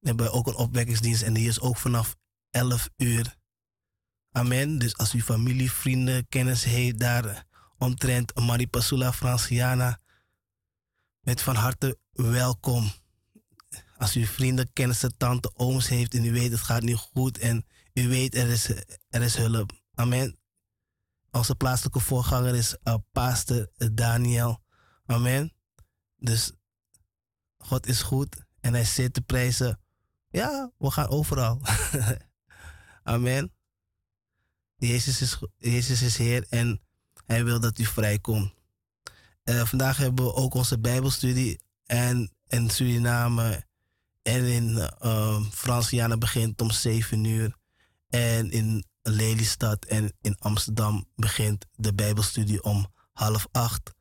Hebben 0.00 0.26
we 0.26 0.32
ook 0.32 0.46
een 0.46 0.54
opwekkingsdienst 0.54 1.22
en 1.22 1.32
die 1.32 1.48
is 1.48 1.60
ook 1.60 1.76
vanaf 1.76 2.16
11 2.50 2.88
uur. 2.96 3.36
Amen. 4.30 4.78
Dus 4.78 4.96
als 4.96 5.14
u 5.14 5.22
familie, 5.22 5.72
vrienden, 5.72 6.28
kennis 6.28 6.64
heeft 6.64 6.98
daar 6.98 7.46
omtrent 7.82 8.34
Maripasula 8.34 9.12
Franciana, 9.12 10.00
met 11.20 11.42
van 11.42 11.54
harte 11.54 11.98
welkom. 12.12 12.90
Als 13.96 14.16
u 14.16 14.26
vrienden, 14.26 14.72
kennissen, 14.72 15.16
tante, 15.16 15.52
ooms 15.54 15.88
heeft 15.88 16.14
en 16.14 16.24
u 16.24 16.32
weet 16.32 16.50
het 16.50 16.60
gaat 16.60 16.82
niet 16.82 16.96
goed 16.96 17.38
en 17.38 17.66
u 17.92 18.08
weet 18.08 18.34
er 18.34 18.48
is, 18.48 18.68
er 19.08 19.22
is 19.22 19.36
hulp. 19.36 19.72
Amen. 19.94 20.38
Onze 21.30 21.54
plaatselijke 21.54 22.00
voorganger 22.00 22.54
is 22.54 22.76
uh, 22.84 22.94
pastor 23.12 23.70
Daniel. 23.92 24.62
Amen. 25.06 25.52
Dus 26.16 26.52
God 27.56 27.86
is 27.86 28.02
goed 28.02 28.44
en 28.60 28.72
hij 28.72 28.84
zit 28.84 29.14
te 29.14 29.20
prijzen. 29.20 29.80
Ja, 30.28 30.72
we 30.78 30.90
gaan 30.90 31.08
overal. 31.08 31.60
Amen. 33.02 33.52
Jezus 34.76 35.20
is, 35.20 35.38
Jezus 35.56 36.02
is 36.02 36.16
Heer 36.16 36.46
en 36.48 36.80
Hij 37.32 37.44
wil 37.44 37.60
dat 37.60 37.78
u 37.78 37.84
vrijkomt. 37.84 38.52
Uh, 39.44 39.64
vandaag 39.64 39.96
hebben 39.96 40.24
we 40.24 40.34
ook 40.34 40.54
onze 40.54 40.78
Bijbelstudie 40.78 41.60
en 41.86 42.32
in 42.46 42.70
Suriname 42.70 43.66
en 44.22 44.44
in 44.44 44.88
uh, 45.02 45.40
Franciana 45.50 46.16
begint 46.16 46.60
om 46.60 46.70
7 46.70 47.24
uur. 47.24 47.56
En 48.08 48.50
in 48.50 48.84
Lelystad 49.02 49.84
en 49.84 50.12
in 50.20 50.36
Amsterdam 50.38 51.08
begint 51.16 51.66
de 51.74 51.94
Bijbelstudie 51.94 52.62
om 52.62 52.86
half 53.12 53.46
acht. 53.52 53.94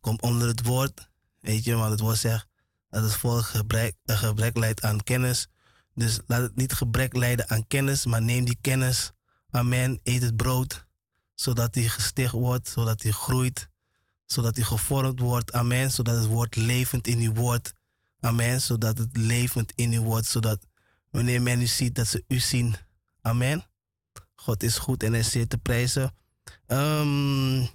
Komt 0.00 0.22
onder 0.22 0.48
het 0.48 0.64
woord, 0.64 1.10
weet 1.40 1.64
je, 1.64 1.74
want 1.74 1.90
het 1.90 2.00
woord 2.00 2.18
zegt 2.18 2.48
dat 2.90 3.02
het 3.02 3.14
volk 3.14 3.44
gebrek, 3.44 3.96
gebrek 4.04 4.56
leidt 4.56 4.82
aan 4.82 5.02
kennis. 5.02 5.48
Dus 5.94 6.20
laat 6.26 6.42
het 6.42 6.56
niet 6.56 6.72
gebrek 6.72 7.16
leiden 7.16 7.50
aan 7.50 7.66
kennis, 7.66 8.06
maar 8.06 8.22
neem 8.22 8.44
die 8.44 8.58
kennis 8.60 9.12
Amen. 9.54 10.00
Eet 10.02 10.22
het 10.22 10.36
brood, 10.36 10.83
zodat 11.34 11.74
hij 11.74 11.88
gesticht 11.88 12.32
wordt, 12.32 12.68
zodat 12.68 13.02
hij 13.02 13.12
groeit, 13.12 13.68
zodat 14.26 14.56
hij 14.56 14.64
gevormd 14.64 15.20
wordt. 15.20 15.52
Amen. 15.52 15.90
Zodat 15.90 16.16
het 16.16 16.26
woord 16.26 16.56
levend 16.56 17.06
in 17.06 17.22
u 17.22 17.30
wordt. 17.30 17.74
Amen. 18.20 18.60
Zodat 18.60 18.98
het 18.98 19.16
levend 19.16 19.72
in 19.74 19.92
u 19.92 20.00
wordt, 20.00 20.26
zodat 20.26 20.66
wanneer 21.10 21.42
men 21.42 21.60
u 21.60 21.66
ziet, 21.66 21.94
dat 21.94 22.06
ze 22.06 22.24
u 22.28 22.38
zien. 22.38 22.76
Amen. 23.20 23.66
God 24.34 24.62
is 24.62 24.78
goed 24.78 25.02
en 25.02 25.12
hij 25.12 25.22
zeer 25.22 25.46
te 25.46 25.58
prijzen. 25.58 26.14
Um, 26.66 27.68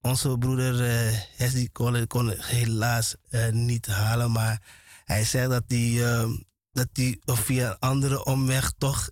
onze 0.00 0.38
broeder 0.38 0.74
uh, 0.80 1.18
Hesdy 1.36 1.68
kon, 1.72 2.06
kon 2.06 2.34
helaas 2.36 3.14
uh, 3.30 3.48
niet 3.48 3.86
halen, 3.86 4.32
maar 4.32 4.62
hij 5.04 5.24
zei 5.24 5.48
dat 5.48 5.64
hij, 5.68 5.90
uh, 5.90 6.30
dat 6.72 6.88
hij 6.92 7.18
via 7.24 7.70
een 7.70 7.78
andere 7.78 8.24
omweg 8.24 8.72
toch 8.78 9.10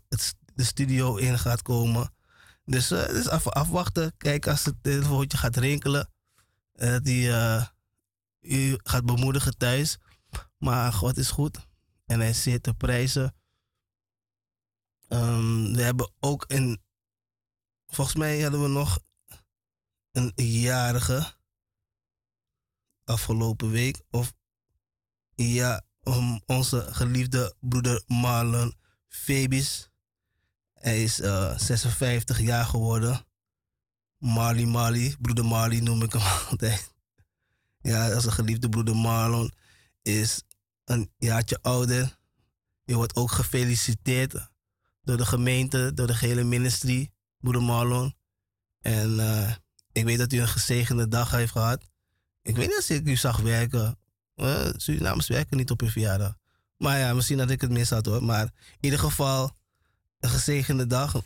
de 0.54 0.64
studio 0.64 1.16
in 1.16 1.38
gaat 1.38 1.62
komen. 1.62 2.12
Dus, 2.64 2.92
uh, 2.92 3.06
dus 3.06 3.28
afwachten. 3.28 4.16
Kijk 4.16 4.46
als 4.46 4.64
het 4.64 4.82
telefoontje 4.82 5.38
gaat 5.38 5.56
rinkelen. 5.56 6.10
Uh, 6.74 6.96
die 7.02 7.28
uh, 7.28 7.66
u 8.40 8.78
gaat 8.82 9.04
bemoedigen 9.04 9.56
thuis. 9.56 9.98
Maar 10.58 10.92
God 10.92 11.16
is 11.16 11.30
goed. 11.30 11.66
En 12.06 12.20
hij 12.20 12.32
zit 12.32 12.62
te 12.62 12.74
prijzen. 12.74 13.34
Um, 15.08 15.74
we 15.74 15.82
hebben 15.82 16.12
ook 16.20 16.44
een. 16.46 16.82
Volgens 17.86 18.16
mij 18.16 18.40
hadden 18.40 18.62
we 18.62 18.68
nog 18.68 18.98
een 20.12 20.32
jarige. 20.34 21.34
Afgelopen 23.04 23.70
week. 23.70 24.02
Of 24.10 24.32
ja, 25.34 25.82
um, 26.02 26.40
onze 26.46 26.94
geliefde 26.94 27.54
broeder 27.60 28.02
Marlon 28.06 28.76
Febis. 29.08 29.90
Hij 30.82 31.02
is 31.02 31.20
uh, 31.20 31.58
56 31.58 32.40
jaar 32.40 32.64
geworden. 32.64 33.26
Marley 34.18 34.64
Marley, 34.64 35.16
broeder 35.20 35.44
Marley 35.44 35.80
noem 35.80 36.02
ik 36.02 36.12
hem 36.12 36.22
altijd. 36.50 36.94
Ja, 37.80 38.12
als 38.12 38.24
een 38.24 38.32
geliefde 38.32 38.68
broeder 38.68 38.96
Marlon 38.96 39.52
is 40.02 40.42
een 40.84 41.10
jaartje 41.16 41.58
ouder. 41.60 42.18
Je 42.84 42.94
wordt 42.94 43.16
ook 43.16 43.30
gefeliciteerd 43.30 44.50
door 45.02 45.16
de 45.16 45.26
gemeente, 45.26 45.94
door 45.94 46.06
de 46.06 46.16
hele 46.16 46.44
ministry, 46.44 47.10
broeder 47.38 47.62
Marlon. 47.62 48.14
En 48.80 49.10
uh, 49.10 49.52
ik 49.92 50.04
weet 50.04 50.18
dat 50.18 50.32
u 50.32 50.40
een 50.40 50.48
gezegende 50.48 51.08
dag 51.08 51.30
heeft 51.30 51.52
gehad. 51.52 51.82
Ik 52.42 52.56
weet 52.56 52.68
niet 52.68 52.88
ik 52.88 53.06
u 53.06 53.16
zag 53.16 53.40
werken. 53.40 53.98
Uh, 54.36 54.70
Surinamers 54.76 55.28
werken 55.28 55.56
niet 55.56 55.70
op 55.70 55.82
uw 55.82 55.88
verjaardag. 55.88 56.36
Maar 56.76 56.98
ja, 56.98 57.14
misschien 57.14 57.38
dat 57.38 57.50
ik 57.50 57.60
het 57.60 57.70
mis 57.70 57.90
had 57.90 58.06
hoor. 58.06 58.24
Maar 58.24 58.44
in 58.44 58.78
ieder 58.80 58.98
geval 58.98 59.60
gezegende 60.28 60.86
dag. 60.86 61.22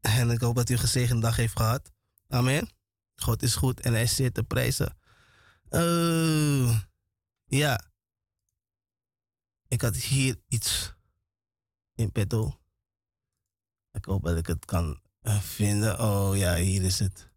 En 0.00 0.30
ik 0.30 0.40
hoop 0.40 0.54
dat 0.54 0.68
u 0.68 0.72
een 0.72 0.78
gezegende 0.78 1.22
dag 1.22 1.36
heeft 1.36 1.56
gehad. 1.56 1.92
Amen. 2.28 2.68
God 3.16 3.42
is 3.42 3.54
goed 3.54 3.80
en 3.80 3.92
hij 3.92 4.02
is 4.02 4.14
zeer 4.14 4.32
te 4.32 4.42
prijzen. 4.42 4.96
Eh, 5.68 6.80
ja. 7.44 7.92
Ik 9.68 9.80
had 9.80 9.96
hier 9.96 10.40
iets 10.48 10.94
in 11.94 12.12
petto. 12.12 12.60
Ik 13.92 14.04
hoop 14.04 14.22
dat 14.22 14.36
ik 14.36 14.46
het 14.46 14.64
kan 14.64 15.00
eh, 15.20 15.40
vinden. 15.40 16.00
Oh 16.00 16.36
ja, 16.36 16.56
hier 16.56 16.82
is 16.82 16.98
het. 16.98 17.32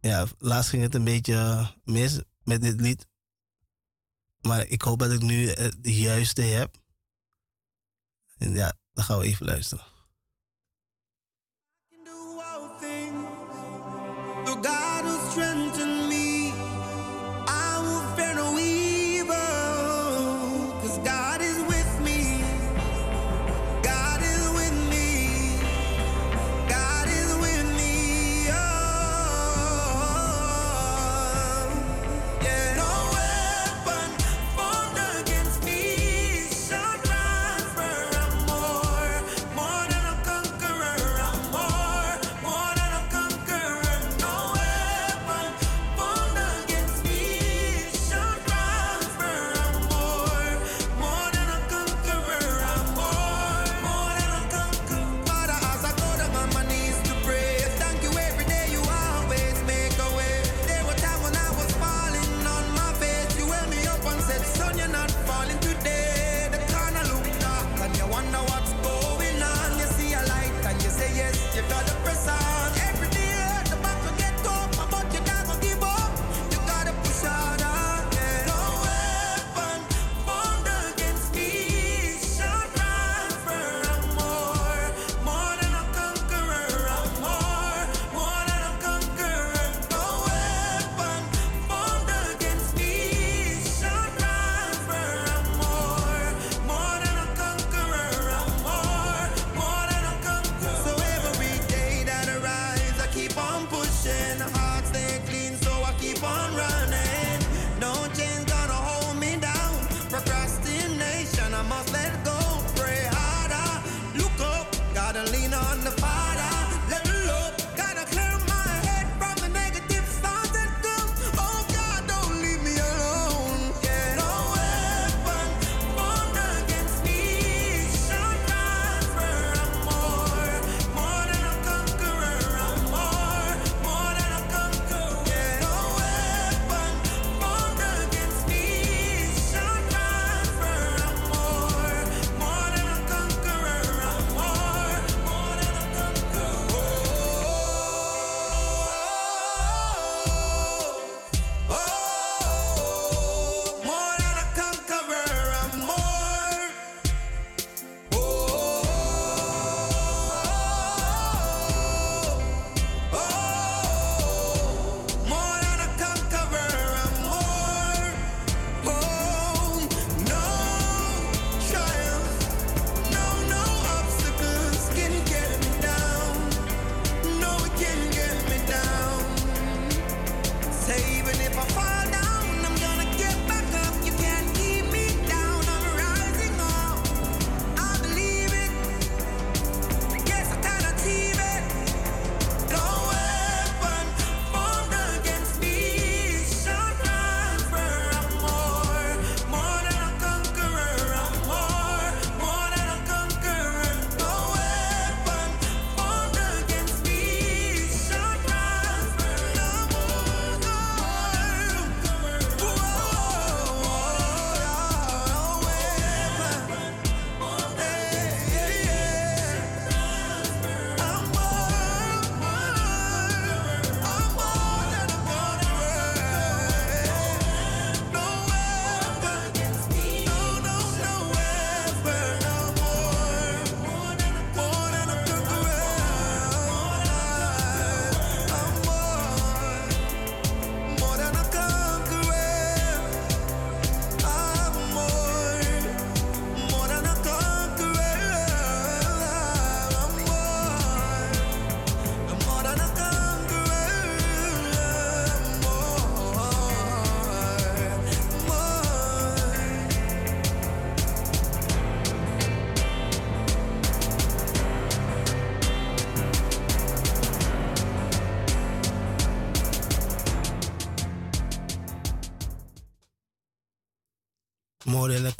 Ja, 0.00 0.26
laatst 0.38 0.70
ging 0.70 0.82
het 0.82 0.94
een 0.94 1.04
beetje 1.04 1.70
mis 1.84 2.20
met 2.42 2.62
dit 2.62 2.80
lied. 2.80 3.08
Maar 4.40 4.66
ik 4.66 4.82
hoop 4.82 4.98
dat 4.98 5.12
ik 5.12 5.20
nu 5.20 5.48
het 5.48 5.76
juiste 5.80 6.42
heb. 6.42 6.82
En 8.38 8.52
ja, 8.52 8.72
dan 9.00 9.08
gaan 9.08 9.18
we 9.18 9.26
even 9.26 9.46
luisteren. 9.46 9.84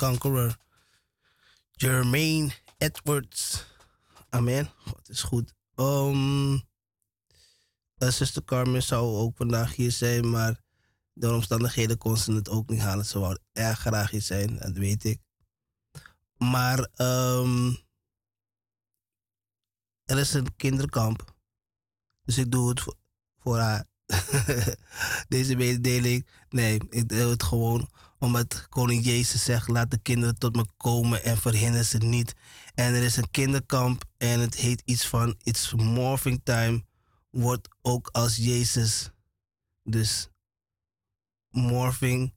Conqueror. 0.00 0.56
Jermaine 1.76 2.52
Edwards. 2.78 3.64
Ah, 4.30 4.38
Amen. 4.38 4.70
God 4.84 5.08
is 5.08 5.22
goed. 5.22 5.54
Ehm, 5.74 6.54
eh, 7.98 8.20
um, 8.20 8.26
de 8.32 8.42
Carmen 8.44 8.82
zou 8.82 9.16
ook 9.16 9.36
vandaag 9.36 9.74
hier 9.74 9.92
zijn, 9.92 10.30
maar 10.30 10.60
door 11.14 11.34
omstandigheden 11.34 11.98
kon 11.98 12.16
ze 12.16 12.32
het 12.32 12.48
ook 12.48 12.68
niet 12.68 12.80
halen. 12.80 13.06
Ze 13.06 13.18
wou 13.18 13.38
erg 13.52 13.78
graag 13.78 14.10
hier 14.10 14.22
zijn, 14.22 14.56
dat 14.56 14.72
weet 14.72 15.04
ik. 15.04 15.20
Maar 16.36 16.88
ehm, 16.94 17.74
er 20.04 20.18
is 20.18 20.34
een 20.34 20.56
kinderkamp. 20.56 21.34
Dus 22.22 22.38
ik 22.38 22.50
doe 22.50 22.68
het 22.68 22.96
voor 23.38 23.58
haar. 23.58 23.89
Deze 25.28 25.56
mededeling. 25.56 26.26
Nee, 26.48 26.80
ik 26.90 27.08
doe 27.08 27.18
het 27.18 27.42
gewoon 27.42 27.88
omdat 28.20 28.66
koning 28.68 29.04
Jezus 29.04 29.44
zegt: 29.44 29.68
laat 29.68 29.90
de 29.90 29.98
kinderen 29.98 30.38
tot 30.38 30.56
me 30.56 30.64
komen 30.76 31.24
en 31.24 31.36
verhinder 31.36 31.84
ze 31.84 31.98
niet. 31.98 32.34
En 32.74 32.94
er 32.94 33.02
is 33.02 33.16
een 33.16 33.30
kinderkamp 33.30 34.04
en 34.16 34.40
het 34.40 34.54
heet 34.54 34.82
iets 34.84 35.06
van 35.06 35.34
It's 35.42 35.72
Morphing 35.74 36.40
Time. 36.44 36.84
Wordt 37.30 37.68
ook 37.82 38.08
als 38.12 38.36
Jezus. 38.36 39.10
Dus 39.82 40.28
morphing. 41.48 42.34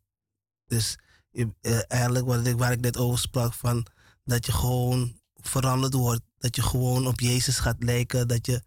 Dus 0.65 0.97
eh, 1.31 1.79
eigenlijk 1.87 2.25
wat 2.25 2.47
ik, 2.47 2.57
waar 2.57 2.71
ik 2.71 2.81
net 2.81 2.97
over 2.97 3.19
sprak 3.19 3.53
van 3.53 3.85
dat 4.23 4.45
je 4.45 4.51
gewoon 4.51 5.19
veranderd 5.35 5.93
wordt. 5.93 6.21
Dat 6.37 6.55
je 6.55 6.61
gewoon 6.61 7.07
op 7.07 7.19
Jezus 7.19 7.59
gaat 7.59 7.83
lijken. 7.83 8.27
Dat 8.27 8.45
je, 8.45 8.63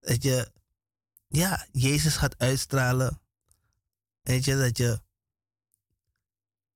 dat 0.00 0.22
je 0.22 0.52
ja, 1.30 1.66
Jezus 1.72 2.16
gaat 2.16 2.38
uitstralen. 2.38 3.20
Weet 4.22 4.44
je, 4.44 4.56
dat 4.56 4.76
je 4.78 5.00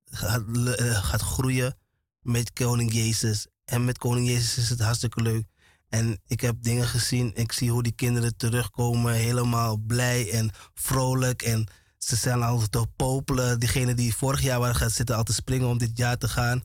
gaat, 0.05 0.43
eh, 0.57 1.05
gaat 1.05 1.21
groeien 1.21 1.79
met 2.21 2.53
koning 2.53 2.93
Jezus. 2.93 3.47
En 3.65 3.85
met 3.85 3.99
koning 3.99 4.27
Jezus 4.27 4.59
is 4.59 4.69
het 4.69 4.81
hartstikke 4.81 5.23
leuk. 5.23 5.47
En 5.89 6.21
ik 6.27 6.41
heb 6.41 6.57
dingen 6.63 6.87
gezien. 6.87 7.35
Ik 7.35 7.53
zie 7.53 7.71
hoe 7.71 7.83
die 7.83 7.93
kinderen 7.93 8.37
terugkomen. 8.37 9.15
Helemaal 9.15 9.77
blij 9.77 10.31
en 10.31 10.51
vrolijk. 10.75 11.43
En 11.43 11.67
ze 11.99 12.17
zijn 12.17 12.43
al 12.43 12.69
te 12.69 12.87
popelen. 12.97 13.61
Diegenen 13.61 13.97
die 13.97 14.15
vorig 14.15 14.41
jaar 14.41 14.59
waren 14.59 14.75
gaan 14.75 14.91
zitten 14.91 15.17
al 15.17 15.23
te 15.23 15.33
springen 15.33 15.69
om 15.69 15.79
dit 15.79 15.97
jaar 15.97 16.19
te 16.19 16.29
gaan. 16.29 16.63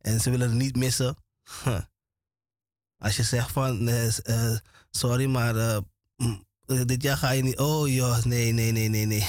En 0.00 0.20
ze 0.20 0.30
willen 0.30 0.48
het 0.48 0.58
niet 0.58 0.76
missen. 0.76 1.16
Als 2.98 3.16
je 3.16 3.22
zegt 3.22 3.52
van, 3.52 3.88
eh, 3.88 4.56
sorry, 4.90 5.26
maar 5.26 5.56
eh, 5.56 5.78
mm, 6.16 6.45
dit 6.66 7.02
jaar 7.02 7.16
ga 7.16 7.30
je 7.30 7.42
niet. 7.42 7.58
Oh 7.58 7.88
joh, 7.88 8.24
nee, 8.24 8.52
nee, 8.52 8.72
nee, 8.72 8.88
nee, 8.88 9.06
nee. 9.06 9.26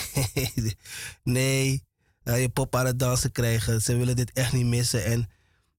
nee, 1.23 1.84
uh, 2.23 2.41
je 2.41 2.49
pop 2.49 2.76
aan 2.76 2.85
het 2.85 2.99
dansen 2.99 3.31
krijgen. 3.31 3.81
Ze 3.81 3.95
willen 3.95 4.15
dit 4.15 4.31
echt 4.31 4.53
niet 4.53 4.65
missen. 4.65 5.05
En 5.05 5.30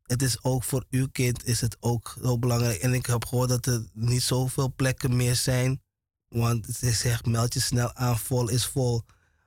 het 0.02 0.22
is 0.22 0.43
ook 0.43 0.64
voor 0.64 0.85
uw 0.90 1.06
kind 1.12 1.47
is 1.47 1.60
het 1.60 1.76
ook 1.80 2.16
heel 2.20 2.39
belangrijk. 2.39 2.80
En 2.80 2.93
ik 2.93 3.06
heb 3.06 3.24
gehoord 3.24 3.48
dat 3.48 3.66
er 3.66 3.86
niet 3.93 4.22
zoveel 4.22 4.72
plekken 4.76 5.16
meer 5.16 5.36
zijn. 5.36 5.82
Want 6.28 6.82
is 6.82 7.05
echt, 7.05 7.26
meld 7.26 7.55
je 7.55 7.60
snel 7.60 7.94
aan, 7.94 8.18
vol 8.18 8.48
is 8.48 8.66
vol. 8.66 9.02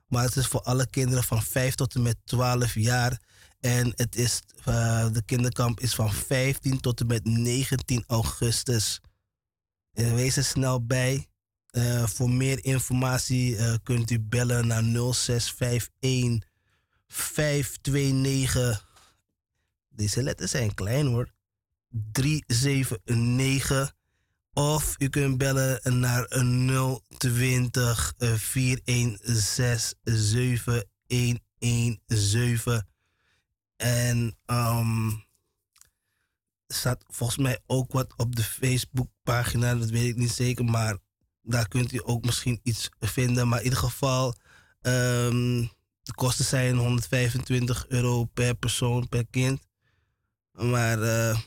Maar 0.06 0.24
het 0.24 0.36
is 0.36 0.46
voor 0.46 0.62
alle 0.62 0.86
kinderen 0.86 1.24
van 1.24 1.42
5 1.42 1.74
tot 1.74 1.94
en 1.94 2.02
met 2.02 2.16
12 2.24 2.74
jaar. 2.74 3.20
En 3.60 3.92
het 3.96 4.16
is, 4.16 4.40
eh, 4.64 5.06
de 5.12 5.22
kinderkamp 5.24 5.80
is 5.80 5.94
van 5.94 6.12
15 6.12 6.80
tot 6.80 7.00
en 7.00 7.06
met 7.06 7.24
19 7.24 8.04
augustus. 8.06 9.00
Eh, 9.92 10.12
wees 10.12 10.36
er 10.36 10.44
snel 10.44 10.86
bij. 10.86 11.26
Eh, 11.72 12.06
voor 12.06 12.30
meer 12.30 12.64
informatie 12.64 13.56
eh, 13.56 13.74
kunt 13.82 14.10
u 14.10 14.20
bellen 14.20 14.66
naar 14.66 14.82
0651 14.82 16.50
529. 17.06 18.86
Deze 19.88 20.22
letters 20.22 20.50
zijn 20.50 20.74
klein 20.74 21.06
hoor. 21.06 21.32
379. 22.12 23.94
Of 24.52 24.94
u 24.98 25.08
kunt 25.08 25.38
bellen 25.38 26.00
naar 26.00 26.28
020 27.18 28.14
eh, 28.18 28.34
416 28.34 29.98
7117. 30.02 32.86
En 33.76 34.36
er 36.68 36.76
staat 36.76 37.04
volgens 37.08 37.38
mij 37.38 37.58
ook 37.66 37.92
wat 37.92 38.14
op 38.16 38.36
de 38.36 38.44
Facebookpagina, 38.44 39.74
dat 39.74 39.90
weet 39.90 40.08
ik 40.08 40.16
niet 40.16 40.32
zeker, 40.32 40.64
maar 40.64 40.98
daar 41.42 41.68
kunt 41.68 41.92
u 41.92 42.00
ook 42.04 42.24
misschien 42.24 42.60
iets 42.62 42.88
vinden. 43.00 43.48
Maar 43.48 43.58
in 43.58 43.64
ieder 43.64 43.78
geval, 43.78 44.34
ehm, 44.80 45.64
de 46.02 46.14
kosten 46.14 46.44
zijn 46.44 46.76
125 46.76 47.88
euro 47.88 48.24
per 48.24 48.54
persoon, 48.54 49.08
per 49.08 49.26
kind. 49.30 49.60
Maar 50.52 51.02
eh, 51.02 51.38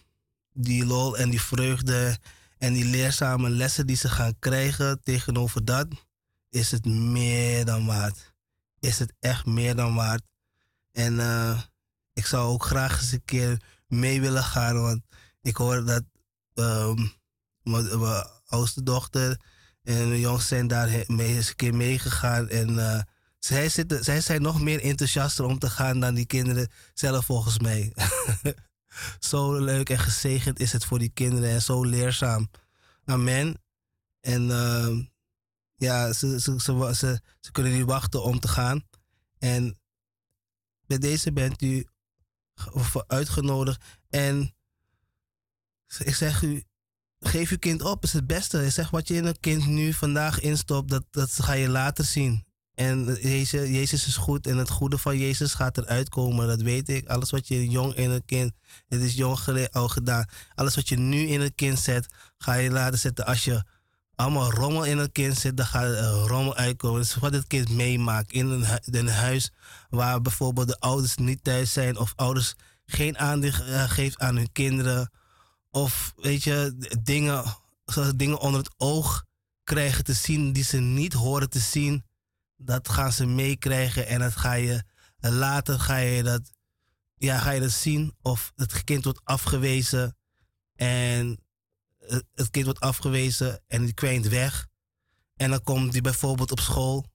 die 0.54 0.86
lol 0.86 1.18
en 1.18 1.30
die 1.30 1.42
vreugde 1.42 2.20
en 2.58 2.74
die 2.74 2.86
leerzame 2.86 3.50
lessen 3.50 3.88
die 3.88 3.96
ze 3.96 4.10
gaan 4.10 4.40
krijgen 4.40 5.02
tegenover 5.04 5.66
dat, 5.66 5.88
is 6.50 6.72
het 6.72 6.86
meer 6.86 7.66
dan 7.66 7.86
waard. 7.86 8.34
Is 8.80 9.00
het 9.00 9.14
echt 9.20 9.46
meer 9.46 9.76
dan 9.76 9.96
waard. 9.96 10.24
En 10.92 11.20
eh, 11.20 11.62
ik 12.14 12.26
zou 12.26 12.48
ook 12.48 12.66
graag 12.66 13.02
eens 13.02 13.12
een 13.12 13.26
keer 13.26 13.62
mee 13.88 14.22
willen 14.22 14.44
gaan, 14.44 14.82
want 14.82 15.02
ik 15.42 15.56
hoor 15.56 15.86
dat 15.86 16.04
ehm, 16.54 17.06
mijn 17.64 18.00
mijn 18.00 18.28
oudste 18.46 18.84
dochter 18.84 19.40
en 19.86 20.08
mijn 20.08 20.20
jongste 20.20 20.48
zijn 20.48 20.68
daar 20.68 21.04
mee, 21.08 21.36
eens 21.36 21.50
een 21.50 21.56
keer 21.56 21.76
meegegaan. 21.76 22.50
En 22.50 22.80
eh, 22.80 23.02
zij, 23.40 23.70
zitten, 23.70 24.04
zij 24.04 24.22
zijn 24.22 24.42
nog 24.42 24.62
meer 24.62 24.82
enthousiaster 24.82 25.46
om 25.46 25.60
te 25.60 25.70
gaan 25.70 26.00
dan 26.00 26.14
die 26.14 26.26
kinderen 26.26 26.72
zelf 26.94 27.26
volgens 27.26 27.60
mij. 27.60 27.94
zo 29.20 29.60
leuk 29.60 29.90
en 29.90 30.00
gezegend 30.00 30.60
is 30.60 30.72
het 30.72 30.86
voor 30.86 31.00
die 31.00 31.12
kinderen 31.14 31.50
en 31.50 31.62
zo 31.62 31.84
leerzaam. 31.84 32.50
Amen. 33.06 33.62
En 34.22 34.52
ehm, 34.52 35.04
ja, 35.76 36.14
ze, 36.14 36.40
ze, 36.40 36.60
ze, 36.60 37.22
ze, 37.40 37.52
kunnen 37.52 37.74
niet 37.74 37.86
wachten 37.86 38.24
om 38.24 38.40
te 38.40 38.48
gaan. 38.48 38.84
En 39.38 39.80
bij 40.88 40.98
deze 40.98 41.34
bent 41.34 41.62
u 41.62 41.88
uitgenodigd. 43.08 43.84
En 44.10 44.56
ik 45.98 46.16
zeg 46.16 46.42
u, 46.42 46.64
geef 47.28 47.50
uw 47.50 47.58
kind 47.58 47.82
op, 47.82 48.04
is 48.04 48.14
het 48.14 48.28
beste. 48.28 48.70
Zeg 48.70 48.90
wat 48.90 49.08
je 49.08 49.14
in 49.14 49.26
een 49.26 49.40
kind 49.40 49.68
nu 49.68 49.94
vandaag 49.94 50.40
instopt, 50.40 50.90
dat, 50.90 51.04
dat 51.12 51.32
ga 51.32 51.54
je 51.54 51.70
later 51.70 52.06
zien. 52.06 52.46
En 52.76 53.18
Jezus, 53.22 53.70
Jezus 53.70 54.08
is 54.08 54.16
goed 54.16 54.48
en 54.48 54.58
het 54.58 54.70
goede 54.70 54.98
van 54.98 55.18
Jezus 55.18 55.54
gaat 55.54 55.78
eruit 55.78 56.10
komen, 56.10 56.48
dat 56.48 56.62
weet 56.62 56.90
ik. 56.90 57.08
Alles 57.08 57.32
wat 57.32 57.48
je 57.48 57.70
jong 57.70 57.96
in 57.96 58.10
een 58.10 58.26
kind, 58.26 58.52
het 58.88 59.02
is 59.02 59.14
jong 59.14 59.70
al 59.72 59.88
gedaan. 59.88 60.26
Alles 60.56 60.76
wat 60.76 60.90
je 60.90 60.98
nu 60.98 61.28
in 61.28 61.42
een 61.42 61.56
kind 61.56 61.80
zet, 61.80 62.08
ga 62.38 62.54
je 62.54 62.70
later 62.70 62.98
zetten. 63.00 63.26
Als 63.26 63.44
je 63.44 63.64
allemaal 64.16 64.52
rommel 64.52 64.84
in 64.84 64.98
een 64.98 65.12
kind 65.12 65.38
zet, 65.38 65.58
dan 65.58 65.66
gaat 65.66 65.84
er 65.84 66.12
rommel 66.12 66.56
uitkomen. 66.56 66.98
Dat 67.00 67.08
is 67.08 67.16
wat 67.16 67.34
het 67.34 67.48
kind 67.48 67.70
meemaakt 67.70 68.32
in 68.32 68.48
een, 68.48 68.66
in 68.84 68.96
een 68.96 69.08
huis 69.08 69.52
waar 69.90 70.22
bijvoorbeeld 70.22 70.68
de 70.68 70.80
ouders 70.80 71.16
niet 71.16 71.44
thuis 71.44 71.74
zijn 71.74 71.98
of 71.98 72.14
ouders 72.16 72.56
geen 72.86 73.18
aandacht 73.18 73.66
eh, 73.66 73.90
geeft 73.90 74.20
aan 74.20 74.36
hun 74.36 74.52
kinderen. 74.52 75.12
Of 75.76 76.14
weet 76.16 76.44
je, 76.44 76.76
dingen, 77.02 77.44
dingen 78.16 78.40
onder 78.40 78.60
het 78.60 78.74
oog 78.78 79.26
krijgen 79.64 80.04
te 80.04 80.14
zien 80.14 80.54
die 80.54 80.64
ze 80.64 80.78
niet 80.78 81.14
horen 81.14 81.50
te 81.50 81.60
zien. 81.60 82.06
Dat 82.58 82.90
gaan 82.90 83.12
ze 83.12 83.26
meekrijgen 83.26 84.08
en 84.08 84.20
dat 84.20 84.36
ga 84.36 84.54
je 84.54 84.84
later 85.18 85.80
ga 85.80 85.98
je 85.98 86.24
dat, 86.24 86.52
ja, 87.18 87.40
ga 87.40 87.52
je 87.52 87.60
dat 87.60 87.72
zien. 87.72 88.16
Of 88.22 88.52
het 88.56 88.84
kind 88.84 89.04
wordt 89.04 89.22
afgewezen 89.24 90.18
en 90.76 91.40
eh, 92.00 92.18
het 92.34 92.50
kind 92.50 92.66
wordt 92.66 92.80
afgewezen 92.80 93.64
en 93.68 93.84
die 93.84 93.94
kwijnt 93.94 94.28
weg. 94.28 94.68
En 95.36 95.50
dan 95.50 95.62
komt 95.62 95.92
die 95.92 96.02
bijvoorbeeld 96.02 96.52
op 96.52 96.60
school. 96.60 97.06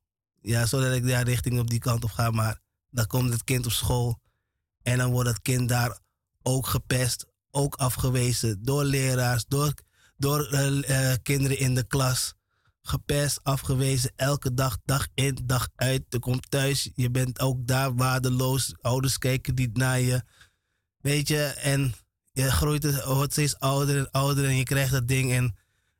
Ja, 0.41 0.66
zodat 0.66 0.95
ik 0.95 1.07
daar 1.07 1.24
richting 1.24 1.59
op 1.59 1.70
die 1.70 1.78
kant 1.78 2.05
op 2.05 2.11
ga. 2.11 2.31
Maar 2.31 2.61
dan 2.91 3.07
komt 3.07 3.32
het 3.32 3.45
kind 3.45 3.66
op 3.66 3.73
school. 3.73 4.20
En 4.82 4.99
dan 4.99 5.11
wordt 5.11 5.28
het 5.28 5.43
kind 5.43 5.69
daar 5.69 5.99
ook 6.43 6.66
gepest. 6.66 7.30
Ook 7.51 7.74
afgewezen 7.74 8.62
door 8.62 8.85
leraars, 8.85 9.44
door, 9.48 9.74
door 10.16 10.47
eh, 10.47 11.12
eh, 11.12 11.18
kinderen 11.22 11.59
in 11.59 11.74
de 11.74 11.86
klas. 11.86 12.35
Gepest, 12.82 13.40
afgewezen, 13.43 14.12
elke 14.16 14.55
dag, 14.55 14.78
dag 14.85 15.06
in, 15.14 15.39
dag 15.44 15.68
uit. 15.77 16.02
Je 16.09 16.18
komt 16.18 16.51
thuis, 16.51 16.90
je 16.94 17.10
bent 17.10 17.40
ook 17.40 17.66
daar 17.66 17.94
waardeloos. 17.94 18.74
Ouders 18.81 19.18
kijken 19.18 19.55
niet 19.55 19.77
naar 19.77 20.01
je. 20.01 20.22
Weet 20.98 21.28
je, 21.28 21.43
en 21.44 21.94
je 22.32 22.51
groeit, 22.51 22.82
het- 22.82 23.05
wordt 23.05 23.32
steeds 23.32 23.59
ouder 23.59 23.98
en 23.98 24.10
ouder 24.10 24.44
en 24.44 24.56
je 24.56 24.62
krijgt 24.64 24.93
dat 24.93 25.09
ding 25.09 25.32
en 25.32 25.56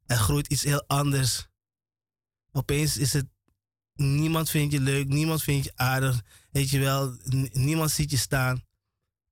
er 0.07 0.17
groeit 0.17 0.47
iets 0.47 0.63
heel 0.63 0.85
anders. 0.87 1.47
Opeens 2.53 2.97
is 2.97 3.13
het, 3.13 3.27
niemand 3.95 4.51
vindt 4.51 4.73
je 4.73 4.81
leuk, 4.81 5.09
niemand 5.09 5.43
vindt 5.43 5.65
je 5.65 5.73
aardig, 5.75 6.21
weet 6.51 6.71
je 6.71 6.79
wel, 6.79 7.17
niemand 7.53 7.91
ziet 7.91 8.11
je 8.11 8.17
staan. 8.17 8.65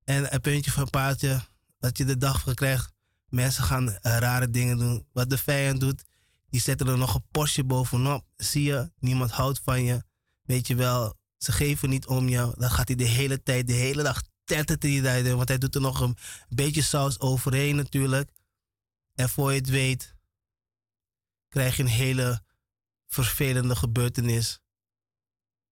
En 0.05 0.35
een 0.35 0.41
puntje 0.41 0.71
van 0.71 0.91
paardje, 0.91 1.41
dat 1.79 1.99
je 1.99 2.05
de 2.05 2.17
dag 2.17 2.41
van 2.41 2.55
krijgt, 2.55 2.93
mensen 3.29 3.65
gaan 3.65 3.91
eh, 3.91 4.19
rare 4.19 4.51
dingen 4.51 4.79
doen. 4.79 5.07
Wat 5.13 5.31
de 5.31 5.39
vijand 5.39 5.81
doet, 5.81 6.05
die 6.51 6.61
zetten 6.61 6.89
er 6.89 6.99
nog 6.99 7.15
een 7.15 7.27
postje 7.31 7.65
bovenop. 7.65 8.27
Zie 8.37 8.63
je, 8.63 8.93
niemand 8.99 9.31
houdt 9.31 9.61
van 9.65 9.85
je. 9.85 10.05
Weet 10.43 10.67
je 10.67 10.75
wel, 10.75 11.19
ze 11.37 11.53
geven 11.53 11.89
niet 11.89 12.07
om 12.07 12.29
je. 12.29 12.55
Dan 12.57 12.71
gaat 12.71 12.89
hij 12.89 12.97
de 12.97 13.05
hele 13.05 13.43
tijd, 13.43 13.67
de 13.67 13.73
hele 13.73 14.03
dag 14.03 14.23
tettert 14.45 14.83
hij 14.83 15.01
daar. 15.01 15.37
Want 15.37 15.49
hij 15.49 15.59
doet 15.59 15.75
er 15.75 15.81
nog 15.81 16.01
een 16.01 16.17
beetje 16.49 16.83
saus 16.83 17.21
overheen 17.21 17.77
natuurlijk. 17.77 18.31
En 19.15 19.29
voor 19.29 19.53
je 19.53 19.59
het 19.59 19.69
weet, 19.69 20.15
krijg 21.49 21.77
je 21.77 21.83
een 21.83 21.89
hele 21.89 22.43
vervelende 23.07 23.77
gebeurtenis. 23.77 24.61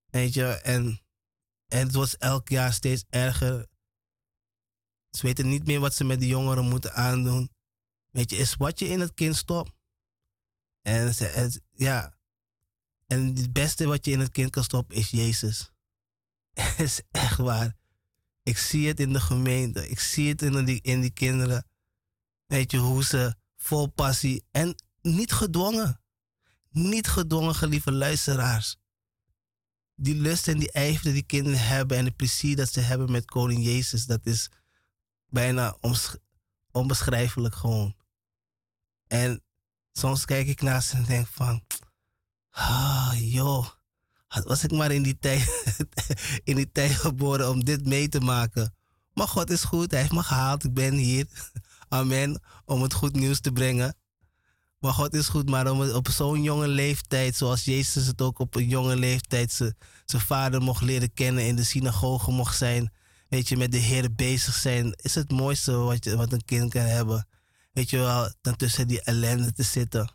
Weet 0.06 0.34
je, 0.34 0.46
en, 0.46 1.00
en 1.68 1.86
het 1.86 1.94
wordt 1.94 2.16
elk 2.16 2.48
jaar 2.48 2.72
steeds 2.72 3.04
erger. 3.08 3.66
Ze 5.16 5.26
weten 5.26 5.48
niet 5.48 5.66
meer 5.66 5.80
wat 5.80 5.94
ze 5.94 6.04
met 6.04 6.20
de 6.20 6.26
jongeren 6.26 6.68
moeten 6.68 6.94
aandoen. 6.94 7.50
Weet 8.10 8.30
je, 8.30 8.36
is 8.36 8.54
wat 8.54 8.78
je 8.78 8.88
in 8.88 9.00
het 9.00 9.14
kind 9.14 9.36
stopt. 9.36 9.72
En 10.82 11.14
ja. 11.72 12.16
En 13.06 13.26
het 13.26 13.52
beste 13.52 13.86
wat 13.86 14.04
je 14.04 14.10
in 14.10 14.20
het 14.20 14.30
kind 14.30 14.50
kan 14.50 14.64
stoppen 14.64 14.96
is 14.96 15.10
Jezus. 15.10 15.72
Het 16.52 16.78
is 16.88 17.00
echt 17.10 17.38
waar. 17.38 17.76
Ik 18.42 18.58
zie 18.58 18.88
het 18.88 19.00
in 19.00 19.12
de 19.12 19.20
gemeente. 19.20 19.88
Ik 19.88 20.00
zie 20.00 20.28
het 20.28 20.42
in 20.42 20.64
die, 20.64 20.82
in 20.82 21.00
die 21.00 21.10
kinderen. 21.10 21.66
Weet 22.46 22.70
je, 22.70 22.78
hoe 22.78 23.04
ze 23.04 23.34
vol 23.56 23.86
passie 23.86 24.44
en 24.50 24.74
niet 25.02 25.32
gedwongen. 25.32 26.00
Niet 26.70 27.08
gedwongen, 27.08 27.54
gelieve 27.54 27.92
luisteraars. 27.92 28.76
Die 29.94 30.14
lust 30.14 30.48
en 30.48 30.58
die 30.58 30.72
ijver 30.72 31.12
die 31.12 31.22
kinderen 31.22 31.60
hebben 31.60 31.96
en 31.96 32.04
het 32.04 32.16
plezier 32.16 32.56
dat 32.56 32.72
ze 32.72 32.80
hebben 32.80 33.10
met 33.10 33.24
koning 33.24 33.64
Jezus, 33.64 34.06
dat 34.06 34.26
is 34.26 34.50
bijna 35.28 35.76
onbeschrijfelijk 36.70 37.54
gewoon. 37.54 37.94
En 39.06 39.42
soms 39.92 40.24
kijk 40.24 40.46
ik 40.46 40.62
naast 40.62 40.92
en 40.92 41.04
denk 41.04 41.26
van, 41.26 41.62
ah 42.50 43.12
joh, 43.14 43.66
was 44.44 44.64
ik 44.64 44.72
maar 44.72 44.90
in 44.90 45.02
die 45.02 45.18
tijd, 45.18 45.64
in 46.44 46.56
die 46.56 46.72
tijd 46.72 46.90
geboren 46.90 47.50
om 47.50 47.64
dit 47.64 47.86
mee 47.86 48.08
te 48.08 48.20
maken. 48.20 48.74
Maar 49.12 49.28
God 49.28 49.50
is 49.50 49.64
goed, 49.64 49.90
hij 49.90 50.00
heeft 50.00 50.12
me 50.12 50.22
gehaald, 50.22 50.64
ik 50.64 50.74
ben 50.74 50.94
hier. 50.94 51.26
Amen, 51.88 52.42
om 52.64 52.82
het 52.82 52.94
goed 52.94 53.12
nieuws 53.12 53.40
te 53.40 53.52
brengen. 53.52 53.96
Maar 54.78 54.92
God 54.92 55.14
is 55.14 55.28
goed, 55.28 55.48
maar 55.48 55.70
om 55.70 55.80
het 55.80 55.94
op 55.94 56.08
zo'n 56.08 56.42
jonge 56.42 56.68
leeftijd, 56.68 57.36
zoals 57.36 57.64
Jezus 57.64 58.06
het 58.06 58.20
ook 58.20 58.38
op 58.38 58.54
een 58.54 58.68
jonge 58.68 58.96
leeftijd 58.96 59.52
zijn 60.04 60.22
vader 60.22 60.62
mocht 60.62 60.82
leren 60.82 61.12
kennen, 61.12 61.46
in 61.46 61.56
de 61.56 61.64
synagoge 61.64 62.30
mocht 62.30 62.56
zijn, 62.56 62.92
weet 63.28 63.48
je, 63.48 63.56
met 63.56 63.72
de 63.72 63.78
Heer 63.78 64.14
bezig 64.14 64.54
zijn, 64.54 64.94
is 64.96 65.14
het 65.14 65.30
mooiste 65.30 65.72
wat, 65.72 66.04
je, 66.04 66.16
wat 66.16 66.32
een 66.32 66.44
kind 66.44 66.70
kan 66.70 66.82
hebben. 66.82 67.26
Weet 67.72 67.90
je 67.90 67.96
wel, 67.96 68.32
dan 68.40 68.56
tussen 68.56 68.88
die 68.88 69.02
ellende 69.02 69.52
te 69.52 69.62
zitten. 69.62 70.14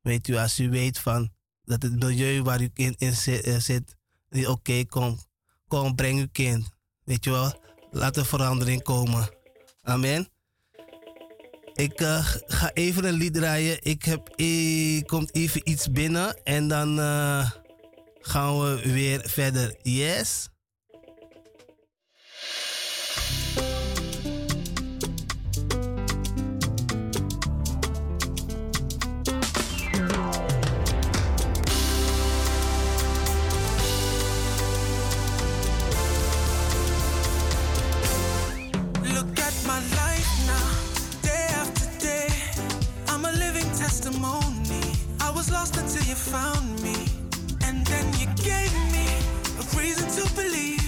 Weet 0.00 0.28
u, 0.28 0.36
als 0.36 0.58
u 0.58 0.70
weet 0.70 0.98
van 0.98 1.30
dat 1.64 1.82
het 1.82 2.04
milieu 2.04 2.42
waar 2.42 2.60
uw 2.60 2.70
kind 2.74 3.00
in 3.00 3.14
zit, 3.14 3.44
eh, 3.44 3.56
zit 3.56 3.96
niet 4.28 4.46
oké, 4.46 4.84
kom, 4.84 5.18
kom, 5.68 5.94
breng 5.94 6.18
uw 6.18 6.28
kind. 6.32 6.70
Weet 7.04 7.24
je 7.24 7.30
wel, 7.30 7.60
laat 7.90 8.16
er 8.16 8.26
verandering 8.26 8.82
komen. 8.82 9.28
Amen. 9.82 10.28
Ik 11.74 12.00
eh, 12.00 12.26
ga 12.46 12.72
even 12.72 13.04
een 13.04 13.14
lied 13.14 13.34
draaien. 13.34 13.82
Ik 13.82 14.02
heb, 14.02 14.28
komt 15.06 15.34
even 15.34 15.70
iets 15.70 15.90
binnen 15.90 16.42
en 16.44 16.68
dan 16.68 16.98
eh, 16.98 17.50
gaan 18.20 18.60
we 18.60 18.92
weer 18.92 19.28
verder. 19.28 19.76
Yes? 19.82 20.48
Lost 45.60 45.76
until 45.76 46.04
you 46.08 46.14
found 46.14 46.66
me. 46.82 46.96
And 47.66 47.86
then 47.86 48.06
you 48.20 48.26
gave 48.50 48.72
me 48.94 49.06
a 49.60 49.64
reason 49.78 50.06
to 50.16 50.22
believe 50.34 50.84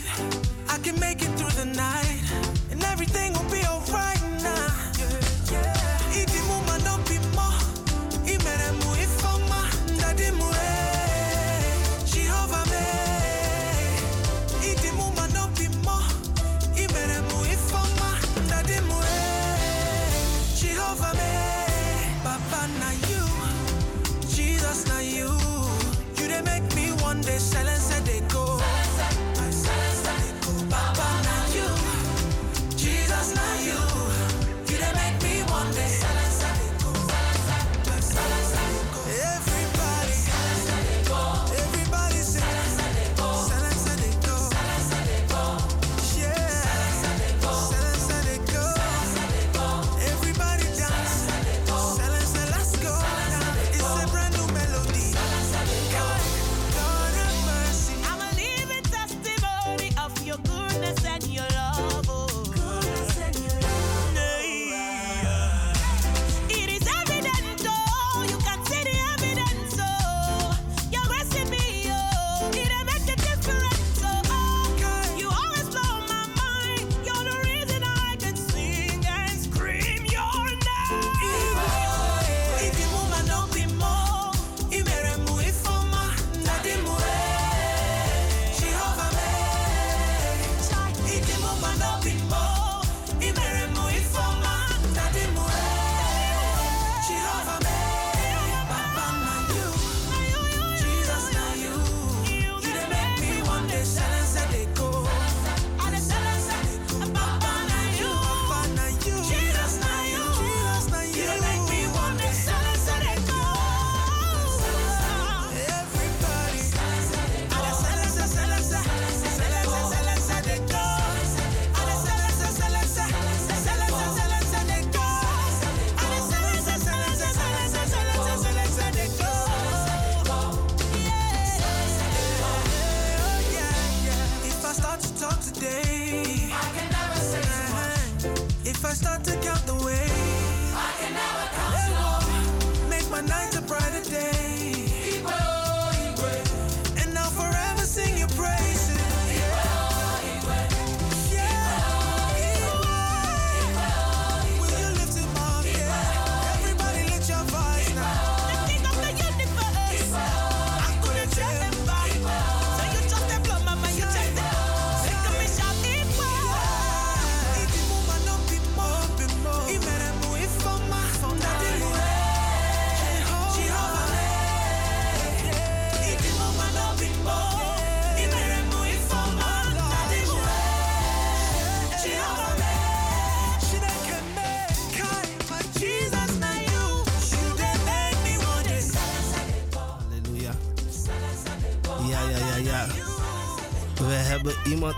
I 0.69 0.78
can 0.78 0.99
make 0.99 1.20
it 1.20 1.32
through 1.39 1.55
the 1.62 1.66
night. 1.66 2.02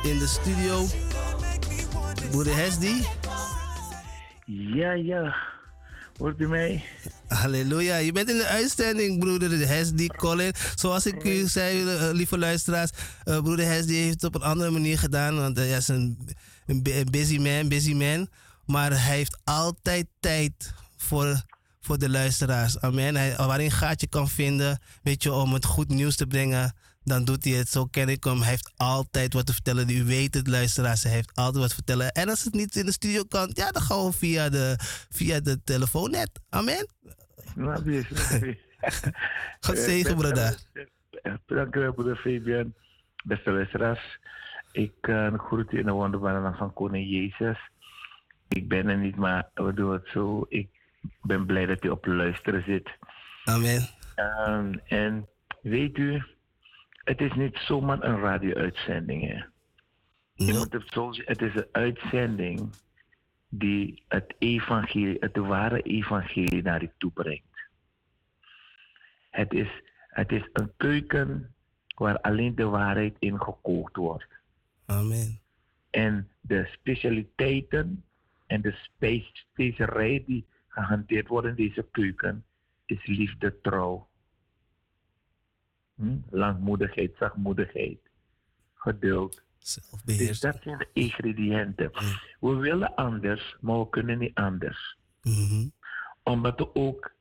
In 0.05 0.19
de 0.19 0.27
studio. 0.27 0.87
Broeder 2.31 2.57
Hesdi. 2.57 3.05
Ja, 4.47 4.93
ja. 4.93 5.35
Hoort 6.19 6.41
u 6.41 6.49
mij? 6.49 6.85
Halleluja. 7.29 7.97
Je 7.97 8.13
bent 8.13 8.31
in 8.31 8.37
de 8.37 8.47
uitzending, 8.47 9.19
broeder 9.19 9.69
Hesdi 9.69 10.07
Colin. 10.07 10.53
Zoals 10.75 11.07
ik 11.07 11.25
u 11.25 11.47
zei, 11.47 11.89
eh, 11.89 12.09
lieve 12.13 12.39
luisteraars. 12.39 12.91
eh, 13.25 13.39
broeder 13.43 13.67
Hesdi 13.67 13.95
heeft 13.97 14.15
het 14.15 14.25
op 14.25 14.35
een 14.35 14.49
andere 14.49 14.71
manier 14.71 14.99
gedaan. 14.99 15.37
Want 15.37 15.57
hij 15.57 15.71
is 15.71 15.89
een, 15.89 16.29
een 16.67 16.83
bu- 16.83 16.93
een 16.93 17.11
busy 17.11 17.39
man, 17.39 17.69
busy 17.69 17.93
man. 17.95 18.29
Maar 18.67 18.91
hij 18.91 19.17
heeft 19.17 19.39
altijd 19.45 20.07
tijd 20.21 20.73
voor, 20.97 21.43
voor 21.81 21.99
de 21.99 22.09
luisteraars. 22.09 22.81
Amen. 22.81 23.17
Hij, 23.17 23.35
waar 23.37 23.49
hij 23.57 23.65
een 23.65 23.71
gaatje 23.71 24.07
kan 24.07 24.29
vinden, 24.29 24.81
weet 25.03 25.23
je, 25.23 25.33
om 25.33 25.53
het 25.53 25.65
goed 25.65 25.89
nieuws 25.89 26.17
te 26.17 26.27
brengen. 26.27 26.75
Dan 27.05 27.25
doet 27.25 27.45
hij 27.45 27.53
het. 27.53 27.69
Zo 27.69 27.85
ken 27.87 28.09
ik 28.09 28.25
hem. 28.25 28.39
Hij 28.41 28.49
heeft 28.51 28.73
altijd 28.77 29.33
wat 29.33 29.47
te 29.47 29.53
vertellen. 29.53 29.91
U 29.91 30.05
weet 30.05 30.35
het, 30.35 30.47
luisteraars. 30.47 31.03
Hij 31.03 31.13
heeft 31.13 31.35
altijd 31.35 31.57
wat 31.59 31.69
te 31.69 31.75
vertellen. 31.75 32.13
En 32.13 32.29
als 32.29 32.45
het 32.45 32.55
niet 32.55 32.77
in 32.77 32.87
de 32.87 32.93
studio 32.93 33.23
kan, 33.29 33.51
ja, 33.53 33.71
dan 33.71 33.83
gaan 33.83 34.05
we 34.07 34.13
via 34.13 34.49
de, 34.49 34.75
via 35.11 35.41
de 35.41 35.63
telefoonnet. 35.65 36.31
Amen. 36.51 36.89
Nou, 37.55 37.83
dus. 37.85 38.07
God 39.61 39.77
Eh, 39.77 39.83
zegen, 39.85 40.17
broeder. 40.17 40.59
eh, 41.23 41.33
Dank 41.47 41.75
u 41.77 41.81
wel, 41.81 41.93
broeder 41.93 42.17
Fabian. 42.17 42.75
Beste 43.25 43.51
luisteraars. 43.51 44.19
Ik 44.73 44.95
uh, 45.07 45.39
groet 45.39 45.73
u 45.73 45.79
in 45.79 45.87
de 45.87 45.93
wonderbare 45.93 46.41
naam 46.41 46.55
van 46.55 46.73
Koning 46.73 47.11
Jezus. 47.11 47.59
Ik 48.49 48.69
ben 48.69 48.89
er 48.89 48.99
niet, 48.99 49.17
maar 49.17 49.49
we 49.55 49.75
doen 49.75 49.93
het 49.93 50.09
zo. 50.13 50.47
Ik 50.49 50.69
ben 51.23 51.47
blij 51.47 51.67
dat 51.67 51.85
u 51.85 51.89
op 51.89 52.07
luisteren 52.07 52.63
zit. 52.67 52.89
Amen. 53.45 53.89
Ehm, 54.15 54.73
en 54.87 55.29
weet 55.63 55.99
u, 55.99 56.23
het 57.05 57.21
is 57.21 57.33
niet 57.33 57.57
zomaar 57.57 58.03
een 58.03 58.21
radio-uitzending. 58.21 59.23
Hè. 59.23 59.43
Je 60.47 60.53
moet 60.53 60.73
het 60.73 60.85
zo 60.87 61.13
zien, 61.13 61.25
het 61.27 61.43
is 61.43 61.55
een 61.55 61.69
uitzending 61.73 62.75
die 63.49 64.03
het 64.09 64.35
evangelie, 64.39 65.17
het 65.21 65.37
ware 65.37 65.83
evangelie 65.83 66.63
naar 66.63 66.81
je 66.81 66.91
toe 66.99 67.11
brengt. 67.11 67.69
Het 69.31 69.53
is, 69.53 69.69
het 70.09 70.33
is 70.33 70.49
een 70.53 70.73
keuken 70.77 71.55
waar 71.95 72.21
alleen 72.21 72.55
de 72.55 72.65
waarheid 72.65 73.17
in 73.19 73.41
gekookt 73.41 73.97
wordt. 73.97 74.29
Amen. 74.87 75.41
En 75.91 76.31
de 76.41 76.69
specialiteiten 76.73 78.05
en 78.47 78.61
de 78.61 78.73
spe- 78.73 79.29
specerij 79.33 80.23
die 80.27 80.47
gehanteerd 80.69 81.29
worden 81.29 81.51
in 81.51 81.57
deze 81.57 81.87
keuken 81.91 82.45
is 82.87 83.07
liefde, 83.07 83.61
trouw. 83.61 84.09
Hm? 85.95 86.17
Langmoedigheid, 86.31 87.15
zachtmoedigheid, 87.19 87.99
geduld. 88.75 89.43
Dus 90.05 90.41
dat 90.41 90.57
zijn 90.63 90.79
de 90.79 90.89
ingrediënten. 90.93 91.91
We 92.41 92.55
willen 92.55 92.95
anders, 92.95 93.57
maar 93.61 93.79
we 93.79 93.89
kunnen 93.89 94.19
niet 94.19 94.35
anders. 94.35 94.99
Mhm. 95.23 95.69
Omdat 96.23 96.59
we 96.59 96.75
ook 96.75 97.13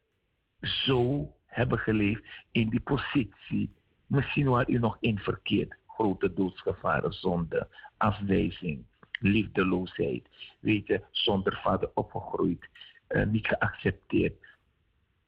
zo 0.62 1.32
hebben 1.46 1.80
geleefd 1.80 2.24
in 2.52 2.70
die 2.70 2.80
positie. 2.80 3.74
Misschien 4.08 4.50
waar 4.50 4.70
u 4.70 4.80
nog 4.80 4.98
in 5.00 5.20
verkeerd. 5.20 5.76
Grote 5.88 6.34
doodsgevaren, 6.34 7.14
zonde, 7.14 7.68
afwijzing, 7.98 8.86
liefdeloosheid. 9.20 10.28
Weet 10.60 10.88
je, 10.88 11.02
zonder 11.12 11.60
vader 11.64 11.92
opgegroeid, 11.94 12.70
eh, 13.08 13.26
niet 13.26 13.48
geaccepteerd. 13.48 14.34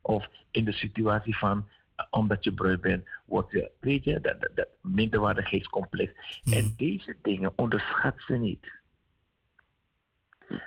Of 0.01 0.27
in 0.51 0.65
de 0.65 0.71
situatie 0.71 1.37
van, 1.37 1.67
omdat 2.09 2.43
je 2.43 2.53
bruid 2.53 2.81
bent, 2.81 3.07
word 3.25 3.51
je, 3.51 3.71
weet 3.79 4.03
je, 4.03 4.21
dat, 4.21 4.41
dat, 4.41 4.51
dat 4.55 4.67
minderwaardigheidscomplex. 4.81 6.41
En 6.43 6.73
deze 6.77 7.17
dingen 7.21 7.53
onderschat 7.55 8.13
ze 8.17 8.33
niet. 8.33 8.71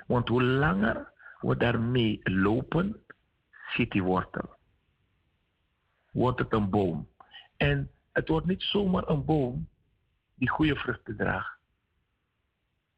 Want 0.06 0.28
hoe 0.28 0.42
langer 0.42 1.12
we 1.40 1.56
daarmee 1.56 2.20
lopen, 2.22 3.04
zit 3.74 3.90
die 3.90 4.02
wortel. 4.02 4.56
Wordt 6.10 6.38
het 6.38 6.52
een 6.52 6.70
boom. 6.70 7.08
En 7.56 7.90
het 8.12 8.28
wordt 8.28 8.46
niet 8.46 8.62
zomaar 8.62 9.08
een 9.08 9.24
boom 9.24 9.68
die 10.34 10.48
goede 10.50 10.76
vruchten 10.76 11.16
draagt. 11.16 11.58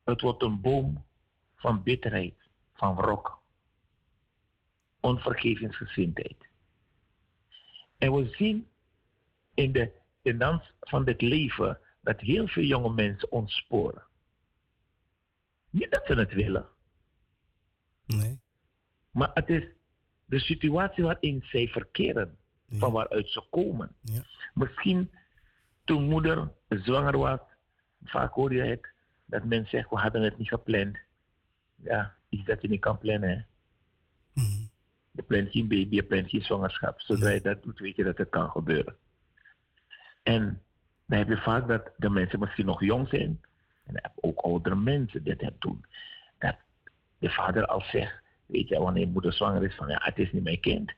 Het 0.05 0.21
wordt 0.21 0.43
een 0.43 0.61
boom 0.61 1.05
van 1.57 1.83
bitterheid, 1.83 2.35
van 2.75 2.95
wrok, 2.95 3.43
onvergevingsgezindheid. 5.01 6.50
En 8.01 8.13
we 8.13 8.29
zien 8.37 8.69
in 9.55 9.73
de, 9.73 9.93
dans 10.37 10.73
van 10.81 11.05
dit 11.05 11.21
leven 11.21 11.79
dat 12.01 12.21
heel 12.21 12.47
veel 12.47 12.63
jonge 12.65 12.93
mensen 12.93 13.33
ontsporen. 13.33 14.03
Niet 15.71 15.91
dat 15.91 16.07
ze 16.07 16.15
het 16.15 16.33
willen, 16.33 16.67
Nee. 18.07 18.41
maar 19.11 19.31
het 19.35 19.49
is 19.49 19.65
de 20.25 20.39
situatie 20.39 21.05
waarin 21.05 21.43
zij 21.43 21.69
verkeren, 21.69 22.37
van 22.71 22.93
waaruit 22.93 23.29
ze 23.29 23.43
komen. 23.51 23.95
Ja. 24.01 24.23
Misschien 24.55 25.11
toen 25.85 26.09
moeder 26.09 26.53
zwanger 26.69 27.19
was, 27.19 27.41
vaak 28.05 28.33
hoor 28.33 28.53
je 28.53 28.63
het, 28.63 28.89
dat 29.25 29.45
men 29.45 29.67
zegt, 29.67 29.91
we 29.91 29.97
hadden 29.97 30.23
het 30.23 30.39
niet 30.39 30.49
gepland. 30.49 30.99
Ja, 31.75 32.17
iets 32.29 32.45
dat 32.45 32.63
je 32.63 32.69
niet 32.69 32.81
kan 32.81 32.99
plannen. 32.99 33.47
Je 35.11 35.23
plant 35.23 35.51
geen 35.51 35.69
baby, 35.69 35.95
je 35.95 36.03
plant 36.03 36.29
geen 36.29 36.43
zwangerschap. 36.43 37.01
Zodra 37.01 37.31
je 37.31 37.41
dat 37.41 37.63
doet, 37.63 37.79
weet 37.79 37.97
je 37.97 38.05
dat 38.05 38.19
het 38.19 38.29
kan 38.29 38.51
gebeuren. 38.51 38.97
En 40.23 40.63
dan 41.07 41.19
heb 41.19 41.29
je 41.29 41.37
vaak 41.37 41.69
dat 41.69 41.91
de 41.97 42.11
mensen 42.11 42.39
misschien 42.39 42.67
nog 42.67 42.81
jong 42.81 43.09
zijn. 43.09 43.41
En 43.87 44.13
ook 44.15 44.41
oudere 44.41 44.77
mensen 44.77 45.25
dit 45.25 45.41
het 45.41 45.61
doen. 45.61 45.85
Dat 46.39 46.57
de 47.19 47.31
vader 47.31 47.67
al 47.67 47.81
zegt, 47.81 48.23
weet 48.47 48.69
je, 48.69 48.79
wanneer 48.79 49.09
moeder 49.09 49.33
zwanger 49.33 49.65
is, 49.65 49.75
van 49.75 49.89
ja, 49.89 50.01
het 50.03 50.19
is 50.19 50.33
niet 50.33 50.43
mijn 50.43 50.61
kind. 50.61 50.93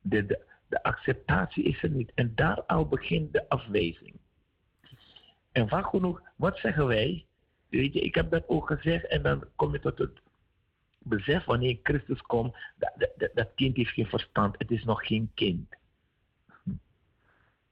De, 0.00 0.26
de, 0.26 0.40
de 0.68 0.82
acceptatie 0.82 1.64
is 1.64 1.82
er 1.82 1.90
niet. 1.90 2.12
En 2.14 2.34
daar 2.34 2.62
al 2.62 2.86
begint 2.88 3.32
de 3.32 3.48
afwijzing. 3.48 4.14
En 5.52 5.68
vaak 5.68 5.86
genoeg, 5.86 6.22
wat 6.36 6.58
zeggen 6.58 6.86
wij? 6.86 7.24
Weet 7.68 7.92
je, 7.92 8.00
ik 8.00 8.14
heb 8.14 8.30
dat 8.30 8.48
ook 8.48 8.66
gezegd 8.66 9.06
en 9.06 9.22
dan 9.22 9.44
kom 9.56 9.72
je 9.72 9.80
tot 9.80 9.98
het 9.98 10.20
besef 11.04 11.44
wanneer 11.44 11.78
Christus 11.82 12.20
komt, 12.20 12.56
dat, 12.76 12.92
dat, 12.96 13.10
dat, 13.16 13.30
dat 13.34 13.48
kind 13.54 13.76
heeft 13.76 13.90
geen 13.92 14.06
verstand, 14.06 14.54
het 14.58 14.70
is 14.70 14.84
nog 14.84 15.06
geen 15.06 15.30
kind. 15.34 15.68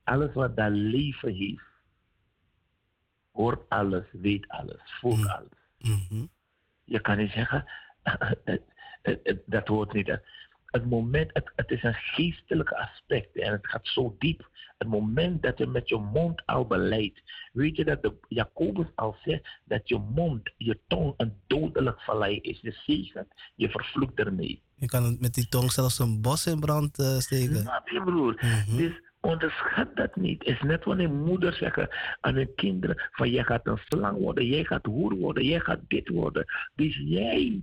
Alles 0.05 0.35
wat 0.35 0.57
dat 0.57 0.71
leven 0.73 1.35
heeft, 1.35 1.65
hoort 3.33 3.69
alles, 3.69 4.07
weet 4.13 4.49
alles, 4.49 4.81
voelt 5.01 5.29
alles. 5.29 5.59
Mhm. 5.79 6.27
Je 6.85 7.01
kan 7.01 7.17
niet 7.17 7.31
zeggen, 7.31 7.65
het- 9.03 9.43
dat 9.47 9.67
hoort 9.69 9.93
niet. 9.93 10.21
Het 10.71 10.91
moment, 10.91 11.31
het, 11.33 11.53
het 11.57 11.71
is 11.71 11.83
een 11.83 11.95
geestelijke 11.95 12.77
aspect 12.77 13.37
en 13.37 13.53
het 13.53 13.67
gaat 13.67 13.87
zo 13.87 14.17
diep. 14.19 14.49
Het 14.79 14.89
moment 14.89 15.43
dat 15.43 15.59
je 15.59 15.67
met 15.67 15.89
je 15.89 15.97
mond 15.97 16.43
al 16.47 16.67
beleidt, 16.67 17.23
weet 17.53 17.77
je 17.77 17.85
dat 17.85 18.03
de 18.03 18.15
Jacobus 18.29 18.87
al 18.95 19.17
zegt 19.25 19.49
dat 19.65 19.89
je 19.89 19.99
mond, 19.99 20.51
je 20.57 20.79
tong 20.87 21.15
een 21.17 21.35
dodelijk 21.47 22.01
vallei 22.01 22.41
is. 22.41 22.61
Je 22.61 22.73
zegent, 22.73 23.29
je 23.55 23.69
vervloekt 23.69 24.19
ermee. 24.19 24.63
Je 24.75 24.87
kan 24.87 25.17
met 25.21 25.35
die 25.35 25.49
tong 25.49 25.73
zelfs 25.73 25.99
een 25.99 26.21
bos 26.21 26.47
in 26.47 26.61
brand 26.61 26.99
eh, 26.99 27.17
steken. 27.17 27.57
Snap 27.57 27.89
je 27.89 28.03
broer? 28.03 28.35
Mhm. 28.35 28.77
Dus 28.77 29.01
onderschat 29.21 29.97
dat 29.97 30.17
niet. 30.17 30.39
Het 30.39 30.49
is 30.49 30.63
net 30.63 30.85
wanneer 30.85 31.11
moeders 31.11 31.59
zeggen 31.59 31.89
aan 32.21 32.35
hun 32.35 32.55
kinderen 32.55 33.09
van 33.13 33.31
jij 33.31 33.45
gaat 33.45 33.67
een 33.67 33.81
slang 33.85 34.19
worden, 34.19 34.47
jij 34.47 34.65
gaat 34.65 34.87
hoer 34.87 35.15
worden, 35.15 35.45
jij 35.45 35.61
gaat 35.61 35.81
dit 35.89 36.09
worden. 36.09 36.45
Dus 36.75 36.97
jij 36.97 37.63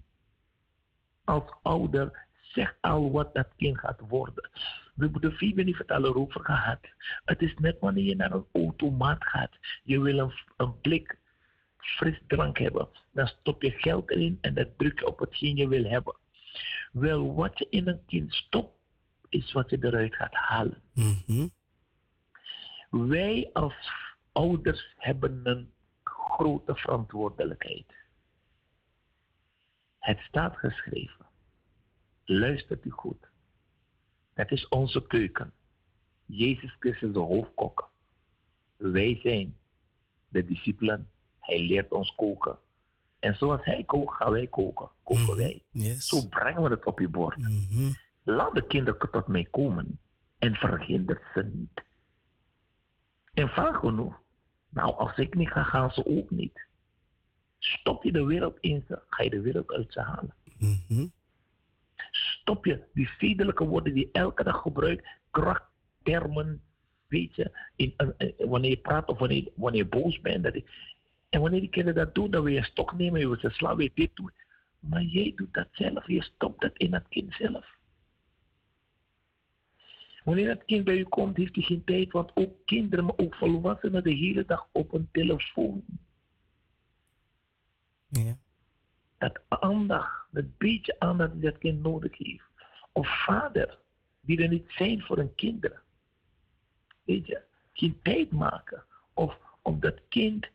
als 1.23 1.43
ouder 1.61 2.24
zegt 2.55 2.75
al 2.81 3.11
wat 3.11 3.33
dat 3.33 3.47
kind 3.57 3.79
gaat 3.79 3.99
worden. 4.07 4.49
We 4.93 5.07
moeten 5.07 5.31
vier 5.31 5.63
niet 5.63 5.75
vertellen 5.75 6.09
erover 6.09 6.41
gehad. 6.41 6.79
Het 7.25 7.41
is 7.41 7.53
net 7.57 7.79
wanneer 7.79 8.03
je 8.03 8.15
naar 8.15 8.31
een 8.31 8.45
automaat 8.53 9.23
gaat. 9.23 9.51
Je 9.83 10.01
wil 10.01 10.17
een, 10.17 10.31
een 10.57 10.79
blik 10.81 11.17
frisdrank 11.77 12.57
hebben. 12.57 12.87
Dan 13.11 13.27
stop 13.27 13.61
je 13.61 13.71
geld 13.71 14.11
erin 14.11 14.37
en 14.41 14.53
dat 14.53 14.77
druk 14.77 14.99
je 14.99 15.07
op 15.07 15.19
hetgeen 15.19 15.55
je 15.55 15.67
wil 15.67 15.83
hebben. 15.83 16.15
Wel, 16.91 17.33
wat 17.33 17.59
je 17.59 17.67
in 17.69 17.87
een 17.87 18.05
kind 18.05 18.33
stopt, 18.33 18.77
is 19.29 19.51
wat 19.51 19.69
je 19.69 19.77
eruit 19.81 20.15
gaat 20.15 20.33
halen. 20.33 20.81
Mhm. 20.93 21.47
Wij 22.89 23.49
als 23.53 23.91
ouders 24.31 24.93
hebben 24.97 25.39
een 25.43 25.71
grote 26.03 26.75
verantwoordelijkheid. 26.75 27.93
Het 29.99 30.19
staat 30.19 30.57
geschreven. 30.57 31.24
Luistert 32.25 32.85
u 32.85 32.89
goed. 32.89 33.27
Het 34.33 34.51
is 34.51 34.67
onze 34.67 35.07
keuken. 35.07 35.53
Jezus 36.25 36.75
Christus 36.79 37.13
de 37.13 37.19
hoofdkok. 37.19 37.91
Wij 38.77 39.19
zijn 39.23 39.57
de 40.27 40.45
discipelen. 40.45 41.09
Hij 41.39 41.59
leert 41.59 41.91
ons 41.91 42.15
koken. 42.15 42.57
En 43.19 43.35
zoals 43.35 43.63
hij 43.63 43.83
kookt, 43.83 44.15
gaan 44.15 44.31
wij 44.31 44.47
koken. 44.47 44.89
Koken 45.03 45.35
wij. 45.35 45.63
Yes. 45.71 46.07
Zo 46.07 46.27
brengen 46.27 46.63
we 46.63 46.69
het 46.69 46.85
op 46.85 46.99
je 46.99 47.09
bord. 47.09 47.37
Mhm. 47.37 47.91
Laat 48.23 48.53
de 48.53 48.67
kinderen 48.67 49.11
tot 49.11 49.27
mij 49.27 49.45
komen 49.45 49.99
en 50.37 50.55
verhinder 50.55 51.31
ze 51.33 51.43
niet. 51.53 51.83
En 53.33 53.49
vaak 53.49 53.75
genoeg 53.75 54.23
Nou, 54.69 54.95
als 54.95 55.17
ik 55.17 55.35
niet 55.35 55.49
ga, 55.49 55.63
gaan 55.63 55.91
ze 55.91 56.05
ook 56.05 56.29
niet. 56.29 56.65
Stop 57.59 58.03
je 58.03 58.11
de 58.11 58.23
wereld 58.23 58.57
in 58.59 58.83
ze, 58.87 59.01
ga 59.09 59.23
je 59.23 59.29
de 59.29 59.41
wereld 59.41 59.71
uit 59.71 59.93
ze 59.93 60.01
halen. 60.01 60.33
Mhm. 60.57 61.07
Stop 62.15 62.65
je 62.65 62.83
die 62.93 63.09
zedelijke 63.17 63.65
woorden 63.65 63.93
die 63.93 64.09
elke 64.11 64.43
dag 64.43 64.61
gebruikt, 64.61 65.07
krachttermen, 65.31 66.61
weet 67.07 67.35
je, 67.35 67.51
in, 67.75 67.93
eh, 67.97 68.29
wanneer 68.37 68.69
je 68.69 68.77
praat 68.77 69.09
of 69.09 69.19
wanneer, 69.19 69.51
wanneer 69.55 69.81
je 69.81 69.89
boos 69.89 70.21
bent. 70.21 70.43
Dat 70.43 70.61
en 71.29 71.41
wanneer 71.41 71.59
die 71.59 71.69
kinderen 71.69 72.05
dat 72.05 72.15
doen, 72.15 72.31
dan 72.31 72.43
wil 72.43 72.53
je 72.53 72.63
stok 72.63 72.93
nemen, 72.93 73.19
je 73.19 73.27
wil 73.27 73.39
ze 73.39 73.49
slaan, 73.49 73.77
je 73.77 73.91
dit 73.93 74.15
doen. 74.15 74.31
Maar 74.79 75.01
jij 75.01 75.33
doet 75.35 75.53
dat 75.53 75.67
zelf, 75.71 76.07
je 76.07 76.23
stopt 76.23 76.61
dat 76.61 76.77
in 76.77 76.93
het 76.93 77.07
kind 77.07 77.33
zelf. 77.33 77.73
Wanneer 80.23 80.49
het 80.49 80.65
kind 80.65 80.83
bij 80.83 80.97
je 80.97 81.07
komt, 81.07 81.37
heeft 81.37 81.55
hij 81.55 81.63
geen 81.63 81.83
tijd, 81.83 82.11
want 82.11 82.31
ook 82.33 82.65
kinderen, 82.65 83.05
maar 83.05 83.17
ook 83.17 83.35
volwassenen, 83.35 84.03
de 84.03 84.13
hele 84.13 84.45
dag 84.45 84.67
op 84.71 84.93
een 84.93 85.09
telefoon. 85.11 85.83
Ja. 88.07 88.37
Dat 89.17 89.41
aandacht, 89.49 90.27
dat 90.31 90.57
beetje 90.57 90.99
aandacht 90.99 91.31
die 91.31 91.41
dat 91.41 91.57
kind 91.57 91.81
nodig 91.81 92.17
heeft. 92.17 92.45
Of 92.91 93.23
vader, 93.23 93.79
die 94.21 94.41
er 94.41 94.49
niet 94.49 94.65
zijn 94.67 95.01
voor 95.01 95.17
hun 95.17 95.35
kinderen. 95.35 95.81
Weet 97.03 97.27
je, 97.27 97.41
geen 97.73 97.99
tijd 98.01 98.31
maken. 98.31 98.83
Of 99.13 99.37
om 99.61 99.79
dat 99.79 100.01
kind 100.09 100.47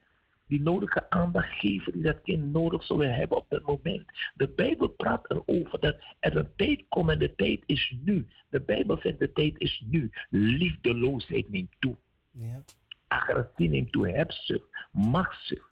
die 0.51 0.61
nodige 0.61 1.11
aandacht 1.11 1.59
geven 1.59 1.93
die 1.93 2.03
dat 2.03 2.23
kind 2.23 2.53
nodig 2.53 2.85
zou 2.85 3.07
hebben 3.07 3.37
op 3.37 3.47
dat 3.49 3.63
moment. 3.63 4.05
De 4.35 4.49
Bijbel 4.49 4.89
praat 4.89 5.31
erover 5.31 5.81
dat 5.81 5.97
er 6.21 6.37
een 6.37 6.55
tijd 6.57 6.85
komt 6.89 7.11
en 7.11 7.19
de 7.19 7.35
tijd 7.35 7.63
is 7.67 7.95
nu. 8.05 8.27
De 8.49 8.61
Bijbel 8.61 8.99
zegt 9.03 9.19
de 9.19 9.33
tijd 9.33 9.55
is 9.59 9.83
nu. 9.87 10.11
Liefdeloosheid 10.31 11.51
neemt 11.51 11.75
toe. 11.79 11.97
Ja. 12.31 12.63
Agressie 13.07 13.69
neemt 13.69 13.93
toe. 13.93 14.09
Hebzucht, 14.09 14.89
machtszucht. 14.93 15.71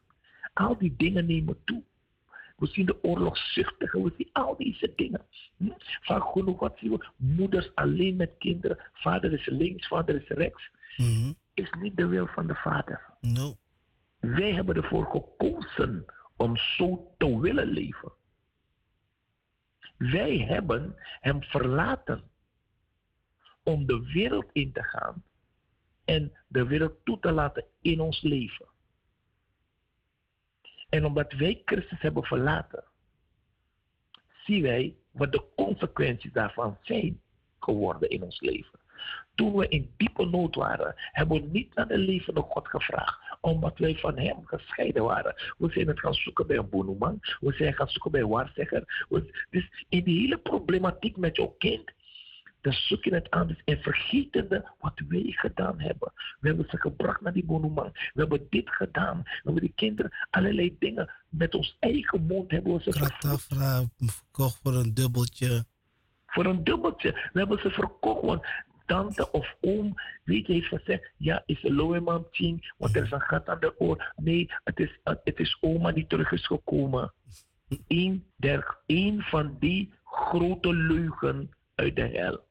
Al 0.53 0.79
die 0.79 0.95
dingen 0.97 1.27
nemen 1.27 1.57
toe. 1.65 1.83
We 2.59 2.67
zien 2.67 2.87
de 2.87 3.05
oorlogszuchtigen, 3.05 4.03
we 4.03 4.13
zien 4.17 4.29
al 4.33 4.57
deze 4.57 4.93
dingen. 4.97 5.27
Hm? 5.57 5.71
Vaak 6.01 6.23
genoeg 6.23 6.61
wat 6.61 6.79
zien 6.79 6.91
we? 6.91 7.07
Moeders 7.17 7.75
alleen 7.75 8.17
met 8.17 8.35
kinderen. 8.39 8.79
Vader 8.93 9.33
is 9.33 9.47
links, 9.47 9.87
vader 9.87 10.15
is 10.15 10.29
rechts. 10.29 10.71
Mhm. 10.97 11.33
Is 11.55 11.71
niet 11.81 11.97
de 11.97 12.07
wil 12.07 12.27
van 12.27 12.47
de 12.47 12.55
vader. 12.55 13.01
No. 13.21 13.57
Wij 14.21 14.53
hebben 14.53 14.77
ervoor 14.77 15.07
gekozen 15.07 16.05
om 16.37 16.57
zo 16.57 17.15
te 17.19 17.41
willen 17.41 17.69
leven. 17.69 18.13
Wij 19.97 20.39
hebben 20.39 20.95
hem 21.21 21.43
verlaten 21.43 22.23
om 23.63 23.87
de 23.87 24.11
wereld 24.13 24.51
in 24.53 24.73
te 24.73 24.83
gaan 24.83 25.25
en 26.05 26.33
de 26.49 26.67
wereld 26.67 26.95
toe 27.05 27.19
te 27.19 27.33
laten 27.33 27.65
in 27.81 28.01
ons 28.01 28.23
leven. 28.23 28.67
En 30.89 31.05
omdat 31.05 31.33
wij 31.33 31.63
Christus 31.65 32.01
hebben 32.01 32.25
verlaten, 32.25 32.85
zien 34.45 34.63
wij 34.63 34.95
wat 35.11 35.33
de 35.33 35.43
consequenties 35.57 36.33
daarvan 36.33 36.79
zijn 36.83 37.21
geworden 37.59 38.09
in 38.09 38.23
ons 38.23 38.41
leven. 38.41 38.79
Toen 39.35 39.57
we 39.57 39.69
in 39.69 39.93
diepe 39.97 40.27
nood 40.27 40.55
waren, 40.55 40.95
hebben 40.97 41.43
we 41.43 41.49
niet 41.53 41.75
naar 41.75 41.89
de 41.89 41.99
levende 41.99 42.41
God 42.41 42.69
gevraagd, 42.69 43.37
omdat 43.41 43.79
wij 43.79 43.95
van 43.95 44.19
Hem 44.19 44.47
gescheiden 44.47 45.05
waren. 45.05 45.35
We 45.59 45.71
zijn 45.71 45.89
het 45.89 46.01
gaan 46.01 46.15
zoeken 46.15 46.47
bij 46.47 46.57
een 46.57 46.69
bonoeman, 46.69 47.19
we 47.41 47.53
zijn 47.53 47.75
gaan 47.75 47.89
zoeken 47.89 48.11
bij 48.11 48.21
een 48.21 48.29
waarzegger. 48.29 49.07
Dus 49.51 49.85
in 49.89 50.05
die 50.05 50.21
hele 50.21 50.39
problematiek 50.39 51.17
met 51.17 51.37
jouw 51.37 51.55
kind, 51.59 51.93
dan 52.69 52.79
zoek 52.81 53.05
je 53.05 53.15
het 53.15 53.31
aan 53.31 53.47
dus 53.47 53.63
en 53.65 53.79
vergetende 53.79 54.71
wat 54.79 55.01
wij 55.09 55.25
gedaan 55.27 55.81
hebben. 55.81 56.13
We 56.41 56.49
hebben 56.49 56.67
ze 56.69 56.77
gebracht 56.77 57.21
naar 57.21 57.33
die 57.33 57.45
bonoeman. 57.45 57.91
We 57.93 58.21
hebben 58.21 58.47
dit 58.51 58.71
gedaan. 58.71 59.21
We 59.23 59.41
hebben 59.43 59.63
die 59.63 59.73
kinderen 59.75 60.13
allerlei 60.31 60.77
dingen 60.79 61.11
met 61.29 61.55
ons 61.55 61.77
eigen 61.81 62.27
mond 62.27 62.51
hebben 62.51 62.75
we 62.75 62.83
ze. 62.83 62.91
Kratafra 62.91 63.85
verkocht 63.97 64.61
voor 64.63 64.75
een 64.75 64.95
dubbeltje. 64.95 65.65
Voor 66.27 66.45
een 66.45 66.65
dubbeltje. 66.65 67.13
We 67.33 67.39
hebben 67.39 67.59
ze 67.59 67.71
verkocht. 67.71 68.23
Want 68.23 68.47
tante 68.87 69.31
of 69.31 69.57
oom, 69.61 69.95
weet 70.25 70.47
je, 70.47 70.53
heeft 70.53 70.67
gezegd, 70.67 71.11
ja, 71.17 71.43
is 71.47 71.63
een 71.63 71.75
loeman 71.75 72.27
tien, 72.31 72.63
want 72.77 72.97
er 72.97 73.05
is 73.05 73.11
een 73.11 73.21
gat 73.21 73.49
aan 73.49 73.61
de 73.61 73.81
oor. 73.81 74.13
Nee, 74.17 74.53
het 74.65 74.81
is, 74.81 74.99
het 75.05 75.39
is 75.39 75.59
oma 75.61 75.93
die 75.93 76.07
terug 76.07 76.33
is 76.33 76.47
gekomen. 76.47 77.13
Eén, 77.87 78.27
der, 78.37 78.79
één 78.87 79.23
van 79.23 79.57
die 79.59 79.93
grote 80.05 80.75
leugen 80.75 81.51
uit 81.75 81.97
de 81.97 82.07
hel. 82.07 82.48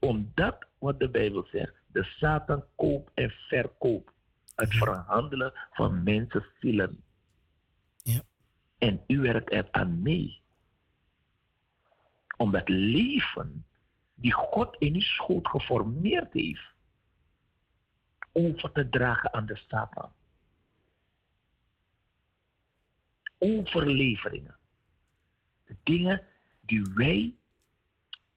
Omdat, 0.00 0.66
wat 0.78 0.98
de 0.98 1.08
Bijbel 1.08 1.46
zegt, 1.50 1.74
de 1.86 2.04
Satan 2.04 2.64
koopt 2.76 3.10
en 3.14 3.30
verkoopt. 3.30 4.12
Het 4.54 4.74
verhandelen 4.74 5.52
van 5.70 6.02
mensen 6.02 6.44
zielen. 6.60 7.04
Ja. 8.02 8.20
En 8.78 9.04
u 9.06 9.20
werkt 9.20 9.52
er 9.52 9.68
aan 9.70 10.02
mee 10.02 10.40
om 12.40 12.50
dat 12.50 12.68
leven 12.68 13.64
die 14.14 14.32
God 14.32 14.76
in 14.78 14.94
uw 14.94 15.00
schoot 15.00 15.48
geformeerd 15.48 16.32
heeft, 16.32 16.72
over 18.32 18.72
te 18.72 18.88
dragen 18.88 19.32
aan 19.32 19.46
de 19.46 19.56
Satan. 19.68 20.12
Overleveringen. 23.38 24.56
De 25.64 25.76
dingen 25.82 26.22
die 26.60 26.82
wij 26.94 27.34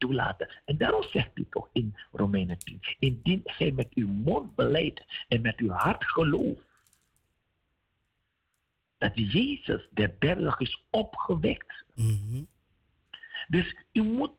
toelaten. 0.03 0.49
En 0.65 0.77
daarom 0.77 1.03
zegt 1.03 1.29
hij 1.33 1.45
toch 1.49 1.69
in 1.71 1.95
Romeinen 2.11 2.57
10, 2.57 2.79
indien 2.99 3.41
gij 3.43 3.71
met 3.71 3.93
uw 3.93 4.07
mond 4.07 4.55
beleidt 4.55 5.03
en 5.27 5.41
met 5.41 5.57
uw 5.57 5.69
hart 5.69 6.03
gelooft, 6.05 6.67
dat 8.97 9.11
Jezus 9.15 9.87
de 9.91 10.15
derde 10.19 10.55
is 10.57 10.83
opgewekt 10.89 11.85
Mhm. 11.95 12.43
dus 13.47 13.75
u 13.91 14.01
moet 14.01 14.31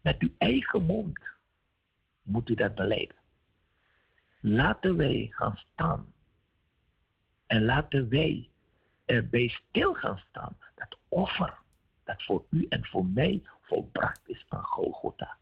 met 0.00 0.18
uw 0.18 0.30
eigen 0.38 0.82
mond, 0.82 1.18
moet 2.22 2.48
u 2.48 2.54
dat 2.54 2.74
beleiden. 2.74 3.16
Laten 4.40 4.96
wij 4.96 5.26
gaan 5.30 5.56
staan. 5.56 6.12
En 7.46 7.64
laten 7.64 8.08
wij 8.08 8.48
erbij 9.04 9.48
stil 9.48 9.94
gaan 9.94 10.22
staan. 10.28 10.56
Dat 10.74 10.98
offer 11.08 11.58
dat 12.04 12.22
voor 12.22 12.44
u 12.50 12.66
en 12.68 12.84
voor 12.86 13.06
mij 13.06 13.42
volbracht 13.68 14.28
is 14.28 14.44
aan 14.48 14.64
Golgotha. 14.64 15.36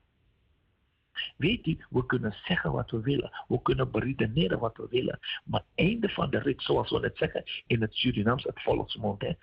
Weet 1.37 1.67
u, 1.67 1.85
we 1.91 2.07
kunnen 2.07 2.35
zeggen 2.45 2.73
wat 2.73 2.91
we 2.91 3.01
willen. 3.01 3.45
We 3.49 3.63
kunnen 3.63 3.91
beredeneren 3.91 4.59
wat 4.59 4.77
we 4.77 4.87
willen. 4.91 5.19
Maar 5.45 5.65
einde 5.75 6.09
van 6.09 6.31
de 6.31 6.39
rit, 6.39 6.63
zoals 6.63 6.91
we 6.91 7.01
net 7.01 7.17
zeggen 7.17 7.45
in 7.67 7.81
het 7.81 7.95
Surinaams, 7.95 8.45
het 8.45 8.63
volksmond. 8.63 9.23
Hè, 9.23 9.35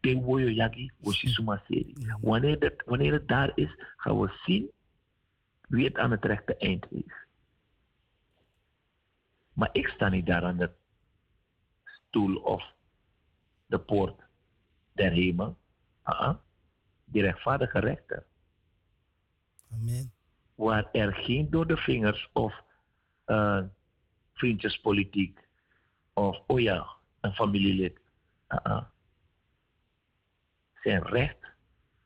te 0.00 0.14
woyo 0.14 0.48
yagi. 0.48 0.90
Wanneer, 2.20 2.58
dat, 2.58 2.72
wanneer 2.84 3.12
het 3.12 3.28
daar 3.28 3.52
is, 3.54 3.74
gaan 3.96 4.20
we 4.20 4.32
zien 4.44 4.70
wie 5.68 5.84
het 5.84 5.96
aan 5.96 6.10
het 6.10 6.24
rechte 6.24 6.56
eind 6.56 6.86
heeft. 6.90 7.26
Maar 9.52 9.68
ik 9.72 9.88
sta 9.88 10.08
niet 10.08 10.26
daar 10.26 10.44
aan 10.44 10.56
de 10.56 10.70
stoel 11.84 12.36
of 12.36 12.72
de 13.66 13.78
poort 13.78 14.20
der 14.92 15.12
hemel. 15.12 15.56
Ah, 16.02 16.34
die 17.04 17.22
rechtvaardige 17.22 17.78
rechter. 17.78 18.24
Amen. 19.72 20.12
Waar 20.54 20.88
er 20.92 21.14
geen 21.14 21.50
door 21.50 21.66
de 21.66 21.76
vingers 21.76 22.28
of 22.32 22.62
eh, 23.24 23.62
vriendjespolitiek 24.32 25.48
of, 26.12 26.42
oh 26.46 26.60
ja, 26.60 26.86
een 27.20 27.32
familielid. 27.32 27.98
Ah, 28.46 28.64
ah. 28.64 28.84
Zijn 30.74 31.02
recht 31.02 31.38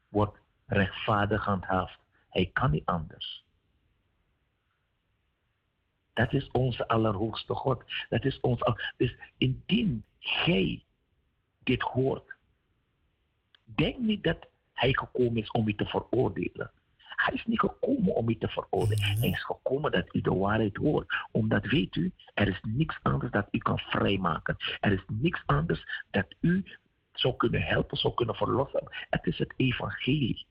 wordt 0.09 0.39
rechtvaardig 0.66 1.43
gehandhaafd. 1.43 1.99
Hij 2.28 2.51
kan 2.53 2.70
niet 2.70 2.85
anders. 2.85 3.45
Dat 6.12 6.32
is 6.32 6.51
onze 6.51 6.89
allerhoogste 6.89 7.55
God. 7.55 7.85
Dat 8.09 8.24
is 8.24 8.41
ons. 8.41 8.61
Dus 8.97 9.16
indien 9.36 10.05
gij 10.19 10.85
dit 11.59 11.82
hoort, 11.82 12.35
denk 13.65 13.99
niet 13.99 14.23
dat 14.23 14.47
hij 14.73 14.93
gekomen 14.93 15.43
is 15.43 15.51
om 15.51 15.69
u 15.69 15.74
te 15.74 15.86
veroordelen. 15.86 16.70
Hij 17.25 17.35
is 17.35 17.45
niet 17.47 17.61
gekomen 17.61 18.15
om 18.15 18.29
u 18.29 18.39
te 18.39 18.49
veroordelen. 18.49 19.19
Hij 19.19 19.29
is 19.29 19.45
gekomen 19.45 19.93
dat 19.93 20.15
u 20.15 20.21
de 20.21 20.35
waarheid 20.35 20.77
hoort. 20.77 21.15
Omdat 21.31 21.65
weet 21.67 21.97
u, 21.97 22.13
er 22.35 22.49
is 22.49 22.61
niks 22.63 22.99
anders 23.03 23.33
dat 23.33 23.47
u 23.51 23.59
kan 23.59 23.79
vrijmaken. 23.79 24.57
Er 24.81 24.93
is 24.93 25.05
niks 25.09 25.43
anders 25.47 25.85
dat 26.11 26.27
u 26.41 26.65
zou 27.13 27.37
kunnen 27.37 27.63
helpen, 27.63 27.97
zou 27.97 28.15
kunnen 28.15 28.35
verlossen. 28.35 28.83
Het 29.11 29.27
is 29.27 29.39
het 29.39 29.53
evangelie. 29.57 30.47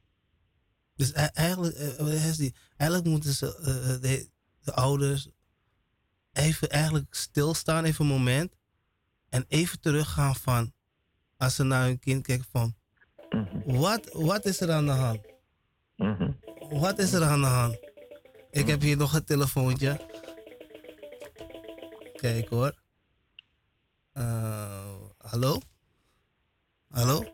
Dus 0.95 1.13
e- 1.13 1.29
eigenlijk, 1.33 1.75
eh, 1.75 2.49
eigenlijk 2.77 3.09
moeten 3.09 3.33
ze, 3.33 3.57
eh, 3.63 3.95
eh, 3.95 4.01
de, 4.01 4.29
de 4.63 4.73
ouders, 4.73 5.29
even 6.33 6.69
eigenlijk 6.69 7.13
stilstaan, 7.15 7.83
even 7.83 8.05
een 8.05 8.11
moment. 8.11 8.55
En 9.29 9.45
even 9.47 9.79
teruggaan 9.81 10.35
van, 10.35 10.73
als 11.37 11.55
ze 11.55 11.63
naar 11.63 11.85
hun 11.85 11.99
kind 11.99 12.25
kijken 12.25 12.45
van, 12.51 12.73
Mhm, 13.29 13.75
wat, 13.77 14.09
wat 14.13 14.45
is 14.45 14.61
er 14.61 14.71
aan 14.71 14.85
de 14.85 14.91
hand? 14.91 15.19
mhm. 15.95 16.31
Wat 16.79 16.99
is 16.99 17.13
er 17.13 17.23
aan 17.23 17.41
de 17.41 17.47
hand? 17.47 17.77
Ik 18.51 18.67
heb 18.67 18.81
hier 18.81 18.97
nog 18.97 19.13
een 19.13 19.25
telefoontje. 19.25 20.11
kijken 22.15 22.57
hoor. 22.57 22.81
Eh, 24.11 24.95
hallo? 25.17 25.59
Hallo? 26.89 27.33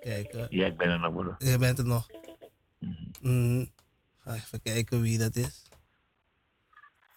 Kijken. 0.00 0.46
Ja, 0.50 0.66
ik 0.66 0.76
ben 0.76 0.88
er 0.88 0.98
nog, 0.98 1.12
broeder. 1.12 1.34
Je 1.38 1.58
bent 1.58 1.78
er 1.78 1.86
nog. 1.86 2.06
Mm, 3.20 3.72
ga 4.18 4.34
even 4.34 4.62
kijken 4.62 5.00
wie 5.00 5.18
dat 5.18 5.36
is. 5.36 5.62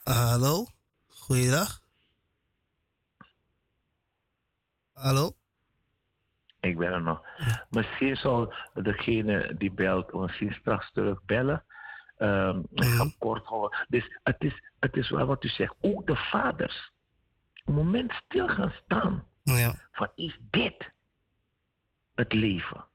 Ah, 0.04 0.30
hallo? 0.30 0.68
Goeiedag. 1.08 1.82
Hallo? 4.94 5.36
Ik 6.64 6.78
ben 6.78 6.92
er 6.92 7.02
nog. 7.02 7.22
Misschien 7.70 8.16
zal 8.16 8.54
degene 8.74 9.56
die 9.58 9.72
belt 9.72 10.14
misschien 10.14 10.54
straks 10.54 10.92
terug 10.92 11.24
bellen. 11.26 11.64
Ehm, 12.18 12.60
ik 12.74 12.84
ga 12.84 13.12
kort 13.18 13.46
houden. 13.46 13.86
Dus 13.88 14.20
het 14.24 14.36
is, 14.40 14.64
het 14.80 14.96
is 14.96 15.10
wel 15.10 15.26
wat 15.26 15.44
u 15.44 15.48
zegt. 15.48 15.76
Ook 15.82 16.08
de 16.08 16.16
vaders. 16.16 16.92
Een 17.66 17.74
moment 17.74 18.12
stil 18.12 18.48
gaan 18.48 18.74
staan. 18.84 19.28
Ja. 19.44 19.76
Van 19.92 20.12
is 20.16 20.40
dit 20.50 20.92
het 22.16 22.34
leven? 22.34 22.86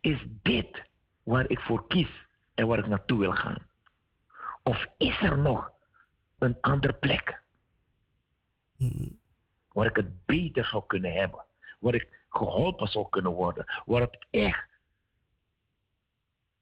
Is 0.00 0.24
dit 0.42 0.82
waar 1.22 1.50
ik 1.50 1.60
voor 1.60 1.86
kies 1.86 2.26
en 2.54 2.66
waar 2.66 2.78
ik 2.78 2.86
naartoe 2.86 3.18
wil 3.18 3.32
gaan? 3.32 3.66
Of 4.62 4.86
is 4.96 5.20
er 5.20 5.38
nog 5.38 5.70
een 6.38 6.56
andere 6.60 6.92
plek 6.92 7.42
waar 9.72 9.86
ik 9.86 9.96
het 9.96 10.24
beter 10.26 10.64
zou 10.64 10.82
kunnen 10.86 11.12
hebben? 11.12 11.44
Waar 11.78 11.94
ik 11.94 12.18
geholpen 12.30 12.88
zou 12.88 13.08
kunnen 13.08 13.32
worden? 13.32 13.82
Waar 13.84 14.00
het 14.00 14.26
echt, 14.30 14.68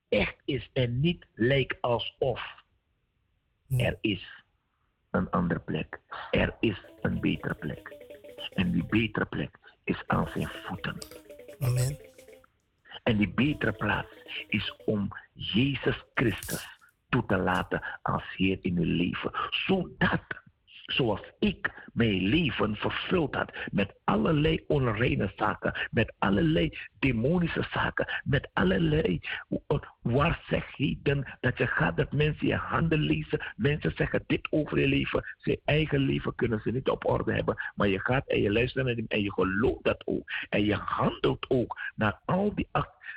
echt 0.08 0.36
is 0.44 0.70
en 0.72 1.00
niet 1.00 1.26
lijkt 1.34 1.80
alsof 1.80 2.56
er 3.76 3.98
is 4.00 4.44
een 5.10 5.30
andere 5.30 5.60
plek. 5.60 6.00
Er 6.30 6.56
is 6.60 6.84
een 7.00 7.20
betere 7.20 7.54
plek. 7.54 7.96
En 8.54 8.72
die 8.72 8.84
betere 8.84 9.24
plek 9.24 9.58
is 9.84 10.02
aan 10.06 10.28
zijn 10.32 10.48
voeten. 10.48 10.98
Amen. 11.58 11.96
En 13.02 13.16
die 13.16 13.28
betere 13.28 13.72
plaats 13.72 14.44
is 14.48 14.76
om 14.84 15.08
Jezus 15.32 16.04
Christus 16.14 16.78
toe 17.08 17.26
te 17.26 17.36
laten 17.36 17.98
als 18.02 18.36
Heer 18.36 18.58
in 18.62 18.76
uw 18.76 18.96
leven. 18.96 19.30
Zodat, 19.50 20.22
zoals 20.88 21.20
ik 21.38 21.86
mijn 21.92 22.22
leven 22.22 22.76
vervuld 22.76 23.34
had 23.34 23.52
met 23.70 23.94
allerlei 24.04 24.64
onreine 24.66 25.32
zaken, 25.36 25.88
met 25.90 26.12
allerlei 26.18 26.78
demonische 26.98 27.64
zaken, 27.72 28.22
met 28.24 28.48
allerlei 28.52 29.20
waarzegheden, 30.02 31.36
dat 31.40 31.58
je 31.58 31.66
gaat 31.66 31.96
dat 31.96 32.12
mensen 32.12 32.46
je 32.46 32.54
handen 32.54 33.00
lezen, 33.00 33.52
mensen 33.56 33.92
zeggen 33.96 34.24
dit 34.26 34.46
over 34.50 34.80
je 34.80 34.86
leven, 34.86 35.24
zijn 35.38 35.60
eigen 35.64 35.98
leven 35.98 36.34
kunnen 36.34 36.60
ze 36.60 36.70
niet 36.70 36.88
op 36.88 37.06
orde 37.06 37.32
hebben, 37.32 37.56
maar 37.74 37.88
je 37.88 38.00
gaat 38.00 38.26
en 38.26 38.40
je 38.40 38.52
luistert 38.52 38.84
naar 38.86 38.94
hem 38.94 39.04
en 39.08 39.22
je 39.22 39.32
gelooft 39.32 39.84
dat 39.84 40.06
ook. 40.06 40.30
En 40.48 40.64
je 40.64 40.74
handelt 40.74 41.50
ook 41.50 41.80
naar 41.94 42.20
al 42.24 42.54
die, 42.54 42.68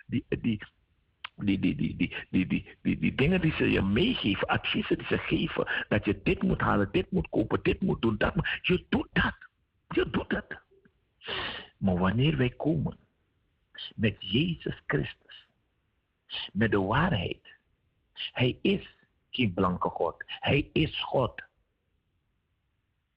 die, 0.06 0.26
die, 0.42 0.62
die, 1.36 1.60
die, 1.60 1.76
die, 1.76 1.96
die, 1.98 2.16
die, 2.30 2.78
die, 2.82 3.00
die, 3.00 3.16
dingen 3.16 3.42
die 3.42 3.54
ze 3.54 3.72
je 3.72 3.82
meegeven, 3.82 4.48
adviezen 4.48 4.98
die 4.98 5.08
ze 5.08 5.18
geven, 5.18 5.86
dat 5.90 6.06
je 6.06 6.22
dit 6.24 6.42
moet 6.42 6.62
halen, 6.62 6.92
dit 6.92 7.12
moet 7.12 7.30
kopen, 7.30 7.60
dit 7.64 7.82
moet 7.82 8.02
doen, 8.02 8.18
dat. 8.18 8.34
Je 8.62 8.86
doet 8.90 9.08
dat. 9.14 9.36
Je 9.88 10.10
doet 10.10 10.30
dat. 10.30 10.60
Maar 11.78 11.98
wanneer 11.98 12.38
wij 12.38 12.50
komen 12.50 12.98
met 13.96 14.16
Jezus 14.20 14.82
Christus, 14.86 15.48
met 16.54 16.72
de 16.72 16.82
waarheid, 16.82 17.56
Hij 18.14 18.60
is 18.62 18.96
geen 19.30 19.54
blanke 19.54 19.90
God, 19.90 20.24
Hij 20.26 20.70
is 20.74 21.02
God. 21.02 21.42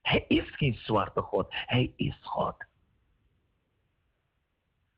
Hij 0.02 0.24
is 0.28 0.56
geen 0.56 0.74
zwarte 0.74 1.20
God, 1.20 1.46
Hij 1.48 1.92
is 1.96 2.18
God. 2.22 2.56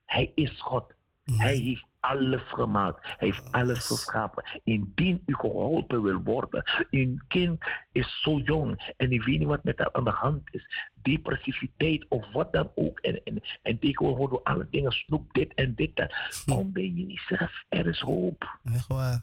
Hij 0.05 0.33
is 0.35 0.61
God. 0.61 0.96
Hij 1.35 1.57
heeft 1.57 1.85
alles 2.01 2.43
gemaakt. 2.43 2.99
Hij 3.03 3.29
heeft 3.29 3.53
alles 3.53 3.87
geschapen. 3.87 4.45
Indien 4.65 5.23
u 5.27 5.35
geholpen 5.35 6.03
wil 6.03 6.23
worden. 6.23 6.87
Uw 6.91 7.17
kind 7.29 7.65
is 7.93 8.21
zo 8.23 8.39
jong 8.39 8.93
en 8.97 9.13
u 9.13 9.23
weet 9.25 9.39
niet 9.39 9.49
wat 9.49 9.65
met 9.65 9.79
haar 9.79 9.93
aan 9.93 10.05
de 10.05 10.11
hand 10.11 10.43
is. 10.51 10.67
Depressiviteit 10.95 12.07
of 12.09 12.33
wat 12.33 12.53
dan 12.53 12.71
ook. 12.75 12.99
En, 13.01 13.21
en, 13.25 13.43
en 13.63 13.79
tegenwoordig 13.79 14.19
worden 14.19 14.43
alle 14.43 14.67
dingen 14.71 14.93
snoep 14.93 15.33
dit 15.33 15.55
en 15.55 15.75
dit. 15.75 15.97
Dat. 15.97 16.43
Kom 16.47 16.73
bij 16.73 16.89
Jezus. 16.89 17.65
Er 17.69 17.87
is 17.87 18.01
hoop. 18.01 18.59
Echt 18.65 18.87
waar. 18.87 19.23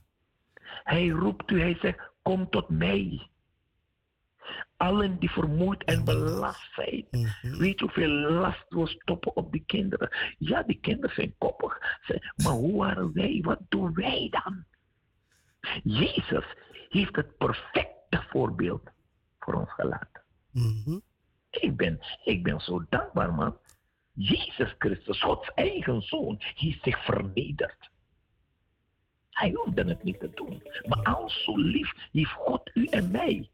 Hij 0.84 1.08
roept 1.08 1.52
u. 1.52 1.62
Hij 1.62 1.78
zegt, 1.82 2.12
kom 2.22 2.50
tot 2.50 2.70
mij. 2.70 3.28
Allen 4.84 5.20
die 5.20 5.32
vermoeid 5.32 5.84
en 5.84 6.04
belast 6.04 6.74
zijn. 6.74 7.06
Weet 7.42 7.80
je 7.80 7.86
hoeveel 7.86 8.10
last 8.10 8.66
we 8.70 8.88
stoppen 8.88 9.36
op 9.36 9.52
die 9.52 9.64
kinderen? 9.66 10.10
Ja, 10.38 10.64
die 10.64 10.80
kinderen 10.80 11.16
zijn 11.16 11.36
koppig. 11.38 11.78
Maar 12.36 12.54
hoe 12.54 12.78
waren 12.78 13.14
wij? 13.14 13.40
Wat 13.42 13.60
doen 13.70 13.94
wij 13.94 14.28
dan? 14.30 14.64
Jezus 15.84 16.46
heeft 16.90 17.16
het 17.16 17.38
perfecte 17.38 18.24
voorbeeld 18.30 18.90
voor 19.40 19.54
ons 19.54 19.74
gelaten. 19.74 20.22
Mhm. 20.52 21.00
Ik 21.50 21.78
ben, 21.78 22.00
ik 22.24 22.44
ben 22.44 22.60
zo 22.60 22.86
dankbaar, 22.90 23.34
man. 23.34 23.58
Jezus 24.14 24.76
Christus, 24.78 25.22
Gods 25.22 25.52
eigen 25.54 26.02
zoon, 26.02 26.36
heeft 26.40 26.84
zich 26.84 27.04
vernederd. 27.06 27.90
Hij 29.30 29.52
hoefde 29.52 29.84
het 29.84 30.04
niet 30.04 30.20
te 30.20 30.32
doen. 30.34 30.64
Maar 30.88 31.04
al 31.04 31.30
zo 31.30 31.58
lief 31.58 31.94
heeft 32.12 32.32
God 32.32 32.70
u 32.74 32.86
en 32.86 33.12
mij 33.12 33.50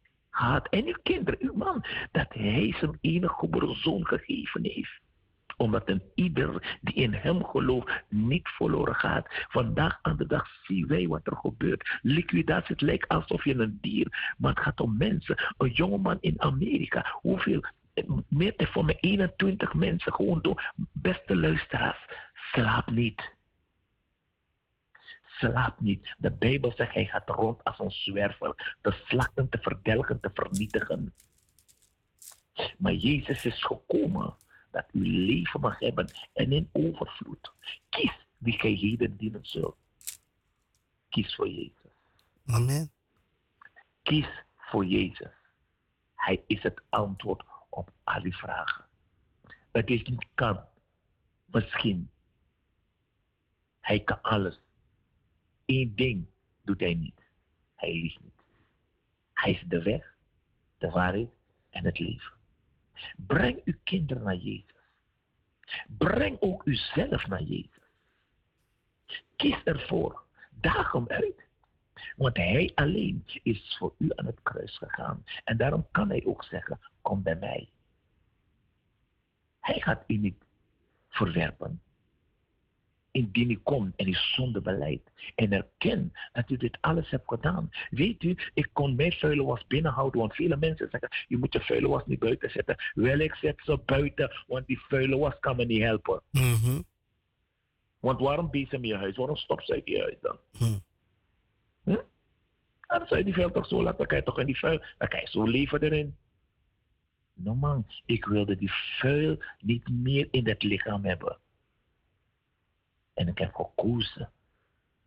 En 0.70 0.86
uw 0.86 0.98
kinderen, 1.04 1.40
uw 1.42 1.54
man. 1.54 1.86
Dat 2.12 2.28
hij 2.30 2.76
zijn 2.80 2.98
enige 3.02 3.34
geboren 3.34 3.76
zoon 3.76 4.08
gegeven 4.08 4.64
heeft. 4.64 5.00
Omdat 5.58 5.90
een 5.90 6.02
ieder 6.16 6.78
die 6.82 6.94
in 6.94 7.14
hem 7.14 7.46
gelooft 7.46 8.04
niet 8.10 8.48
verloren 8.48 8.96
gaat. 8.96 9.28
Vandaag 9.50 10.00
aan 10.02 10.18
de 10.18 10.28
dag 10.28 10.48
zien 10.64 10.88
wij 10.88 11.08
wat 11.08 11.28
er 11.28 11.36
gebeurt. 11.36 12.00
Liquidatie, 12.02 12.76
het 12.76 12.82
lijkt 12.82 13.08
alsof 13.08 13.44
je 13.44 13.56
een 13.56 13.78
dier. 13.82 14.34
Maar 14.38 14.54
het 14.54 14.64
gaat 14.64 14.80
om 14.80 14.98
mensen. 14.98 15.54
Een 15.58 15.72
jongeman 15.72 16.18
in 16.22 16.42
Amerika. 16.42 17.18
Hoeveel 17.22 17.64
meer 18.28 18.54
dan 18.58 18.68
voor 18.68 18.86
mij 18.86 18.98
21 19.00 19.74
mensen 19.74 20.14
gewoon 20.14 20.42
door. 20.42 20.74
Beste 20.92 21.36
luisteraars, 21.36 22.06
slaap 22.34 22.92
niet. 22.92 23.38
Slaap 25.40 25.80
niet. 25.80 26.16
De 26.18 26.32
Bijbel 26.32 26.72
zegt 26.76 26.94
hij 26.94 27.06
gaat 27.06 27.30
rond 27.30 27.64
als 27.64 27.80
een 27.80 27.92
zwerver. 27.92 28.78
Te 28.82 29.02
slachten, 29.08 29.50
te 29.50 29.58
verdelgen, 29.58 30.20
te 30.20 30.30
vernietigen. 30.34 31.14
Maar 32.78 32.94
Jezus 32.94 33.46
is 33.46 33.64
gekomen 33.64 34.36
dat 34.72 34.86
u 34.92 35.26
leven 35.26 35.60
mag 35.60 35.80
hebben 35.80 36.12
en 36.34 36.52
in 36.52 36.70
overvloed. 36.72 37.54
Kies 37.90 38.26
wie 38.38 38.60
gij 38.60 38.72
heden 38.72 39.18
dienen 39.18 39.46
zult. 39.46 39.78
Kies 41.10 41.36
voor 41.36 41.50
Jezus. 41.50 41.92
Amen. 42.46 42.92
Kies 44.04 44.28
voor 44.58 44.86
Jezus. 44.86 45.34
Hij 46.16 46.44
is 46.48 46.64
het 46.64 46.82
antwoord 46.90 47.44
op 47.70 47.92
al 48.04 48.22
die 48.22 48.36
vragen. 48.36 48.86
Het 49.72 49.90
is 49.90 50.04
niet 50.04 50.26
kan, 50.34 50.66
misschien. 51.46 52.12
Hij 53.80 54.00
kan 54.00 54.22
alles. 54.22 54.60
Eén 55.70 55.96
ding 55.96 56.28
doet 56.64 56.80
hij 56.80 56.94
niet. 56.94 57.22
Hij 57.76 57.94
liegt 57.94 58.24
niet. 58.24 58.44
Hij 59.34 59.52
is 59.52 59.64
de 59.68 59.82
weg, 59.82 60.16
de 60.78 60.90
waarheid 60.90 61.30
en 61.70 61.86
het 61.86 62.00
leven. 62.00 62.34
Breng 63.16 63.62
uw 63.64 63.78
kinderen 63.84 64.24
naar 64.24 64.36
Jezus. 64.36 64.76
Breng 65.88 66.38
ook 66.40 66.66
uzelf 66.66 67.28
naar 67.28 67.42
Jezus. 67.42 67.84
Kies 69.36 69.64
ervoor. 69.64 70.24
Daag 70.50 70.92
hem 70.92 71.08
uit. 71.08 71.48
Want 72.16 72.38
hij 72.38 72.72
alleen 72.76 73.24
is 73.44 73.76
voor 73.80 73.96
u 73.98 74.12
aan 74.16 74.26
het 74.26 74.42
kruis 74.44 74.78
gegaan. 74.78 75.24
En 75.44 75.58
daarom 75.58 75.88
kan 75.92 76.10
hij 76.10 76.26
ook 76.26 76.44
zeggen, 76.44 76.80
kom 77.02 77.24
bij 77.24 77.36
mij. 77.36 77.70
Hij 79.60 79.82
gaat 79.82 80.04
u 80.08 80.18
niet 80.18 80.44
verwerpen. 81.10 81.82
Indien 83.12 83.52
u 83.52 83.60
komt 83.64 83.96
en 83.96 84.08
u 84.08 84.14
zonde 84.14 84.62
beleidt 84.62 85.12
en 85.36 85.54
erken 85.54 86.12
dat 86.32 86.50
u 86.50 86.58
dit 86.58 86.78
alles 86.82 87.10
hebt 87.10 87.28
gedaan. 87.28 87.70
Weet 87.90 88.24
u, 88.24 88.38
ik 88.54 88.70
kon 88.74 88.96
mijn 88.96 89.12
vuile 89.12 89.44
was 89.44 89.68
binnenhouden, 89.68 90.20
want 90.20 90.36
vele 90.36 90.58
mensen 90.58 90.88
zeggen, 90.92 91.10
je 91.28 91.38
moet 91.38 91.54
je 91.54 91.62
vuile 91.62 91.88
was 91.88 92.06
niet 92.06 92.20
buiten 92.20 92.50
zetten. 92.50 92.76
Wel, 92.94 93.20
ik 93.20 93.36
zet 93.36 93.62
ze 93.64 93.80
buiten, 93.86 94.32
want 94.48 94.68
die 94.68 94.80
vuile 94.80 95.18
was 95.18 95.40
kan 95.40 95.56
me 95.56 95.66
niet 95.66 95.82
helpen. 95.82 96.22
Mhm. 96.32 96.82
Want 98.00 98.20
waarom 98.20 98.50
bezem 98.50 98.86
je 98.86 98.96
huis? 98.96 99.18
Waarom 99.18 99.36
stopzuig 99.36 99.82
je 99.86 100.00
huis 100.00 100.18
dan? 100.22 100.38
Hm? 100.58 100.78
Dan 102.88 103.08
zou 103.08 103.18
je 103.18 103.24
die 103.24 103.34
vuil 103.34 103.52
toch 103.52 103.68
zo 103.68 103.84
laten, 103.84 103.98
dan 103.98 104.08
kan 104.08 104.18
je 104.18 104.24
toch 104.24 104.40
in 104.40 104.46
die 104.46 104.58
vuil, 104.58 104.82
dan 104.98 105.08
kan 105.08 105.20
je 105.20 105.28
zo 105.30 105.44
leven 105.44 105.82
erin. 105.82 106.16
No 107.34 107.56
man, 107.56 107.86
ik 108.06 108.26
wilde 108.26 108.58
die 108.58 108.72
vuil 108.72 109.38
niet 109.60 109.90
meer 109.90 110.28
in 110.32 110.48
het 110.48 110.64
lichaam 110.64 111.06
hebben. 111.06 111.38
En 113.14 113.28
ik 113.28 113.38
heb 113.38 113.54
gekozen 113.54 114.32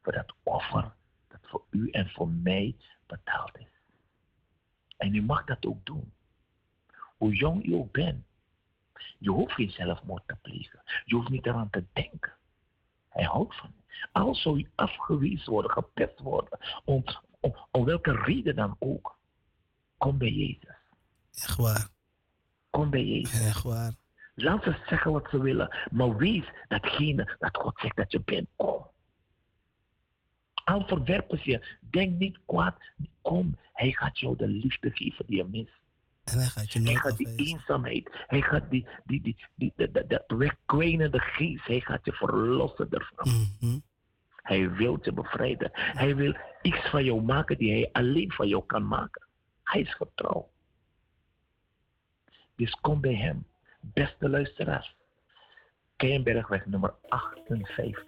voor 0.03 0.13
dat 0.13 0.35
offer 0.43 0.93
dat 1.29 1.41
voor 1.43 1.65
u 1.71 1.91
en 1.91 2.11
voor 2.11 2.29
mij 2.29 2.77
betaald 3.07 3.59
is. 3.59 3.67
En 4.97 5.15
u 5.15 5.23
mag 5.23 5.45
dat 5.45 5.67
ook 5.67 5.87
doen. 5.87 6.13
hoe 7.17 7.35
jong 7.35 7.67
je 7.67 7.75
ook 7.75 7.93
bent, 7.93 8.25
je 9.19 9.31
hoeft 9.31 9.53
geen 9.53 9.71
zelfmoord 9.71 10.23
te 10.27 10.37
plegen. 10.43 10.83
Je 11.05 11.15
hoeft 11.15 11.29
niet 11.29 11.47
eraan 11.47 11.71
te 11.71 11.85
denken. 11.93 12.33
Hij 13.09 13.25
houdt 13.25 13.57
van 13.57 13.73
je. 13.77 14.09
Al 14.13 14.35
zou 14.35 14.59
je 14.59 14.71
afgewezen 14.75 15.51
worden, 15.51 15.71
gepest 15.71 16.19
worden, 16.21 16.59
om, 16.85 17.05
om, 17.41 17.57
om 17.71 17.85
welke 17.85 18.13
reden 18.13 18.57
dan 18.57 18.77
ook, 18.79 19.19
kom 19.97 20.19
bij 20.19 20.33
Jezus. 20.33 20.77
Echt 21.33 21.57
waar. 21.57 21.89
Kom 22.71 22.91
bij 22.91 23.05
Jezus. 23.05 23.47
Echt 23.47 23.63
waar. 23.63 24.02
Laat 24.43 24.63
ze 24.63 24.77
zeggen 24.87 25.13
wat 25.13 25.29
ze 25.31 25.41
willen, 25.41 25.77
maar 25.91 26.17
wees 26.17 26.45
datgene 26.69 27.37
dat 27.39 27.57
God 27.57 27.79
zegt 27.81 27.97
dat 27.97 28.13
je 28.13 28.21
bent. 28.21 28.49
Kom. 28.57 28.87
Al 30.65 30.87
verwerpen 30.87 31.39
ze 31.39 31.51
je, 31.51 31.77
denk 31.81 32.19
niet 32.19 32.39
kwaad. 32.47 32.77
Kom, 33.23 33.59
hij 33.73 33.93
gaat 33.93 34.19
jou 34.19 34.37
de 34.37 34.49
liefde 34.49 34.91
geven 34.91 35.27
die 35.27 35.37
je 35.37 35.45
mist. 35.45 35.81
En 36.25 36.39
hij 36.39 36.47
gaat 36.47 36.73
je 36.73 36.81
Hij 36.81 36.95
gaat 36.95 37.17
die 37.17 37.37
eenzaamheid, 37.37 38.11
hij 38.27 38.43
gaat 38.43 38.71
die, 38.71 38.87
die, 39.05 39.23
die, 39.23 39.37
die, 39.55 39.73
de, 39.77 39.91
de, 39.93 40.07
de 40.07 40.37
wegkwijnende 40.37 41.19
geest, 41.19 41.67
hij 41.67 41.81
gaat 41.81 42.05
je 42.05 42.13
verlossen 42.13 42.91
ervan. 42.91 43.47
Mhm. 43.61 43.79
Hij 44.37 44.71
wil 44.71 44.99
je 45.03 45.13
bevrijden. 45.13 45.71
Hij 45.73 46.17
wil 46.17 46.37
iets 46.63 46.89
van 46.89 47.05
jou 47.05 47.23
maken 47.23 47.59
die 47.59 47.73
hij 47.73 47.89
alleen 47.93 48.33
van 48.33 48.49
jou 48.49 48.65
kan 48.67 48.87
maken. 48.87 49.27
Hij 49.63 49.81
is 49.81 49.95
getrouw. 49.95 50.51
Dus 52.57 52.71
kom 52.81 53.01
bij 53.01 53.15
hem. 53.15 53.47
Beste 53.83 54.29
luisteraars. 54.29 54.97
Keienbergweg 55.97 56.67
nummer 56.67 56.95
58. 57.09 58.05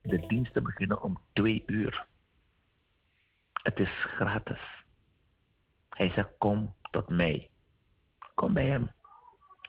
De 0.00 0.26
diensten 0.26 0.62
beginnen 0.62 1.02
om 1.02 1.20
twee 1.32 1.62
uur. 1.66 2.06
Het 3.52 3.78
is 3.78 3.90
gratis. 3.90 4.60
Hij 5.88 6.10
zegt, 6.10 6.30
kom 6.38 6.74
tot 6.90 7.08
mij. 7.08 7.50
Kom 8.34 8.52
bij 8.52 8.66
hem. 8.66 8.90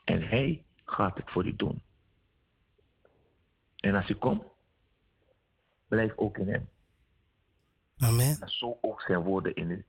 En 0.05 0.21
hij 0.27 0.65
gaat 0.85 1.17
het 1.17 1.31
voor 1.31 1.45
u 1.45 1.55
doen. 1.55 1.81
En 3.75 3.95
als 3.95 4.09
u 4.09 4.13
komt, 4.13 4.43
blijf 5.87 6.13
ook 6.15 6.37
in 6.37 6.47
hem. 6.47 6.69
Amen. 7.97 8.37
En 8.41 8.49
zo 8.49 8.77
ook 8.81 9.01
zijn 9.01 9.23
woorden 9.23 9.55
in 9.55 9.69
u. 9.69 9.85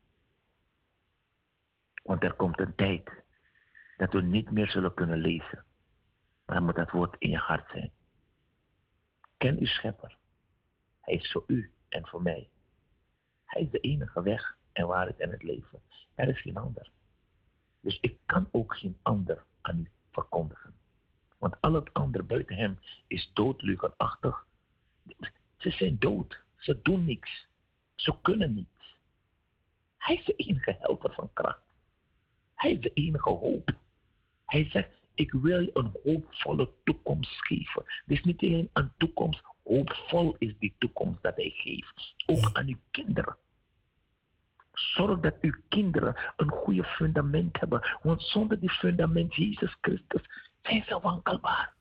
Want 2.03 2.23
er 2.23 2.35
komt 2.35 2.61
een 2.61 2.75
tijd 2.75 3.20
dat 4.01 4.13
we 4.13 4.23
niet 4.23 4.51
meer 4.51 4.71
zullen 4.71 4.95
kunnen 4.95 5.19
lezen. 5.19 5.65
Maar 6.45 6.57
dan 6.57 6.65
moet 6.65 6.75
dat 6.75 6.91
woord 6.91 7.17
in 7.19 7.31
je 7.31 7.37
hart 7.37 7.71
zijn. 7.71 7.93
Ken 9.37 9.59
uw 9.59 9.67
schepper. 9.67 10.17
Hij 11.01 11.15
is 11.15 11.33
voor 11.33 11.45
u 11.47 11.73
en 11.89 12.07
voor 12.07 12.23
mij. 12.23 12.49
Hij 13.45 13.63
is 13.63 13.71
de 13.71 13.81
enige 13.81 14.23
weg 14.23 14.59
en 14.73 14.87
waarheid 14.87 15.19
en 15.21 15.31
het 15.31 15.43
leven. 15.43 15.83
Er 16.15 16.29
is 16.29 16.41
geen 16.41 16.57
ander. 16.57 16.91
Dus 17.81 17.99
ik 18.01 18.19
kan 18.27 18.49
ook 18.51 18.77
geen 18.77 18.99
ander 19.03 19.45
aan 19.61 19.79
u 19.79 19.91
verkondigen. 20.11 20.75
Want 21.39 21.61
al 21.61 21.73
het 21.73 21.93
andere 21.93 22.25
buiten 22.25 22.57
hem 22.57 22.79
is 23.07 23.31
doodlugenachtig. 23.33 24.47
Ze 25.57 25.71
zijn 25.71 25.99
dood. 25.99 26.43
Ze 26.57 26.83
doen 26.83 27.05
niks. 27.05 27.49
Ze 27.95 28.15
kunnen 28.23 28.55
niets. 28.55 28.97
Hij 29.97 30.17
is 30.17 30.25
de 30.25 30.35
enige 30.35 30.77
helper 30.79 31.13
van 31.13 31.31
kracht. 31.33 31.63
Hij 32.55 32.73
is 32.73 32.81
de 32.81 32.93
enige 32.93 33.31
hoop. 33.31 33.79
Hij 34.51 34.69
zegt, 34.71 34.89
ik 35.15 35.33
wil 35.33 35.61
je 35.61 35.71
een 35.75 35.93
hoopvolle 36.05 36.71
toekomst 36.85 37.47
geven. 37.47 37.85
Dus 38.07 38.23
niet 38.23 38.43
alleen 38.43 38.71
een 38.73 38.93
toekomst, 38.97 39.43
hoopvol 39.65 40.37
is 40.39 40.55
die 40.59 40.75
toekomst 40.79 41.23
dat 41.23 41.37
hij 41.37 41.53
geeft. 41.57 42.15
Ook 42.27 42.51
aan 42.53 42.67
uw 42.67 42.79
kinderen. 42.91 43.37
Zorg 44.73 45.21
dat 45.21 45.35
uw 45.41 45.55
kinderen 45.69 46.17
een 46.37 46.51
goede 46.51 46.85
fundament 46.85 47.61
hebben. 47.61 47.99
Want 48.03 48.23
zonder 48.23 48.61
die 48.61 48.71
fundament, 48.71 49.35
Jezus 49.35 49.77
Christus, 49.81 50.23
zijn 50.63 50.85
ze 50.87 50.99
wankelbaar. 51.03 51.75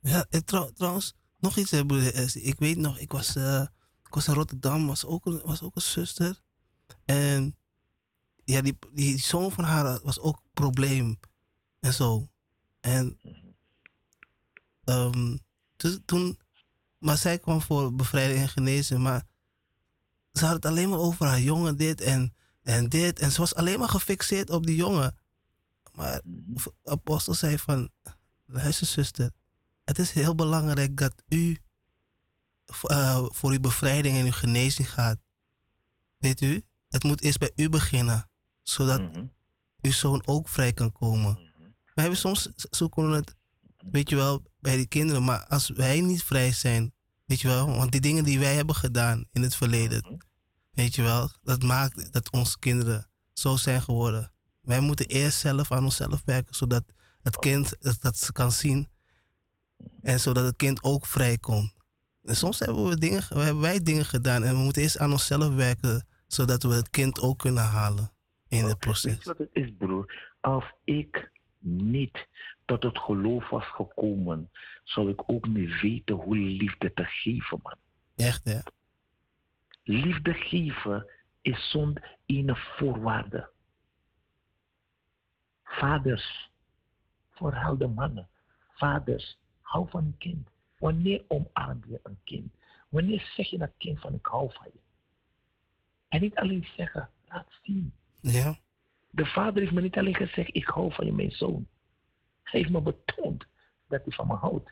Ja, 0.00 0.26
en 0.30 0.44
trouw- 0.44 0.72
trouwens, 0.72 1.14
nog 1.38 1.56
iets, 1.56 1.70
broeder 1.70 2.14
Essie. 2.14 2.42
Ik 2.42 2.58
weet 2.58 2.76
nog, 2.76 2.98
ik 2.98 3.12
was, 3.12 3.36
eh, 3.36 3.66
ik 4.04 4.14
was 4.14 4.28
in 4.28 4.34
Rotterdam, 4.34 4.86
was 4.86 5.06
ook, 5.06 5.26
een, 5.26 5.40
was 5.44 5.62
ook 5.62 5.76
een 5.76 5.82
zuster. 5.82 6.40
En 7.04 7.56
ja, 8.44 8.60
die, 8.60 8.78
die 8.92 9.18
zoon 9.18 9.52
van 9.52 9.64
haar 9.64 10.00
was 10.02 10.20
ook 10.20 10.36
een 10.36 10.50
probleem. 10.52 11.18
En 11.80 11.92
zo. 11.92 12.28
En 12.80 13.18
ehm, 14.84 15.36
dus 15.76 15.98
toen, 16.04 16.38
maar 16.98 17.16
zij 17.16 17.38
kwam 17.38 17.62
voor 17.62 17.94
bevrijding 17.94 18.40
en 18.40 18.48
genezen. 18.48 19.02
Maar 19.02 19.26
ze 20.32 20.44
had 20.44 20.54
het 20.54 20.66
alleen 20.66 20.88
maar 20.88 20.98
over 20.98 21.26
haar 21.26 21.40
jongen, 21.40 21.76
dit 21.76 22.00
en, 22.00 22.34
en 22.62 22.88
dit. 22.88 23.18
En 23.18 23.30
ze 23.32 23.40
was 23.40 23.54
alleen 23.54 23.78
maar 23.78 23.88
gefixeerd 23.88 24.50
op 24.50 24.66
die 24.66 24.76
jongen. 24.76 25.18
Maar 25.92 26.20
de 26.24 26.72
apostel 26.84 27.34
zei 27.34 27.58
van, 27.58 27.90
luister 28.46 28.86
zuster, 28.86 29.30
het 29.84 29.98
is 29.98 30.10
heel 30.10 30.34
belangrijk 30.34 30.96
dat 30.96 31.22
u 31.28 31.58
eh, 32.86 33.24
voor 33.28 33.50
uw 33.50 33.60
bevrijding 33.60 34.16
en 34.16 34.24
uw 34.24 34.32
genezing 34.32 34.90
gaat. 34.92 35.18
Weet 36.18 36.40
u? 36.40 36.64
Het 36.88 37.02
moet 37.02 37.20
eerst 37.20 37.38
bij 37.38 37.52
u 37.56 37.68
beginnen, 37.68 38.30
zodat 38.62 39.00
Mhm. 39.00 39.26
uw 39.80 39.92
zoon 39.92 40.26
ook 40.26 40.48
vrij 40.48 40.72
kan 40.72 40.92
komen. 40.92 41.49
We 42.00 42.06
hebben 42.06 42.24
soms 42.24 42.50
zoeken 42.70 43.10
we 43.10 43.16
het, 43.16 43.36
weet 43.90 44.10
je 44.10 44.16
wel, 44.16 44.42
bij 44.60 44.76
die 44.76 44.86
kinderen, 44.86 45.24
maar 45.24 45.46
als 45.46 45.68
wij 45.68 46.00
niet 46.00 46.22
vrij 46.22 46.52
zijn, 46.52 46.92
weet 47.24 47.40
je 47.40 47.48
wel, 47.48 47.66
want 47.66 47.92
die 47.92 48.00
dingen 48.00 48.24
die 48.24 48.38
wij 48.38 48.54
hebben 48.54 48.74
gedaan 48.74 49.24
in 49.32 49.42
het 49.42 49.54
verleden, 49.54 50.26
weet 50.70 50.94
je 50.94 51.02
wel, 51.02 51.30
dat 51.42 51.62
maakt 51.62 52.12
dat 52.12 52.30
onze 52.30 52.58
kinderen 52.58 53.10
zo 53.32 53.56
zijn 53.56 53.82
geworden. 53.82 54.32
Wij 54.60 54.80
moeten 54.80 55.06
eerst 55.06 55.38
zelf 55.38 55.72
aan 55.72 55.84
onszelf 55.84 56.22
werken, 56.24 56.54
zodat 56.54 56.84
het 57.22 57.36
kind 57.36 57.76
dat, 57.80 58.00
dat 58.00 58.16
ze 58.16 58.32
kan 58.32 58.52
zien 58.52 58.88
en 60.02 60.20
zodat 60.20 60.44
het 60.44 60.56
kind 60.56 60.82
ook 60.82 61.06
vrij 61.06 61.38
komt. 61.38 61.74
En 62.22 62.36
soms 62.36 62.58
hebben, 62.58 62.88
we 62.88 62.98
dingen, 62.98 63.22
hebben 63.28 63.60
wij 63.60 63.82
dingen 63.82 64.04
gedaan 64.04 64.42
en 64.42 64.56
we 64.56 64.62
moeten 64.62 64.82
eerst 64.82 64.98
aan 64.98 65.12
onszelf 65.12 65.54
werken, 65.54 66.06
zodat 66.26 66.62
we 66.62 66.74
het 66.74 66.90
kind 66.90 67.20
ook 67.20 67.38
kunnen 67.38 67.64
halen 67.64 68.12
in 68.48 68.58
het 68.58 68.66
Weet 68.66 68.78
proces. 68.78 69.24
wat 69.24 69.38
het 69.38 69.50
is, 69.52 69.70
broer? 69.78 70.28
Als 70.40 70.64
ik 70.84 71.38
niet 71.62 72.28
tot 72.64 72.82
het 72.82 72.98
geloof 72.98 73.48
was 73.48 73.66
gekomen, 73.66 74.50
zou 74.84 75.10
ik 75.10 75.22
ook 75.26 75.46
niet 75.46 75.80
weten 75.80 76.14
hoe 76.14 76.36
liefde 76.36 76.92
te 76.92 77.04
geven, 77.04 77.60
man. 77.62 77.76
Echt, 78.16 78.44
hè? 78.44 78.58
Liefde 79.82 80.34
geven 80.34 81.06
is 81.40 81.70
zonder 81.70 82.16
ene 82.26 82.56
voorwaarde. 82.56 83.50
Vaders, 85.64 86.50
vooral 87.30 87.76
de 87.76 87.88
mannen. 87.88 88.28
Vaders, 88.72 89.38
hou 89.60 89.88
van 89.90 90.04
een 90.04 90.16
kind. 90.18 90.48
Wanneer 90.78 91.24
omarm 91.28 91.82
je 91.88 92.00
een 92.02 92.18
kind? 92.24 92.54
Wanneer 92.88 93.32
zeg 93.36 93.50
je 93.50 93.58
dat 93.58 93.72
kind 93.78 94.00
van 94.00 94.14
ik 94.14 94.26
hou 94.26 94.52
van 94.52 94.66
je? 94.72 94.80
En 96.08 96.20
niet 96.20 96.34
alleen 96.34 96.66
zeggen, 96.76 97.10
laat 97.28 97.48
zien. 97.62 97.92
Ja. 98.20 98.58
De 99.10 99.26
vader 99.26 99.62
heeft 99.62 99.74
me 99.74 99.80
niet 99.80 99.96
alleen 99.96 100.14
gezegd, 100.14 100.56
ik 100.56 100.66
hou 100.66 100.92
van 100.92 101.06
je, 101.06 101.12
mijn 101.12 101.30
zoon. 101.30 101.68
Hij 102.42 102.60
heeft 102.60 102.72
me 102.72 102.80
betoond 102.80 103.46
dat 103.88 104.00
hij 104.04 104.12
van 104.12 104.26
me 104.26 104.34
houdt. 104.34 104.70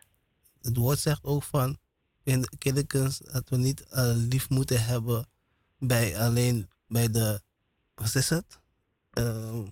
Het 0.62 0.76
woord 0.76 0.98
zegt 0.98 1.24
ook 1.24 1.42
van 1.42 1.78
in 2.22 2.40
de 2.40 2.84
dat 3.32 3.48
we 3.48 3.56
niet 3.56 3.88
eh, 3.88 4.12
lief 4.14 4.50
moeten 4.50 4.84
hebben 4.84 5.26
bij 5.78 6.18
alleen 6.18 6.70
bij 6.86 7.10
de, 7.10 7.40
wat 7.94 8.14
is 8.14 8.30
het? 8.30 8.60
Ehm, 9.10 9.66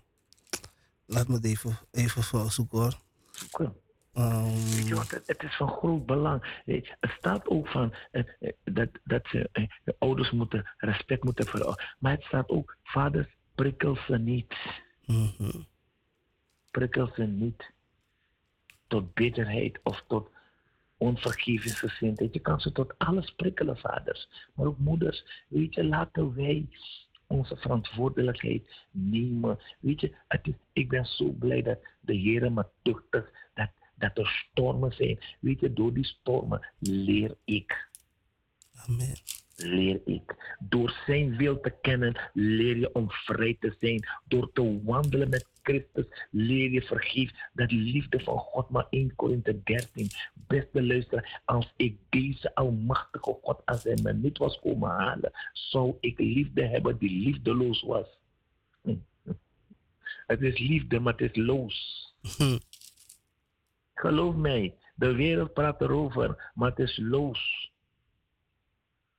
laat 1.06 1.28
me 1.28 1.34
het 1.34 1.44
even, 1.44 1.78
even 1.90 2.22
voor 2.22 2.50
zoeken 2.50 2.78
hoor. 2.78 3.00
Zoeken. 3.30 3.76
Ehm, 4.12 4.94
wat, 4.94 5.10
het, 5.10 5.26
het 5.26 5.42
is 5.42 5.56
van 5.56 5.68
groot 5.68 6.06
belang. 6.06 6.62
Je, 6.64 6.96
Het 7.00 7.10
staat 7.18 7.46
ook 7.46 7.68
van 7.68 7.94
eh, 8.10 8.22
eh, 8.40 8.52
dat, 8.64 8.88
dat 9.04 9.26
ze, 9.26 9.48
eh, 9.52 9.68
de 9.84 9.96
ouders 9.98 10.30
moeten 10.30 10.74
respect 10.76 11.24
moeten 11.24 11.46
voor 11.46 11.94
Maar 11.98 12.12
het 12.12 12.22
staat 12.22 12.48
ook, 12.48 12.76
vaders, 12.82 13.35
prikkel 13.56 13.96
ze 14.06 14.18
niet. 14.18 14.54
mhm. 15.06 15.60
Prikkel 16.70 17.10
ze 17.14 17.22
niet 17.22 17.70
tot 18.86 19.14
bitterheid 19.14 19.80
of 19.82 20.04
tot 20.06 20.28
onvergevingsgezindheid. 20.96 22.34
Je 22.34 22.40
kan 22.40 22.60
ze 22.60 22.72
tot 22.72 22.98
alles 22.98 23.30
prikkelen, 23.30 23.78
vaders. 23.78 24.28
Maar 24.54 24.66
ook 24.66 24.78
moeders. 24.78 25.44
Weet 25.48 25.74
je, 25.74 25.84
laten 25.84 26.34
wij 26.34 26.68
onze 27.26 27.56
verantwoordelijkheid 27.56 28.86
nemen. 28.90 29.58
Weet 29.80 30.00
je, 30.00 30.14
het 30.28 30.46
is, 30.46 30.54
ik 30.72 30.88
ben 30.88 31.06
zo 31.06 31.30
blij 31.30 31.62
dat 31.62 31.78
de 32.00 32.14
Heer 32.14 32.52
me 32.52 32.66
tuchtigt. 32.82 33.30
Dat, 33.54 33.70
dat 33.94 34.18
er 34.18 34.46
stormen 34.52 34.92
zijn. 34.92 35.18
Weet 35.40 35.60
je, 35.60 35.72
door 35.72 35.94
die 35.94 36.04
stormen 36.04 36.66
leer 36.78 37.36
ik. 37.44 37.88
Amen. 38.74 39.16
Leer 39.56 40.00
ik. 40.04 40.56
Door 40.58 41.02
zijn 41.06 41.36
wil 41.36 41.60
te 41.60 41.74
kennen, 41.80 42.30
leer 42.32 42.76
je 42.76 42.94
om 42.94 43.10
vrij 43.10 43.56
te 43.60 43.74
zijn. 43.80 44.06
Door 44.24 44.52
te 44.52 44.82
wandelen 44.84 45.28
met 45.28 45.46
Christus, 45.62 46.26
leer 46.30 46.70
je 46.70 46.82
vergeef. 46.82 47.30
Dat 47.52 47.70
liefde 47.70 48.20
van 48.20 48.38
God, 48.38 48.70
maar 48.70 48.86
1 48.90 49.14
Korinthe 49.14 49.62
13. 49.62 50.08
Beste 50.46 50.82
luisteraar, 50.82 51.42
als 51.44 51.72
ik 51.76 51.98
deze 52.08 52.54
almachtige 52.54 53.38
God 53.42 53.62
als 53.64 53.82
hij 53.82 53.98
me 54.02 54.12
niet 54.12 54.38
was 54.38 54.60
komen 54.60 54.90
halen, 54.90 55.32
zou 55.52 55.96
ik 56.00 56.18
liefde 56.18 56.66
hebben 56.66 56.98
die 56.98 57.20
liefdeloos 57.20 57.82
was. 57.82 58.06
Hm. 58.82 58.96
Het 60.26 60.42
is 60.42 60.58
liefde, 60.58 61.00
maar 61.00 61.12
het 61.12 61.30
is 61.36 61.44
loos. 61.44 62.14
Hm. 62.36 62.58
Geloof 63.94 64.34
mij, 64.34 64.74
de 64.94 65.14
wereld 65.14 65.52
praat 65.52 65.80
erover, 65.80 66.50
maar 66.54 66.70
het 66.70 66.78
is 66.78 66.98
loos. 67.02 67.65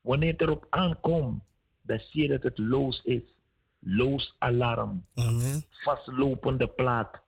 Wanneer 0.08 0.32
het 0.32 0.42
erop 0.42 0.66
aankomt, 0.70 1.44
dan 1.82 2.00
zie 2.00 2.22
je 2.22 2.28
dat 2.28 2.44
het 2.44 2.58
loos 2.58 3.02
is. 3.04 3.22
Loos 3.80 4.36
alarm, 4.38 5.06
Amen. 5.16 5.64
vastlopende 5.70 6.68
plaat. 6.68 7.22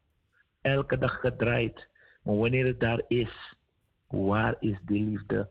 Elke 0.61 0.97
dag 0.97 1.19
gedraaid. 1.19 1.87
Maar 2.23 2.35
wanneer 2.37 2.65
het 2.65 2.79
daar 2.79 3.01
is, 3.07 3.53
waar 4.07 4.55
is 4.59 4.77
die 4.85 5.03
liefde? 5.03 5.49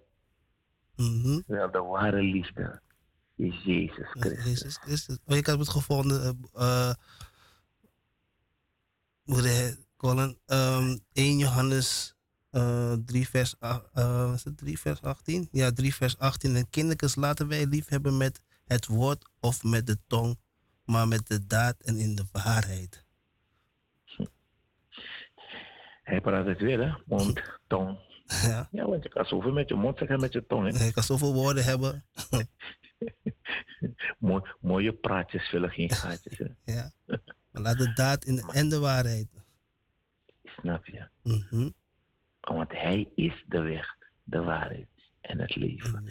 Mhm. 0.97 1.41
Wel, 1.47 1.71
de 1.71 1.83
ware 1.83 2.23
liefde 2.23 2.81
is 3.37 3.63
Jezus 3.65 4.07
Christus. 4.11 4.45
Jezus 4.45 4.77
Christus. 4.77 5.19
Ik 5.27 5.47
heb 5.47 5.59
het 5.59 5.69
gevonden. 5.69 6.39
eh, 6.55 6.89
eh, 6.89 6.95
de 9.25 9.49
heet, 9.49 9.87
Colin? 9.97 10.39
Ehm, 10.47 10.97
1 11.13 11.39
Johannes 11.39 12.15
eh 12.59 12.93
3 13.05 13.29
vers, 13.29 13.55
ach- 13.59 13.89
eh, 13.95 14.31
was 14.31 14.45
het 14.45 14.57
3 14.57 14.79
vers 14.79 15.03
18? 15.03 15.49
Ja, 15.53 15.73
3 15.73 15.95
vers 15.95 16.19
18. 16.19 16.57
En 16.57 16.71
kindertjes 16.71 17.15
laten 17.15 17.49
wij 17.49 17.67
lief 17.67 17.89
hebben 17.89 18.17
met 18.17 18.43
het 18.67 18.87
woord 18.87 19.29
of 19.41 19.63
met 19.65 19.87
de 19.87 19.99
tong, 20.07 20.39
maar 20.85 21.09
met 21.09 21.27
de 21.27 21.47
daad 21.47 21.77
en 21.83 21.97
in 21.97 22.15
de 22.15 22.25
waarheid. 22.33 23.07
Hij 26.03 26.21
praat 26.21 26.47
het 26.47 26.59
weer, 26.61 26.81
hè? 26.81 26.93
Mond, 27.07 27.43
tong. 27.67 27.99
Ja, 28.27 28.69
Ja, 28.71 28.87
want 28.89 29.03
je 29.03 29.09
kan 29.09 29.25
zoveel 29.25 29.53
met 29.53 29.69
je 29.69 29.75
mond 29.75 29.99
zeggen 29.99 30.21
met 30.21 30.33
je 30.33 30.47
tong. 30.47 30.79
Hè? 30.79 30.85
ik 30.87 30.93
kan 30.95 31.03
zoveel 31.03 31.33
woorden 31.35 31.65
hebben. 31.65 32.05
Mooi, 34.19 34.43
mooie 34.61 34.93
praatjes 34.93 35.49
vullen 35.49 35.71
geen 35.71 35.91
gaatjes. 35.91 36.39
Hè? 36.39 36.47
Ja. 36.75 36.93
Maar 37.53 37.63
laat 37.63 37.79
de 37.79 37.93
daad 37.93 38.25
in 38.25 38.37
de, 38.37 38.49
en 38.53 38.69
de 38.69 38.79
waarheid. 38.79 39.29
Snap 40.45 40.87
je? 40.87 41.09
Mhm. 41.23 41.69
Want 42.49 42.73
hij 42.73 43.09
is 43.15 43.45
de 43.47 43.61
weg, 43.61 43.97
de 44.25 44.43
waarheid 44.43 44.89
en 45.21 45.39
het 45.39 45.57
leven. 45.57 46.09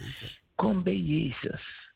Kom 0.54 0.82
bij 0.82 0.96
Jezus. 0.96 1.90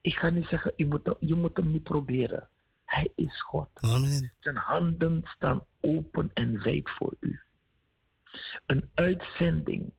Ik 0.00 0.14
ga 0.14 0.28
niet 0.30 0.46
zeggen, 0.46 0.72
je 0.76 0.86
moet, 0.86 1.14
je 1.20 1.34
moet 1.34 1.56
hem 1.56 1.70
niet 1.70 1.82
proberen. 1.82 2.48
Hij 2.84 3.12
is 3.14 3.42
God. 3.42 3.68
Amen. 3.74 4.32
Zijn 4.38 4.56
handen 4.56 5.22
staan 5.24 5.64
open 5.80 6.30
en 6.34 6.62
wijd 6.62 6.90
voor 6.90 7.14
u. 7.20 7.40
Een 8.66 8.90
uitzending 8.94 9.92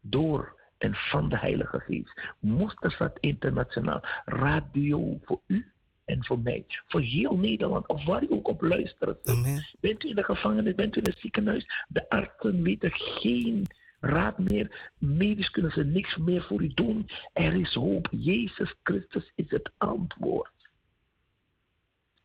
door 0.00 0.60
en 0.78 0.94
van 0.94 1.28
de 1.28 1.38
Heilige 1.38 1.80
Geest. 1.80 2.20
Moesterstad 2.38 3.18
Internationaal. 3.20 4.00
Radio 4.24 5.18
voor 5.24 5.40
u 5.46 5.71
en 6.12 6.24
voor 6.24 6.38
mij. 6.38 6.64
Voor 6.88 7.00
heel 7.00 7.36
Nederland. 7.36 7.86
Of 7.86 8.04
waar 8.04 8.22
u 8.22 8.26
ook 8.30 8.48
op 8.48 8.62
luistert. 8.62 9.26
Amen. 9.28 9.66
Bent 9.80 10.04
u 10.04 10.08
in 10.08 10.14
de 10.14 10.24
gevangenis, 10.24 10.74
bent 10.74 10.96
u 10.96 10.98
in 10.98 11.10
het 11.10 11.18
ziekenhuis. 11.18 11.66
De 11.88 12.08
artsen 12.08 12.62
weten 12.62 12.90
geen 12.92 13.66
raad 14.00 14.38
meer. 14.38 14.90
Medisch 14.98 15.50
kunnen 15.50 15.72
ze 15.72 15.84
niks 15.84 16.16
meer 16.16 16.42
voor 16.42 16.62
u 16.62 16.74
doen. 16.74 17.08
Er 17.32 17.54
is 17.54 17.74
hoop. 17.74 18.08
Jezus 18.10 18.74
Christus 18.82 19.32
is 19.34 19.50
het 19.50 19.70
antwoord. 19.78 20.50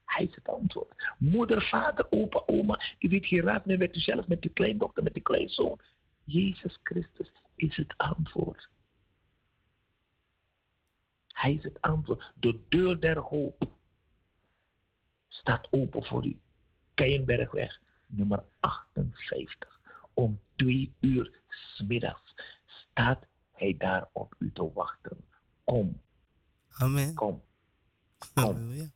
Hij 0.06 0.26
is 0.26 0.36
het 0.36 0.48
antwoord. 0.48 1.14
Moeder, 1.18 1.62
vader, 1.62 2.08
opa, 2.10 2.44
oma. 2.46 2.80
U 3.00 3.10
weet 3.10 3.26
geen 3.26 3.42
raad 3.42 3.66
meer 3.66 3.78
met 3.78 3.96
uzelf, 3.96 4.28
met 4.28 4.44
uw 4.44 4.52
kleindochter, 4.54 5.04
met 5.04 5.16
uw 5.16 5.22
kleinzoon. 5.22 5.80
Jezus 6.24 6.80
Christus 6.84 7.32
is 7.56 7.76
het 7.76 7.94
antwoord. 7.98 8.70
Hij 11.28 11.54
is 11.54 11.64
het 11.64 11.82
antwoord. 11.82 12.32
De 12.36 12.60
deur 12.70 13.00
der 13.00 13.18
hoop 13.20 13.77
staat 15.28 15.68
open 15.72 16.04
voor 16.04 16.26
u. 16.26 16.40
Keienbergweg, 16.94 17.80
nummer 18.06 18.44
58. 18.60 19.80
Om 20.14 20.40
twee 20.56 20.94
uur 21.00 21.40
smiddags 21.50 22.36
staat 22.66 23.26
hij 23.52 23.76
daar 23.78 24.10
op 24.12 24.36
u 24.40 24.52
te 24.52 24.72
wachten. 24.74 25.26
Kom, 25.64 26.02
Amen. 26.70 27.14
kom, 27.14 27.44
kom, 28.34 28.92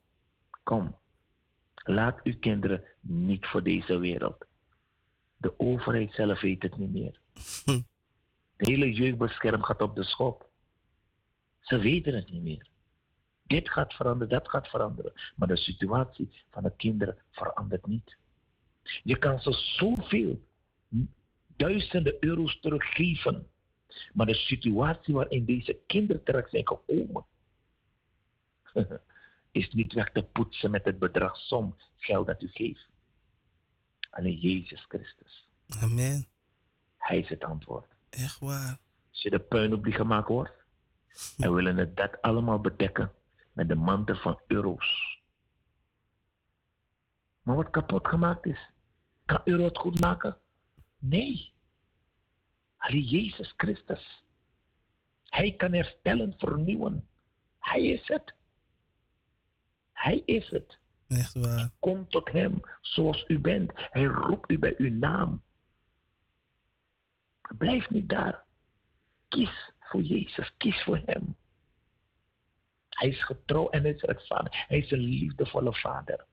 kom. 0.63 0.95
Laat 1.83 2.19
uw 2.23 2.39
kinderen 2.39 2.83
niet 2.99 3.45
voor 3.45 3.63
deze 3.63 3.97
wereld. 3.97 4.45
De 5.37 5.59
overheid 5.59 6.13
zelf 6.13 6.41
weet 6.41 6.61
het 6.63 6.77
niet 6.77 6.91
meer. 6.91 7.19
Hm. 7.65 7.81
De 8.55 8.71
hele 8.71 8.93
jeugdbescherm 8.93 9.63
gaat 9.63 9.81
op 9.81 9.95
de 9.95 10.03
schop. 10.03 10.49
Ze 11.59 11.77
weten 11.77 12.15
het 12.15 12.31
niet 12.31 12.43
meer. 12.43 12.70
Dit 13.52 13.69
gaat 13.69 13.94
veranderen, 13.94 14.30
dat 14.30 14.49
gaat 14.49 14.68
veranderen. 14.68 15.14
Maar 15.36 15.48
de 15.48 15.57
situatie 15.57 16.30
van 16.49 16.64
de 16.64 16.73
kinderen 16.78 17.18
verandert 17.32 17.86
niet. 17.86 18.18
Je 19.03 19.18
kan 19.18 19.40
ze 19.40 19.52
zoveel 19.52 20.41
duizenden 21.48 22.15
euro's 22.19 22.60
teruggeven. 22.60 23.48
Maar 24.14 24.26
de 24.26 24.34
situatie 24.34 25.14
waarin 25.14 25.45
deze 25.45 25.80
kinderen 25.88 26.23
terecht 26.23 26.49
zijn 26.49 26.68
gekomen, 26.68 27.26
is 29.52 29.69
niet 29.72 29.94
weg 29.94 30.11
te 30.11 30.23
poetsen 30.23 30.72
met 30.72 30.86
het 30.86 30.99
bedrag 30.99 31.38
som 31.38 31.76
geld 31.98 32.28
dat 32.28 32.41
u 32.41 32.48
geeft. 32.48 32.88
Alleen 34.10 34.38
Jezus 34.38 34.86
Christus. 34.88 35.48
Amen. 35.68 36.28
Hij 36.98 37.19
is 37.19 37.30
het 37.30 37.44
antwoord. 37.44 37.88
Echt 38.10 38.40
waar. 38.40 38.78
Als 39.10 39.22
je 39.22 39.30
de 39.30 39.40
puin 39.40 39.73
op 39.73 39.84
die 39.84 39.94
gemaakt 39.94 40.28
wordt, 40.28 40.53
en 41.38 41.53
willen 41.53 41.78
het 41.78 41.95
dat 41.95 42.22
allemaal 42.22 42.60
bedekken 42.60 43.11
met 43.53 43.68
de 43.68 43.76
mantel 43.76 44.15
van 44.15 44.40
euro's. 44.48 45.19
Maar 47.41 47.56
wat 47.56 47.69
kapot 47.69 48.07
gemaakt 48.07 48.45
is, 48.45 48.69
kan 49.26 49.41
euro 49.44 49.64
het 49.64 49.78
goed 49.78 49.99
maken? 49.99 50.38
Nee. 50.99 51.53
Alleen 52.78 53.03
Jezus 53.03 53.53
Christus. 53.57 54.23
Hij 55.23 55.56
kan 55.56 55.73
herstellen, 55.73 56.34
vernieuwen. 56.38 57.07
Hij 57.60 57.84
is 57.86 58.07
het. 58.07 58.34
Hij 59.91 60.22
is 60.26 60.49
het. 60.49 60.80
Echt 61.07 61.34
waar. 61.34 61.72
Kom 61.80 62.07
tot 62.10 62.32
hem 62.32 62.60
zoals 62.82 63.26
u 63.28 63.40
bent. 63.40 63.72
Hij 63.76 64.03
roept 64.03 64.52
u 64.52 64.60
bij 64.60 64.76
uw 64.78 64.91
naam. 64.91 65.44
Blijf 67.57 67.90
niet 67.90 68.10
daar. 68.10 68.44
Kies 69.28 69.72
voor 69.80 70.02
Jezus. 70.02 70.53
Kies 70.57 70.84
voor 70.84 71.02
hem. 71.06 71.36
Hij 73.02 73.10
is 73.10 73.23
getrouw 73.23 73.69
en 73.69 73.82
hij 73.82 73.91
is 73.91 74.02
rechtvaardig. 74.02 74.68
Hij 74.68 74.78
is 74.78 74.91
een 74.91 74.99
liefdevolle 74.99 75.73
vader. 75.73 76.26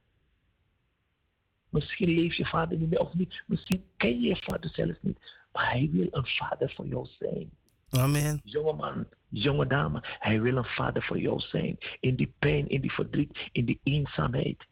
Misschien 1.68 2.08
leeft 2.08 2.36
je 2.36 2.46
vader 2.46 2.78
niet 2.78 2.90
meer 2.90 3.00
of 3.00 3.14
niet. 3.14 3.42
Misschien 3.46 3.84
ken 3.96 4.20
je 4.20 4.28
je 4.28 4.36
vader 4.36 4.70
zelfs 4.70 4.98
niet. 5.00 5.18
Maar 5.52 5.70
hij 5.70 5.88
wil 5.92 6.08
een 6.10 6.26
vader 6.26 6.72
voor 6.76 6.86
jou 6.86 7.06
zijn. 7.18 7.50
Amen. 7.90 8.40
Jonge 8.44 8.72
man, 8.72 9.06
jonge 9.28 9.66
dame, 9.66 10.00
hij 10.18 10.40
wil 10.40 10.56
een 10.56 10.64
vader 10.64 11.02
voor 11.02 11.18
jou 11.18 11.40
zijn. 11.40 11.78
In 12.00 12.16
die 12.16 12.34
pijn, 12.38 12.68
in 12.68 12.80
die 12.80 12.92
verdriet, 12.92 13.48
in 13.52 13.64
die 13.64 13.80
eenzaamheid. 13.82 14.66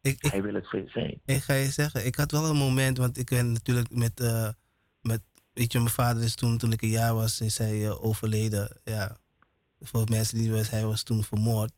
Ik, 0.00 0.16
ik, 0.20 0.30
Hij 0.30 0.42
wil 0.42 0.54
het 0.54 0.68
voor 0.68 0.78
je 0.78 0.88
zijn. 0.88 1.20
ik 1.24 1.42
ga 1.42 1.54
je 1.54 1.70
zeggen, 1.70 2.06
ik 2.06 2.14
had 2.14 2.30
wel 2.30 2.44
een 2.44 2.56
moment, 2.56 2.98
want 2.98 3.18
ik 3.18 3.28
ben 3.28 3.52
natuurlijk 3.52 3.90
met, 3.90 4.20
eh, 4.20 4.48
met 5.00 5.22
weet 5.52 5.72
je, 5.72 5.78
mijn 5.78 5.90
vader 5.90 6.22
is 6.22 6.34
toen, 6.34 6.58
toen 6.58 6.72
ik 6.72 6.82
een 6.82 6.88
jaar 6.88 7.14
was, 7.14 7.40
is 7.40 7.58
hij 7.58 7.84
eh, 7.86 8.04
overleden. 8.04 8.80
Ja, 8.84 9.20
voor 9.82 10.06
mensen 10.08 10.38
die 10.38 10.52
weten, 10.52 10.70
hij 10.70 10.86
was 10.86 11.02
toen 11.02 11.24
vermoord. 11.24 11.72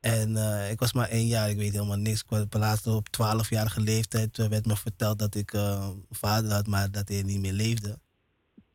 En 0.00 0.36
eh, 0.36 0.70
ik 0.70 0.78
was 0.78 0.92
maar 0.92 1.08
één 1.08 1.26
jaar, 1.26 1.50
ik 1.50 1.56
weet 1.56 1.72
helemaal 1.72 1.96
niks. 1.96 2.22
Ik 2.22 2.46
was 2.50 2.84
op 2.84 3.08
12-jarige 3.20 3.80
leeftijd 3.80 4.38
eh, 4.38 4.48
werd 4.48 4.66
me 4.66 4.76
verteld 4.76 5.18
dat 5.18 5.34
ik 5.34 5.52
eh, 5.52 5.88
een 5.90 6.06
vader 6.10 6.52
had, 6.52 6.66
maar 6.66 6.90
dat 6.90 7.08
hij 7.08 7.22
niet 7.22 7.40
meer 7.40 7.52
leefde. 7.52 7.98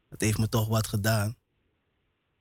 Dat 0.09 0.21
heeft 0.21 0.37
me 0.37 0.49
toch 0.49 0.67
wat 0.67 0.87
gedaan. 0.87 1.35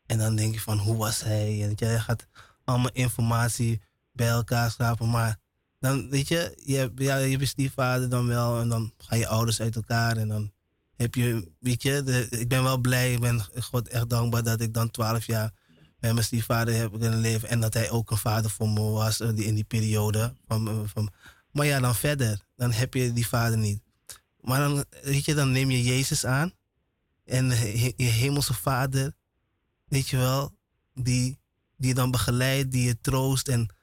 En 0.07 0.19
dan 0.19 0.37
denk 0.37 0.55
je 0.55 0.61
van, 0.61 0.79
hoe 0.79 0.97
was 0.97 1.23
hij? 1.23 1.63
En 1.63 1.73
je 1.77 2.01
gaat 2.01 2.27
allemaal 2.65 2.91
informatie 2.93 3.81
bij 4.13 4.29
elkaar 4.29 4.71
schrapen, 4.71 5.11
maar 5.11 5.39
dan 5.79 6.11
weet 6.11 6.29
je, 6.29 6.61
je 6.65 6.93
ja, 6.95 7.17
je 7.17 7.37
hebt 7.37 7.57
die 7.57 7.73
vader 7.73 8.09
dan 8.09 8.27
wel 8.27 8.61
en 8.61 8.69
dan 8.69 8.93
gaan 8.97 9.19
je 9.19 9.27
ouders 9.27 9.61
uit 9.61 9.77
elkaar 9.77 10.17
en 10.17 10.29
dan 10.29 10.53
heb 10.97 11.15
je, 11.15 11.53
weet 11.59 11.83
je, 11.83 12.27
ik 12.31 12.49
ben 12.49 12.63
wel 12.63 12.79
blij, 12.79 13.13
ik 13.13 13.21
ben 13.21 13.41
God 13.61 13.89
echt 13.89 14.11
dankbaar 14.11 14.43
dat 14.43 14.61
ik 14.61 14.75
dan 14.75 14.91
12 14.91 15.27
jaar 15.27 15.53
met 16.01 16.13
mijn 16.13 16.25
stiefvader 16.25 16.75
heb 16.75 16.99
kunnen 16.99 17.21
leven 17.21 17.49
en 17.49 17.61
dat 17.61 17.75
hij 17.75 17.91
ook 17.91 18.11
een 18.11 18.17
vader 18.17 18.51
voor 18.51 18.69
me 18.69 18.81
was 18.81 19.21
eh, 19.21 19.29
die, 19.35 19.45
in 19.45 19.55
die 19.55 19.65
periode. 19.65 20.35
Van, 20.47 20.89
van, 20.89 21.13
maar 21.53 21.67
ja, 21.67 21.81
dan 21.81 21.95
verder, 21.95 22.41
dan 22.57 22.73
heb 22.73 22.95
je 22.95 23.13
die 23.13 23.27
vader 23.27 23.59
niet. 23.59 23.81
Maar 24.41 24.61
dan, 24.61 24.85
weet 25.03 25.25
je, 25.25 25.35
dan 25.35 25.53
neem 25.53 25.71
je 25.71 25.83
Jezus 25.83 26.27
aan 26.27 26.53
en 27.25 27.49
je 27.97 28.05
hemelse 28.05 28.55
vader, 28.55 29.13
weet 29.85 30.09
je 30.09 30.17
wel, 30.17 30.57
die, 30.95 31.39
die 31.77 31.89
je 31.89 31.95
dan 31.95 32.11
begeleidt, 32.11 32.71
die 32.73 32.87
je 32.87 33.01
troost 33.01 33.49
en, 33.49 33.75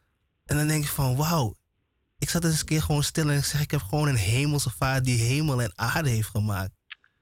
en 0.46 0.58
dan 0.58 0.68
denk 0.68 0.84
je 0.84 0.90
van, 0.90 1.16
wauw, 1.16 1.56
ik 2.18 2.30
zat 2.30 2.44
eens 2.44 2.60
een 2.60 2.66
keer 2.66 2.82
gewoon 2.82 3.04
stil 3.04 3.30
en 3.30 3.38
ik 3.38 3.46
zeg, 3.46 3.62
ik 3.62 3.72
heb 3.72 3.82
gewoon 3.82 4.08
een 4.08 4.16
hemelse 4.16 4.70
vader 4.70 5.04
die 5.04 5.20
hemel 5.20 5.62
en 5.62 5.72
aarde 5.76 6.10
heeft 6.10 6.30
gemaakt. 6.30 6.72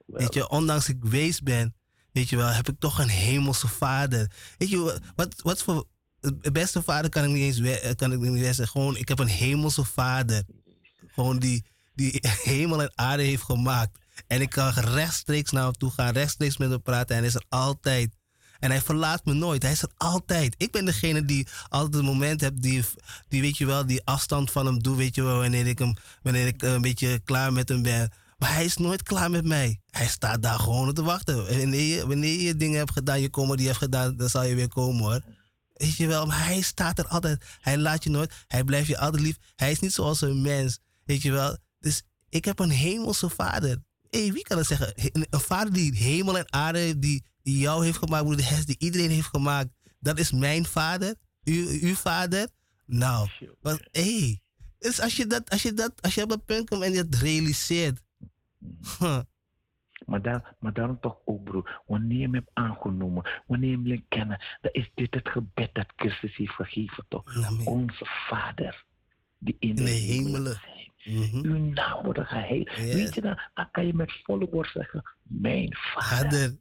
Weet 0.06 0.34
je, 0.34 0.48
ondanks 0.48 0.88
ik 0.88 1.04
wees 1.04 1.40
ben, 1.40 1.75
weet 2.16 2.28
je 2.28 2.36
wel, 2.36 2.48
heb 2.48 2.68
ik 2.68 2.74
toch 2.78 2.98
een 2.98 3.08
hemelse 3.08 3.68
vader. 3.68 4.30
Weet 4.58 4.68
je, 4.70 5.00
wat, 5.14 5.34
wat 5.42 5.62
voor 5.62 5.86
het 6.20 6.52
beste 6.52 6.82
vader 6.82 7.10
kan 7.10 7.24
ik 7.24 7.30
niet 7.30 7.42
eens 7.42 7.58
we- 7.58 7.94
kan 7.96 8.12
ik 8.12 8.18
niet 8.18 8.44
zeggen. 8.44 8.68
Gewoon, 8.68 8.96
ik 8.96 9.08
heb 9.08 9.18
een 9.18 9.26
hemelse 9.26 9.84
vader. 9.84 10.42
Gewoon 11.06 11.38
die, 11.38 11.64
die 11.94 12.18
hemel 12.52 12.82
en 12.82 12.92
aarde 12.94 13.22
heeft 13.22 13.42
gemaakt. 13.42 13.98
En 14.26 14.40
ik 14.40 14.50
kan 14.50 14.70
rechtstreeks 14.72 15.50
naar 15.50 15.62
hem 15.64 15.72
toe 15.72 15.90
gaan, 15.90 16.12
rechtstreeks 16.12 16.56
met 16.56 16.70
hem 16.70 16.82
praten. 16.82 17.14
En 17.16 17.20
hij 17.22 17.28
is 17.28 17.34
er 17.34 17.44
altijd. 17.48 18.16
En 18.58 18.70
hij 18.70 18.80
verlaat 18.80 19.24
me 19.24 19.32
nooit. 19.32 19.62
Hij 19.62 19.72
is 19.72 19.82
er 19.82 19.90
altijd. 19.96 20.54
Ik 20.58 20.72
ben 20.72 20.84
degene 20.84 21.24
die 21.24 21.46
altijd 21.68 21.94
een 21.94 22.04
moment 22.04 22.40
heb 22.40 22.54
die, 22.56 22.84
die 23.28 23.40
weet 23.40 23.56
je 23.56 23.66
wel, 23.66 23.86
die 23.86 24.04
afstand 24.04 24.50
van 24.50 24.66
hem 24.66 24.82
doe, 24.82 24.96
weet 24.96 25.14
je 25.14 25.22
wel, 25.22 25.38
wanneer 25.38 25.66
ik, 25.66 25.78
hem, 25.78 25.94
wanneer 26.22 26.46
ik 26.46 26.62
eh, 26.62 26.72
een 26.72 26.80
beetje 26.80 27.20
klaar 27.24 27.52
met 27.52 27.68
hem 27.68 27.82
ben. 27.82 28.10
Maar 28.36 28.54
hij 28.54 28.64
is 28.64 28.76
nooit 28.76 29.02
klaar 29.02 29.30
met 29.30 29.44
mij. 29.44 29.80
Hij 29.90 30.06
staat 30.06 30.42
daar 30.42 30.58
gewoon 30.58 30.94
te 30.94 31.02
wachten. 31.02 31.48
En 31.48 31.58
wanneer 31.58 31.96
je, 31.96 32.06
wanneer 32.06 32.40
je 32.40 32.56
dingen 32.56 32.78
hebt 32.78 32.92
gedaan, 32.92 33.20
je 33.20 33.28
komen 33.30 33.56
die 33.56 33.66
hebt 33.66 33.78
gedaan, 33.78 34.16
dan 34.16 34.28
zal 34.28 34.44
je 34.44 34.54
weer 34.54 34.68
komen 34.68 35.02
hoor. 35.02 35.22
Weet 35.72 35.96
je 35.96 36.06
wel, 36.06 36.26
maar 36.26 36.44
hij 36.44 36.60
staat 36.60 36.98
er 36.98 37.06
altijd. 37.06 37.44
Hij 37.60 37.78
laat 37.78 38.04
je 38.04 38.10
nooit. 38.10 38.32
Hij 38.46 38.64
blijft 38.64 38.88
je 38.88 38.98
altijd 38.98 39.22
lief. 39.22 39.36
Hij 39.54 39.70
is 39.70 39.80
niet 39.80 39.92
zoals 39.92 40.20
een 40.20 40.42
mens. 40.42 40.78
Weet 41.04 41.22
je 41.22 41.30
wel. 41.30 41.56
Dus 41.78 42.02
ik 42.28 42.44
heb 42.44 42.58
een 42.58 42.70
hemelse 42.70 43.28
vader. 43.28 43.82
Hé, 44.10 44.32
wie 44.32 44.42
kan 44.42 44.56
dat 44.56 44.66
zeggen? 44.66 44.92
Een 45.12 45.40
vader 45.40 45.72
die 45.72 45.96
hemel 45.96 46.38
en 46.38 46.52
aarde, 46.52 46.78
heeft, 46.78 47.00
die, 47.02 47.24
die 47.42 47.58
jou 47.58 47.84
heeft 47.84 47.98
gemaakt, 47.98 48.66
die 48.66 48.76
iedereen 48.78 49.10
heeft 49.10 49.28
gemaakt. 49.28 49.68
Dat 50.00 50.18
is 50.18 50.32
mijn 50.32 50.66
vader. 50.66 51.14
U, 51.44 51.78
uw 51.80 51.94
vader. 51.94 52.48
Nou, 52.86 53.30
wat, 53.60 53.80
hé. 53.90 54.40
Dus 54.78 55.00
als 55.00 55.16
je, 55.16 55.26
dat, 55.26 55.50
als, 55.50 55.62
je 55.62 55.74
dat, 55.74 55.92
als 56.02 56.14
je 56.14 56.22
op 56.22 56.28
dat 56.28 56.44
punt 56.44 56.68
komt 56.68 56.82
en 56.82 56.92
je 56.92 57.08
dat 57.08 57.20
realiseert. 57.20 58.00
Huh, 58.98 59.20
Maar, 60.04 60.22
daar, 60.22 60.54
maar 60.58 60.72
daarom 60.72 61.00
toch 61.00 61.18
ook, 61.24 61.44
broer, 61.44 61.82
wanneer 61.86 62.16
je 62.16 62.22
hem 62.22 62.34
hebt 62.34 62.50
aangenomen, 62.52 63.42
wanneer 63.46 63.70
je 63.70 63.76
hem 63.76 63.86
leert 63.86 64.04
kennen, 64.08 64.44
dan 64.60 64.72
is 64.72 64.90
dit 64.94 65.14
het 65.14 65.28
gebed 65.28 65.74
dat 65.74 65.92
Christus 65.96 66.36
heeft 66.36 66.52
gegeven, 66.52 67.04
toch? 67.08 67.46
Amen. 67.46 67.66
Onze 67.66 68.04
Vader, 68.04 68.84
die 69.38 69.56
in 69.58 69.74
de, 69.74 69.90
hemelen 69.90 70.60
zijn. 70.60 70.92
Mhm. 71.16 71.46
Uw 71.46 71.58
naam 71.58 72.04
wordt 72.04 72.20
geheiligd. 72.20 72.76
Yes. 72.76 72.94
Weet 72.94 73.14
je 73.14 73.20
dan, 73.20 73.40
dan 73.54 73.70
kan 73.70 73.86
je 73.86 73.94
met 73.94 74.20
volle 74.22 74.48
borst 74.48 74.72
zeggen, 74.72 75.02
mijn 75.22 75.76
vader. 75.76 76.56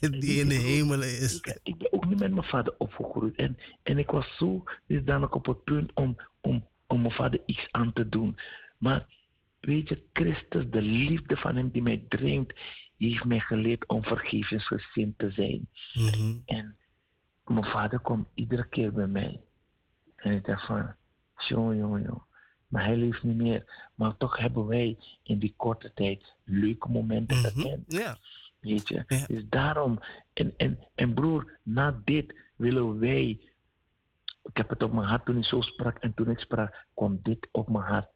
Vader, 0.00 0.20
die 0.20 0.40
in 0.40 0.48
de 0.48 0.54
hemelen 0.54 1.08
is. 1.08 1.36
Ik, 1.36 1.60
ik 1.62 1.76
ben 1.76 1.92
ook 1.92 2.06
niet 2.06 2.18
met 2.18 2.32
mijn 2.32 2.46
vader 2.46 2.74
opgegroeid. 2.78 3.36
En, 3.36 3.58
en 3.82 3.98
ik 3.98 4.10
was 4.10 4.36
zo 4.36 4.62
dus 4.86 5.04
dan 5.04 5.24
ook 5.24 5.34
op 5.34 5.46
het 5.46 5.64
punt 5.64 5.90
om, 5.94 6.16
om, 6.40 6.68
om 6.86 7.00
mijn 7.00 7.14
vader 7.14 7.40
iets 7.46 7.68
aan 7.70 7.92
te 7.92 8.08
doen. 8.08 8.38
Maar 8.78 9.06
weet 9.60 9.88
je, 9.88 10.02
Christus, 10.12 10.64
de 10.70 10.82
liefde 10.82 11.36
van 11.36 11.56
hem 11.56 11.70
die 11.70 11.82
mij 11.82 12.04
dringt, 12.08 12.58
heeft 12.96 13.24
mij 13.24 13.40
geleerd 13.40 13.88
om 13.88 14.04
vergevensgezind 14.04 15.18
te 15.18 15.30
zijn. 15.30 15.68
Mhm. 15.94 16.36
En 16.44 16.76
mijn 17.44 17.64
vader 17.64 18.00
komt 18.00 18.28
iedere 18.34 18.68
keer 18.68 18.92
bij 18.92 19.06
mij. 19.06 19.40
En 20.16 20.32
ik 20.32 20.44
dacht 20.44 20.66
van, 20.66 20.94
jongen, 21.36 21.76
jongen, 21.76 22.02
jongen. 22.02 22.26
Maar 22.68 22.84
hij 22.84 22.96
leeft 22.96 23.22
niet 23.22 23.36
meer. 23.36 23.90
Maar 23.94 24.16
toch 24.16 24.36
hebben 24.36 24.66
wij 24.66 24.98
in 25.22 25.38
die 25.38 25.54
korte 25.56 25.92
tijd 25.94 26.34
leuke 26.44 26.88
momenten 26.88 27.36
Mhm. 27.36 27.46
gekend. 27.46 27.92
Weet 28.60 28.88
je? 28.88 29.24
Dus 29.26 29.44
daarom, 29.48 29.98
en, 30.32 30.54
en, 30.56 30.78
en 30.94 31.14
broer, 31.14 31.58
na 31.62 32.00
dit 32.04 32.34
willen 32.56 32.98
wij. 32.98 33.40
Ik 34.42 34.56
heb 34.56 34.68
het 34.68 34.82
op 34.82 34.92
mijn 34.92 35.06
hart 35.08 35.24
toen 35.24 35.36
ik 35.36 35.44
zo 35.44 35.60
sprak 35.60 35.98
en 35.98 36.14
toen 36.14 36.30
ik 36.30 36.38
sprak, 36.38 36.86
kwam 36.94 37.18
dit 37.22 37.48
op 37.52 37.68
mijn 37.68 37.84
hart. 37.84 38.08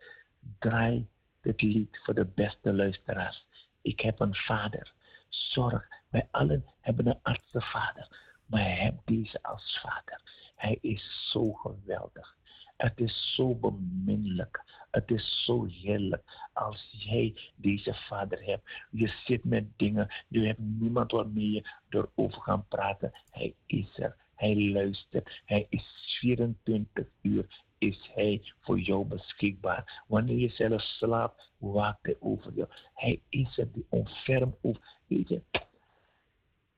Draai 0.59 1.07
dit 1.43 1.63
lied 1.63 2.01
voor 2.03 2.15
de 2.15 2.25
beste 2.25 2.73
luisteraars. 2.73 3.47
Ik 3.83 4.01
heb 4.01 4.21
een 4.21 4.35
vader. 4.35 4.93
Zorg, 5.29 5.89
wij 6.09 6.29
allen 6.31 6.65
hebben 6.81 7.07
een 7.07 7.19
artsenvader. 7.23 8.09
Maar 8.47 8.61
hij 8.61 8.75
heeft 8.75 9.07
deze 9.07 9.43
als 9.43 9.79
vader. 9.83 10.21
Hij 10.57 10.79
is 10.81 11.31
zo 11.31 11.53
geweldig. 11.53 12.37
Het 12.77 13.01
is 13.01 13.35
zo 13.35 13.55
beminnelijk. 13.55 14.65
Het 14.91 15.11
is 15.11 15.45
zo 15.45 15.65
heerlijk 15.65 16.49
als 16.53 16.89
jij 16.91 17.53
deze 17.57 17.95
vader 17.95 18.45
hebt. 18.45 18.71
Je 18.91 19.09
zit 19.25 19.45
met 19.45 19.79
dingen, 19.79 20.13
je 20.29 20.47
hebt 20.47 20.59
niemand 20.59 21.11
waarmee 21.11 21.51
je 21.51 21.71
erover 21.89 22.43
gaan 22.43 22.67
praten. 22.69 23.13
Hij 23.31 23.55
is 23.67 23.99
er. 23.99 24.17
Hij 24.35 24.57
luistert. 24.57 25.43
Hij 25.45 25.67
is 25.69 26.17
24 26.21 27.07
uur 27.23 27.63
is 27.83 28.11
hij 28.15 28.53
voor 28.61 28.79
jou 28.79 29.05
beschikbaar. 29.05 30.03
Wanneer 30.07 30.39
je 30.39 30.49
zelf 30.49 30.83
slaapt, 30.83 31.51
waakt 31.59 32.03
hij 32.03 32.17
over 32.21 32.53
jou. 32.55 32.69
Hij 32.95 33.21
is 33.29 33.59
er, 33.59 33.73
die 33.73 33.87
onferm 33.89 34.57
over. 34.61 34.83
Weet 35.07 35.29
je, 35.29 35.43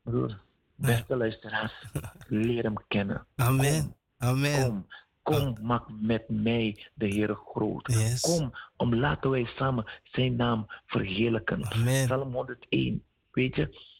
broer, 0.02 0.40
beste 0.74 1.16
luisteraars, 1.16 1.84
leer 2.28 2.62
hem 2.62 2.86
kennen. 2.88 3.26
Amen. 3.36 3.96
Amen. 4.18 4.86
Kom, 5.22 5.54
kom, 5.54 5.66
maak 5.66 5.84
met 6.00 6.28
mij 6.28 6.86
de 6.94 7.06
Heer 7.06 7.34
groot. 7.34 7.92
Yes. 7.92 8.20
Kom, 8.20 8.52
om 8.76 8.94
laten 8.94 9.30
wij 9.30 9.44
samen 9.56 9.84
zijn 10.02 10.36
naam 10.36 10.66
verheerlijken. 10.86 11.64
Amen. 11.64 12.04
Psalm 12.04 12.32
101, 12.32 13.02
weet 13.30 13.56
je, 13.56 13.92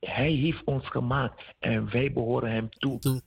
hij 0.00 0.30
heeft 0.30 0.64
ons 0.64 0.88
gemaakt 0.88 1.42
en 1.58 1.90
wij 1.90 2.12
behoren 2.12 2.50
hem 2.50 2.70
toe. 2.70 2.98
Toe. 2.98 3.22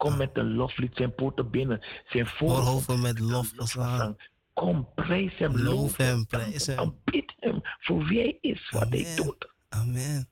Kom 0.00 0.16
met 0.16 0.30
een 0.38 0.54
loflied 0.54 0.96
zijn 0.96 1.14
poorten 1.14 1.50
binnen, 1.50 1.80
zijn 2.08 2.26
voorhoofd 2.26 3.00
met 3.00 3.18
lofgezang. 3.18 4.28
Kom, 4.52 4.88
prijs 4.94 5.38
hem, 5.38 5.56
Loof 5.56 5.74
loof 5.74 5.96
hem, 5.96 6.26
prijs 6.26 6.66
hem. 6.66 6.78
Aanbid 6.78 7.32
hem 7.38 7.60
voor 7.80 8.04
wie 8.04 8.18
hij 8.20 8.38
is, 8.40 8.70
wat 8.70 8.88
hij 8.88 9.14
doet. 9.16 9.48
Amen. 9.68 10.28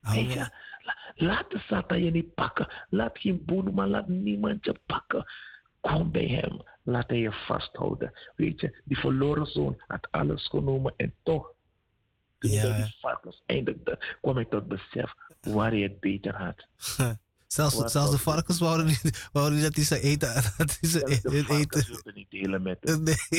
Weet 0.00 0.32
je, 0.32 0.38
Amen. 0.40 0.52
la- 0.82 0.96
laat 1.14 1.50
de 1.50 1.58
Satan 1.58 2.02
je 2.02 2.10
niet 2.10 2.34
pakken. 2.34 2.68
Laat 2.90 3.18
geen 3.18 3.44
boer, 3.44 3.74
maar 3.74 3.88
laat 3.88 4.08
niemand 4.08 4.64
je 4.64 4.74
pakken. 4.86 5.24
Kom 5.80 6.10
bij 6.10 6.26
hem. 6.26 6.62
Laat 6.82 7.08
hij 7.08 7.18
je 7.18 7.32
vasthouden. 7.32 8.12
Weet 8.36 8.60
je, 8.60 8.80
die 8.84 8.98
verloren 8.98 9.46
zoon 9.46 9.82
had 9.86 10.08
alles 10.10 10.48
genomen 10.48 10.94
en 10.96 11.14
toch, 11.22 11.52
toen 12.38 12.50
hij 12.50 12.60
Ja. 12.68 12.68
bij 12.76 12.82
die 12.84 12.96
varkens 13.00 13.42
eindigde, 13.46 14.16
kwam 14.20 14.38
ik 14.38 14.50
tot 14.50 14.68
besef 14.68 15.14
waar 15.56 15.70
hij 15.70 15.80
het 15.80 16.00
beter 16.00 16.34
had. 16.36 16.66
Zelfs, 17.52 17.74
Wat 17.74 17.90
zelfs 17.90 18.10
de 18.10 18.18
varkens 18.18 18.58
wouden 18.58 18.86
niet, 18.86 19.28
wouden 19.32 19.54
niet 19.54 19.64
dat 19.64 19.74
hij 19.74 19.84
ze 19.84 20.00
eten. 20.00 20.34
Dat 20.58 20.78
hij 20.80 20.90
ze 20.90 20.98
de 20.98 21.06
eten. 21.10 21.44
varkens 21.44 21.58
eten. 21.60 21.86
wilden 21.92 22.14
niet 22.14 22.30
delen 22.30 22.62
met 22.62 22.78
hem. 22.80 23.02
Nee. 23.02 23.14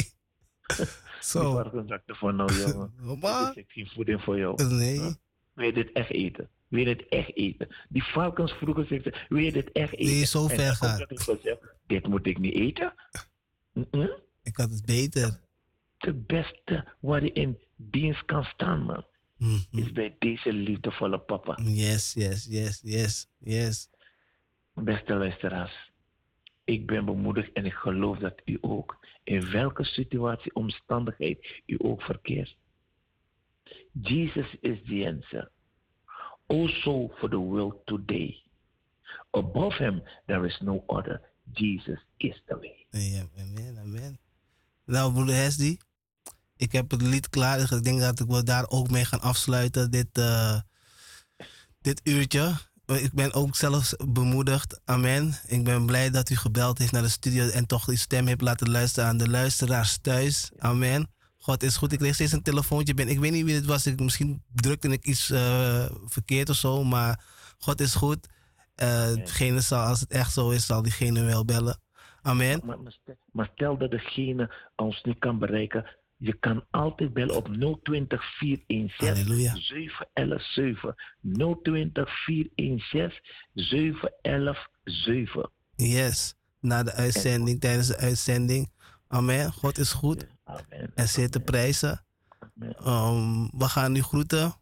Die 0.78 0.86
Zo. 1.22 1.52
varkens 1.54 1.88
dachten 1.90 2.16
van, 2.16 2.36
nou 2.36 2.54
jongen, 2.54 2.94
dit 3.56 3.66
is 3.68 3.74
geen 3.74 3.90
voeding 3.94 4.22
voor 4.22 4.38
jou. 4.38 4.64
nee. 4.68 5.16
Wil 5.54 5.66
je 5.66 5.74
dit 5.74 5.92
echt 5.92 6.10
eten? 6.10 6.50
Wil 6.68 6.80
je 6.80 6.86
dit 6.96 7.08
echt 7.10 7.36
eten? 7.36 7.68
Die 7.90 8.04
varkens 8.04 8.52
vroegen 8.52 8.88
zich, 8.88 9.26
wil 9.30 9.38
je 9.44 9.52
dit 9.52 9.72
echt 9.72 9.94
eten? 9.94 10.14
Je 10.16 10.26
zo 10.26 10.48
ver 10.48 10.76
gezegd, 10.76 11.60
dit 11.88 12.08
moet 12.08 12.26
ik 12.28 12.38
niet 12.40 12.54
eten. 12.54 12.94
Mm-mm. 13.74 14.10
Ik 14.44 14.58
had 14.58 14.70
het 14.70 14.86
beter. 14.86 15.40
Het 15.98 16.28
beste 16.28 16.88
waar 17.00 17.24
je 17.24 17.32
in 17.32 17.58
dienst 17.76 18.26
kan 18.26 18.44
staan, 18.44 18.84
man, 18.84 19.06
Mhm. 19.38 19.60
is 19.72 19.92
bij 19.92 20.16
deze 20.20 20.54
liefdevolle 20.54 21.20
papa. 21.20 21.60
Yes, 21.64 22.14
yes, 22.14 22.46
yes, 22.50 22.80
yes, 22.84 23.28
yes. 23.40 23.90
Beste 24.74 25.14
luisteraars, 25.14 25.92
ik 26.64 26.86
ben 26.86 27.06
bemoedigd 27.06 27.52
en 27.54 27.66
ik 27.66 27.74
geloof 27.74 28.18
dat 28.18 28.42
u 28.46 28.58
ook, 28.62 28.98
in 29.24 29.52
welke 29.52 29.84
situatie, 29.84 30.56
omstandigheid 30.56 31.62
u 31.66 31.76
ook 31.78 32.02
verkeert. 32.02 32.58
Jesus 33.92 34.56
is 34.62 34.78
the 34.88 35.06
answer. 35.08 35.52
Also 36.48 37.12
for 37.18 37.30
the 37.30 37.38
world 37.38 37.86
today. 37.86 38.44
Above 39.32 39.78
him, 39.78 40.04
there 40.26 40.46
is 40.46 40.60
no 40.60 40.84
other. 40.88 41.22
Jesus 41.54 42.00
is 42.18 42.42
the 42.46 42.56
way. 42.56 42.86
Ja, 42.90 43.26
amen, 43.38 43.78
amen. 43.78 44.20
Nou, 44.86 45.14
broeder 45.14 45.36
Hesdy, 45.36 45.78
ik 46.58 46.72
heb 46.72 46.92
het 46.92 47.02
lied 47.02 47.30
klaar. 47.30 47.58
Dus 47.58 47.72
ik 47.72 47.84
denk 47.84 48.00
dat 48.00 48.20
ik 48.20 48.28
wil 48.28 48.44
daar 48.44 48.70
ook 48.70 48.90
mee 48.90 49.06
gaan 49.06 49.22
afsluiten, 49.22 49.92
dit, 49.92 50.18
eh, 50.18 50.60
dit 51.82 52.02
uurtje. 52.04 52.54
Ik 52.86 53.14
ben 53.14 53.34
ook 53.34 53.56
zelfs 53.56 53.96
bemoedigd. 54.08 54.82
Amen. 54.86 55.34
Ik 55.48 55.64
ben 55.64 55.86
blij 55.86 56.10
dat 56.10 56.30
u 56.30 56.36
gebeld 56.36 56.78
heeft 56.78 56.92
naar 56.92 57.02
de 57.02 57.10
studio 57.10 57.50
en 57.50 57.66
toch 57.66 57.88
uw 57.88 57.96
stem 57.96 58.28
heeft 58.28 58.42
laten 58.42 58.72
luisteren 58.72 59.10
aan 59.10 59.18
de 59.18 59.30
luisteraars 59.30 59.98
thuis. 59.98 60.52
Amen. 60.58 61.08
God 61.38 61.64
is 61.64 61.78
goed. 61.78 61.92
Ik 61.92 62.00
kreeg 62.00 62.14
steeds 62.14 62.32
een 62.32 62.42
telefoontje. 62.42 62.94
Ben, 62.94 63.08
ik 63.08 63.20
weet 63.20 63.32
niet 63.32 63.46
wie 63.46 63.56
het 63.56 63.66
was. 63.66 63.86
Ik, 63.86 64.00
misschien 64.00 64.44
drukte 64.54 64.88
ik 64.90 65.06
iets 65.06 65.30
eh, 65.30 65.86
verkeerd 66.06 66.50
of 66.50 66.56
zo. 66.56 66.84
Maar 66.84 67.24
God 67.58 67.80
is 67.80 67.96
goed. 67.96 68.28
Degene 68.76 69.60
zal, 69.60 69.86
als 69.86 70.00
het 70.00 70.12
echt 70.12 70.34
zo 70.34 70.50
is, 70.50 70.66
zal 70.66 70.82
diegene 70.82 71.24
wel 71.24 71.46
bellen. 71.46 71.80
Amen. 72.22 72.62
Maar, 72.64 72.80
maar 72.80 72.92
stel, 72.92 73.16
maar 73.32 73.50
stel 73.54 73.78
dat 73.78 73.92
degene 73.92 74.54
ons 74.76 75.04
niet 75.04 75.20
kan 75.20 75.40
bereiken. 75.40 75.86
Je 76.24 76.34
kan 76.40 76.66
altijd 76.72 77.14
bellen 77.14 77.36
op 77.36 77.48
020 77.84 78.24
416 78.38 79.08
Halleluja. 79.08 79.56
7117. 79.56 80.96
020 81.64 82.24
416 82.24 83.22
711 83.54 84.68
7. 84.84 85.50
Yes. 85.76 86.36
Na 86.60 86.84
de 86.84 86.94
uitzending, 86.94 87.60
tijdens 87.60 87.88
de 87.88 87.98
uitzending. 87.98 88.72
Amen. 89.08 89.52
God 89.52 89.78
is 89.78 89.92
goed. 89.92 90.28
Amen. 90.44 90.92
En 90.96 91.08
zeer 91.08 91.30
te 91.30 91.40
prijzen. 91.40 92.06
Um, 92.86 93.50
we 93.58 93.68
gaan 93.68 93.96
u 93.96 94.02
groeten, 94.02 94.54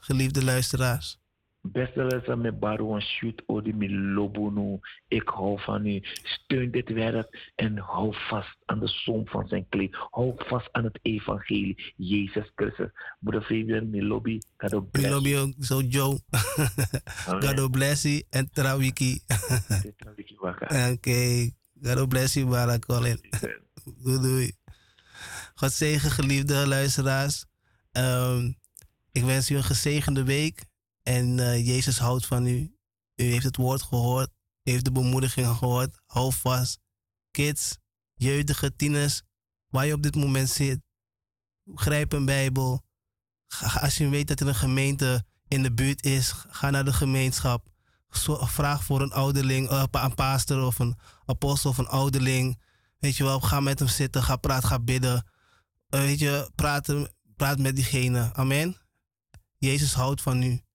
geliefde 0.00 0.44
luisteraars. 0.44 1.18
Beste 1.60 2.02
luisteraar 2.02 2.38
met 2.38 2.58
Baron 2.58 3.00
Shoot 3.00 3.42
Odi 3.46 3.74
Milobunu. 3.74 4.78
Ik 5.08 5.28
hou 5.28 5.60
van 5.60 5.86
u. 5.86 6.00
Steun 6.22 6.70
dit 6.70 6.88
werk 6.88 7.52
en 7.54 7.78
hou 7.78 8.14
vast 8.28 8.56
aan 8.64 8.80
de 8.80 8.88
som 8.88 9.26
van 9.26 9.48
zijn 9.48 9.66
kleed. 9.68 9.96
Hou 10.10 10.32
vast 10.36 10.68
aan 10.72 10.84
het 10.84 10.98
evangelie. 11.02 11.92
Jezus 11.96 12.52
Christus. 12.54 12.90
Broeder 13.20 13.42
Fabian 13.42 13.90
Milobi. 13.90 14.38
God 14.56 14.90
bless. 14.90 15.36
Ook, 15.36 15.54
zo 15.58 15.80
Joe. 15.80 16.18
God 17.24 17.70
bless 17.70 18.02
you 18.02 18.22
en 18.30 18.50
Trawiki. 18.50 19.20
Oké. 20.92 21.50
God 21.82 22.08
bless 22.08 22.34
you, 22.34 22.46
Bara 22.46 22.78
Colin. 22.78 23.20
Doei, 24.04 24.20
doei. 24.20 24.52
God 25.54 25.72
zegen, 25.72 26.10
geliefde 26.10 26.66
luisteraars. 26.66 27.44
Ehm, 27.92 28.52
ik 29.12 29.24
wens 29.24 29.50
u 29.50 29.56
een 29.56 29.64
gezegende 29.64 30.24
week. 30.24 30.67
En 31.08 31.38
eh, 31.38 31.66
Jezus 31.66 31.98
houdt 31.98 32.26
van 32.26 32.46
u. 32.46 32.76
U 33.14 33.24
heeft 33.24 33.44
het 33.44 33.56
woord 33.56 33.82
gehoord. 33.82 34.30
U 34.62 34.70
heeft 34.70 34.84
de 34.84 34.92
bemoedigingen 34.92 35.56
gehoord. 35.56 36.00
Hou 36.06 36.32
vast. 36.32 36.80
Kids, 37.30 37.78
jeugdige 38.14 38.76
tieners, 38.76 39.22
waar 39.68 39.86
je 39.86 39.92
op 39.92 40.02
dit 40.02 40.14
moment 40.14 40.48
zit. 40.48 40.80
Grijp 41.74 42.12
een 42.12 42.24
Bijbel. 42.24 42.82
Als 43.80 43.96
je 43.96 44.08
weet 44.08 44.28
dat 44.28 44.40
er 44.40 44.46
een 44.46 44.54
gemeente 44.54 45.24
in 45.46 45.62
de 45.62 45.72
buurt 45.72 46.04
is, 46.04 46.32
ga 46.32 46.70
naar 46.70 46.84
de 46.84 46.92
gemeenschap. 46.92 47.68
Vraag 48.40 48.84
voor 48.84 49.00
een 49.00 49.12
ouderling, 49.12 49.68
eh, 49.68 49.84
een 49.90 50.14
pastor 50.14 50.62
of 50.62 50.78
een 50.78 50.98
apostel 51.26 51.70
of 51.70 51.78
een 51.78 51.88
ouderling. 51.88 52.60
Weet 52.98 53.16
je 53.16 53.24
wel, 53.24 53.40
ga 53.40 53.60
met 53.60 53.78
hem 53.78 53.88
zitten, 53.88 54.22
ga 54.22 54.36
praten, 54.36 54.68
ga 54.68 54.78
bidden. 54.78 55.26
Eh, 55.88 56.00
weet 56.00 56.18
je, 56.18 56.50
praat, 56.54 56.94
praat 57.36 57.58
met 57.58 57.76
diegene. 57.76 58.34
Amen. 58.34 58.76
Jezus 59.58 59.94
houdt 59.94 60.22
van 60.22 60.42
u. 60.42 60.66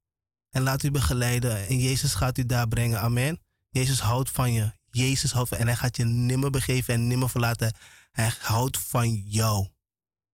En 0.54 0.62
laat 0.62 0.84
u 0.84 0.92
begeleiden. 0.92 1.68
En 1.68 1.78
Jezus 1.78 2.14
gaat 2.14 2.38
u 2.38 2.46
daar 2.46 2.68
brengen. 2.68 3.00
Amen. 3.00 3.42
Jezus 3.70 4.00
houdt 4.00 4.30
van 4.30 4.54
je. 4.54 4.72
Jezus 4.90 5.32
houdt 5.32 5.50
van 5.50 5.58
En 5.58 5.68
hij 5.68 5.76
gaat 5.76 5.98
je 5.98 6.06
nimmer 6.06 6.50
begeven 6.50 6.94
en 6.94 7.08
nimmer 7.08 7.30
verlaten. 7.30 7.76
Hij 8.12 8.34
houdt 8.40 8.78
van 8.78 9.14
jou. 9.14 9.68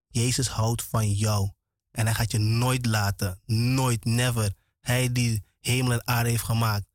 Jezus 0.08 0.48
houdt 0.48 0.84
van 0.84 1.12
jou. 1.12 1.52
En 1.92 2.06
hij 2.06 2.16
gaat 2.16 2.32
je 2.32 2.38
nooit 2.38 2.86
laten. 2.86 3.42
Nooit, 3.46 4.06
never. 4.06 4.54
Hij 4.80 5.12
die 5.12 5.44
hemel 5.60 5.92
en 5.92 6.08
aarde 6.08 6.30
heeft 6.30 6.44
gemaakt. 6.44 6.86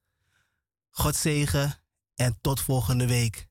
God 0.90 1.16
zegen 1.16 1.74
en 2.14 2.38
tot 2.40 2.60
volgende 2.60 3.06
week. 3.06 3.48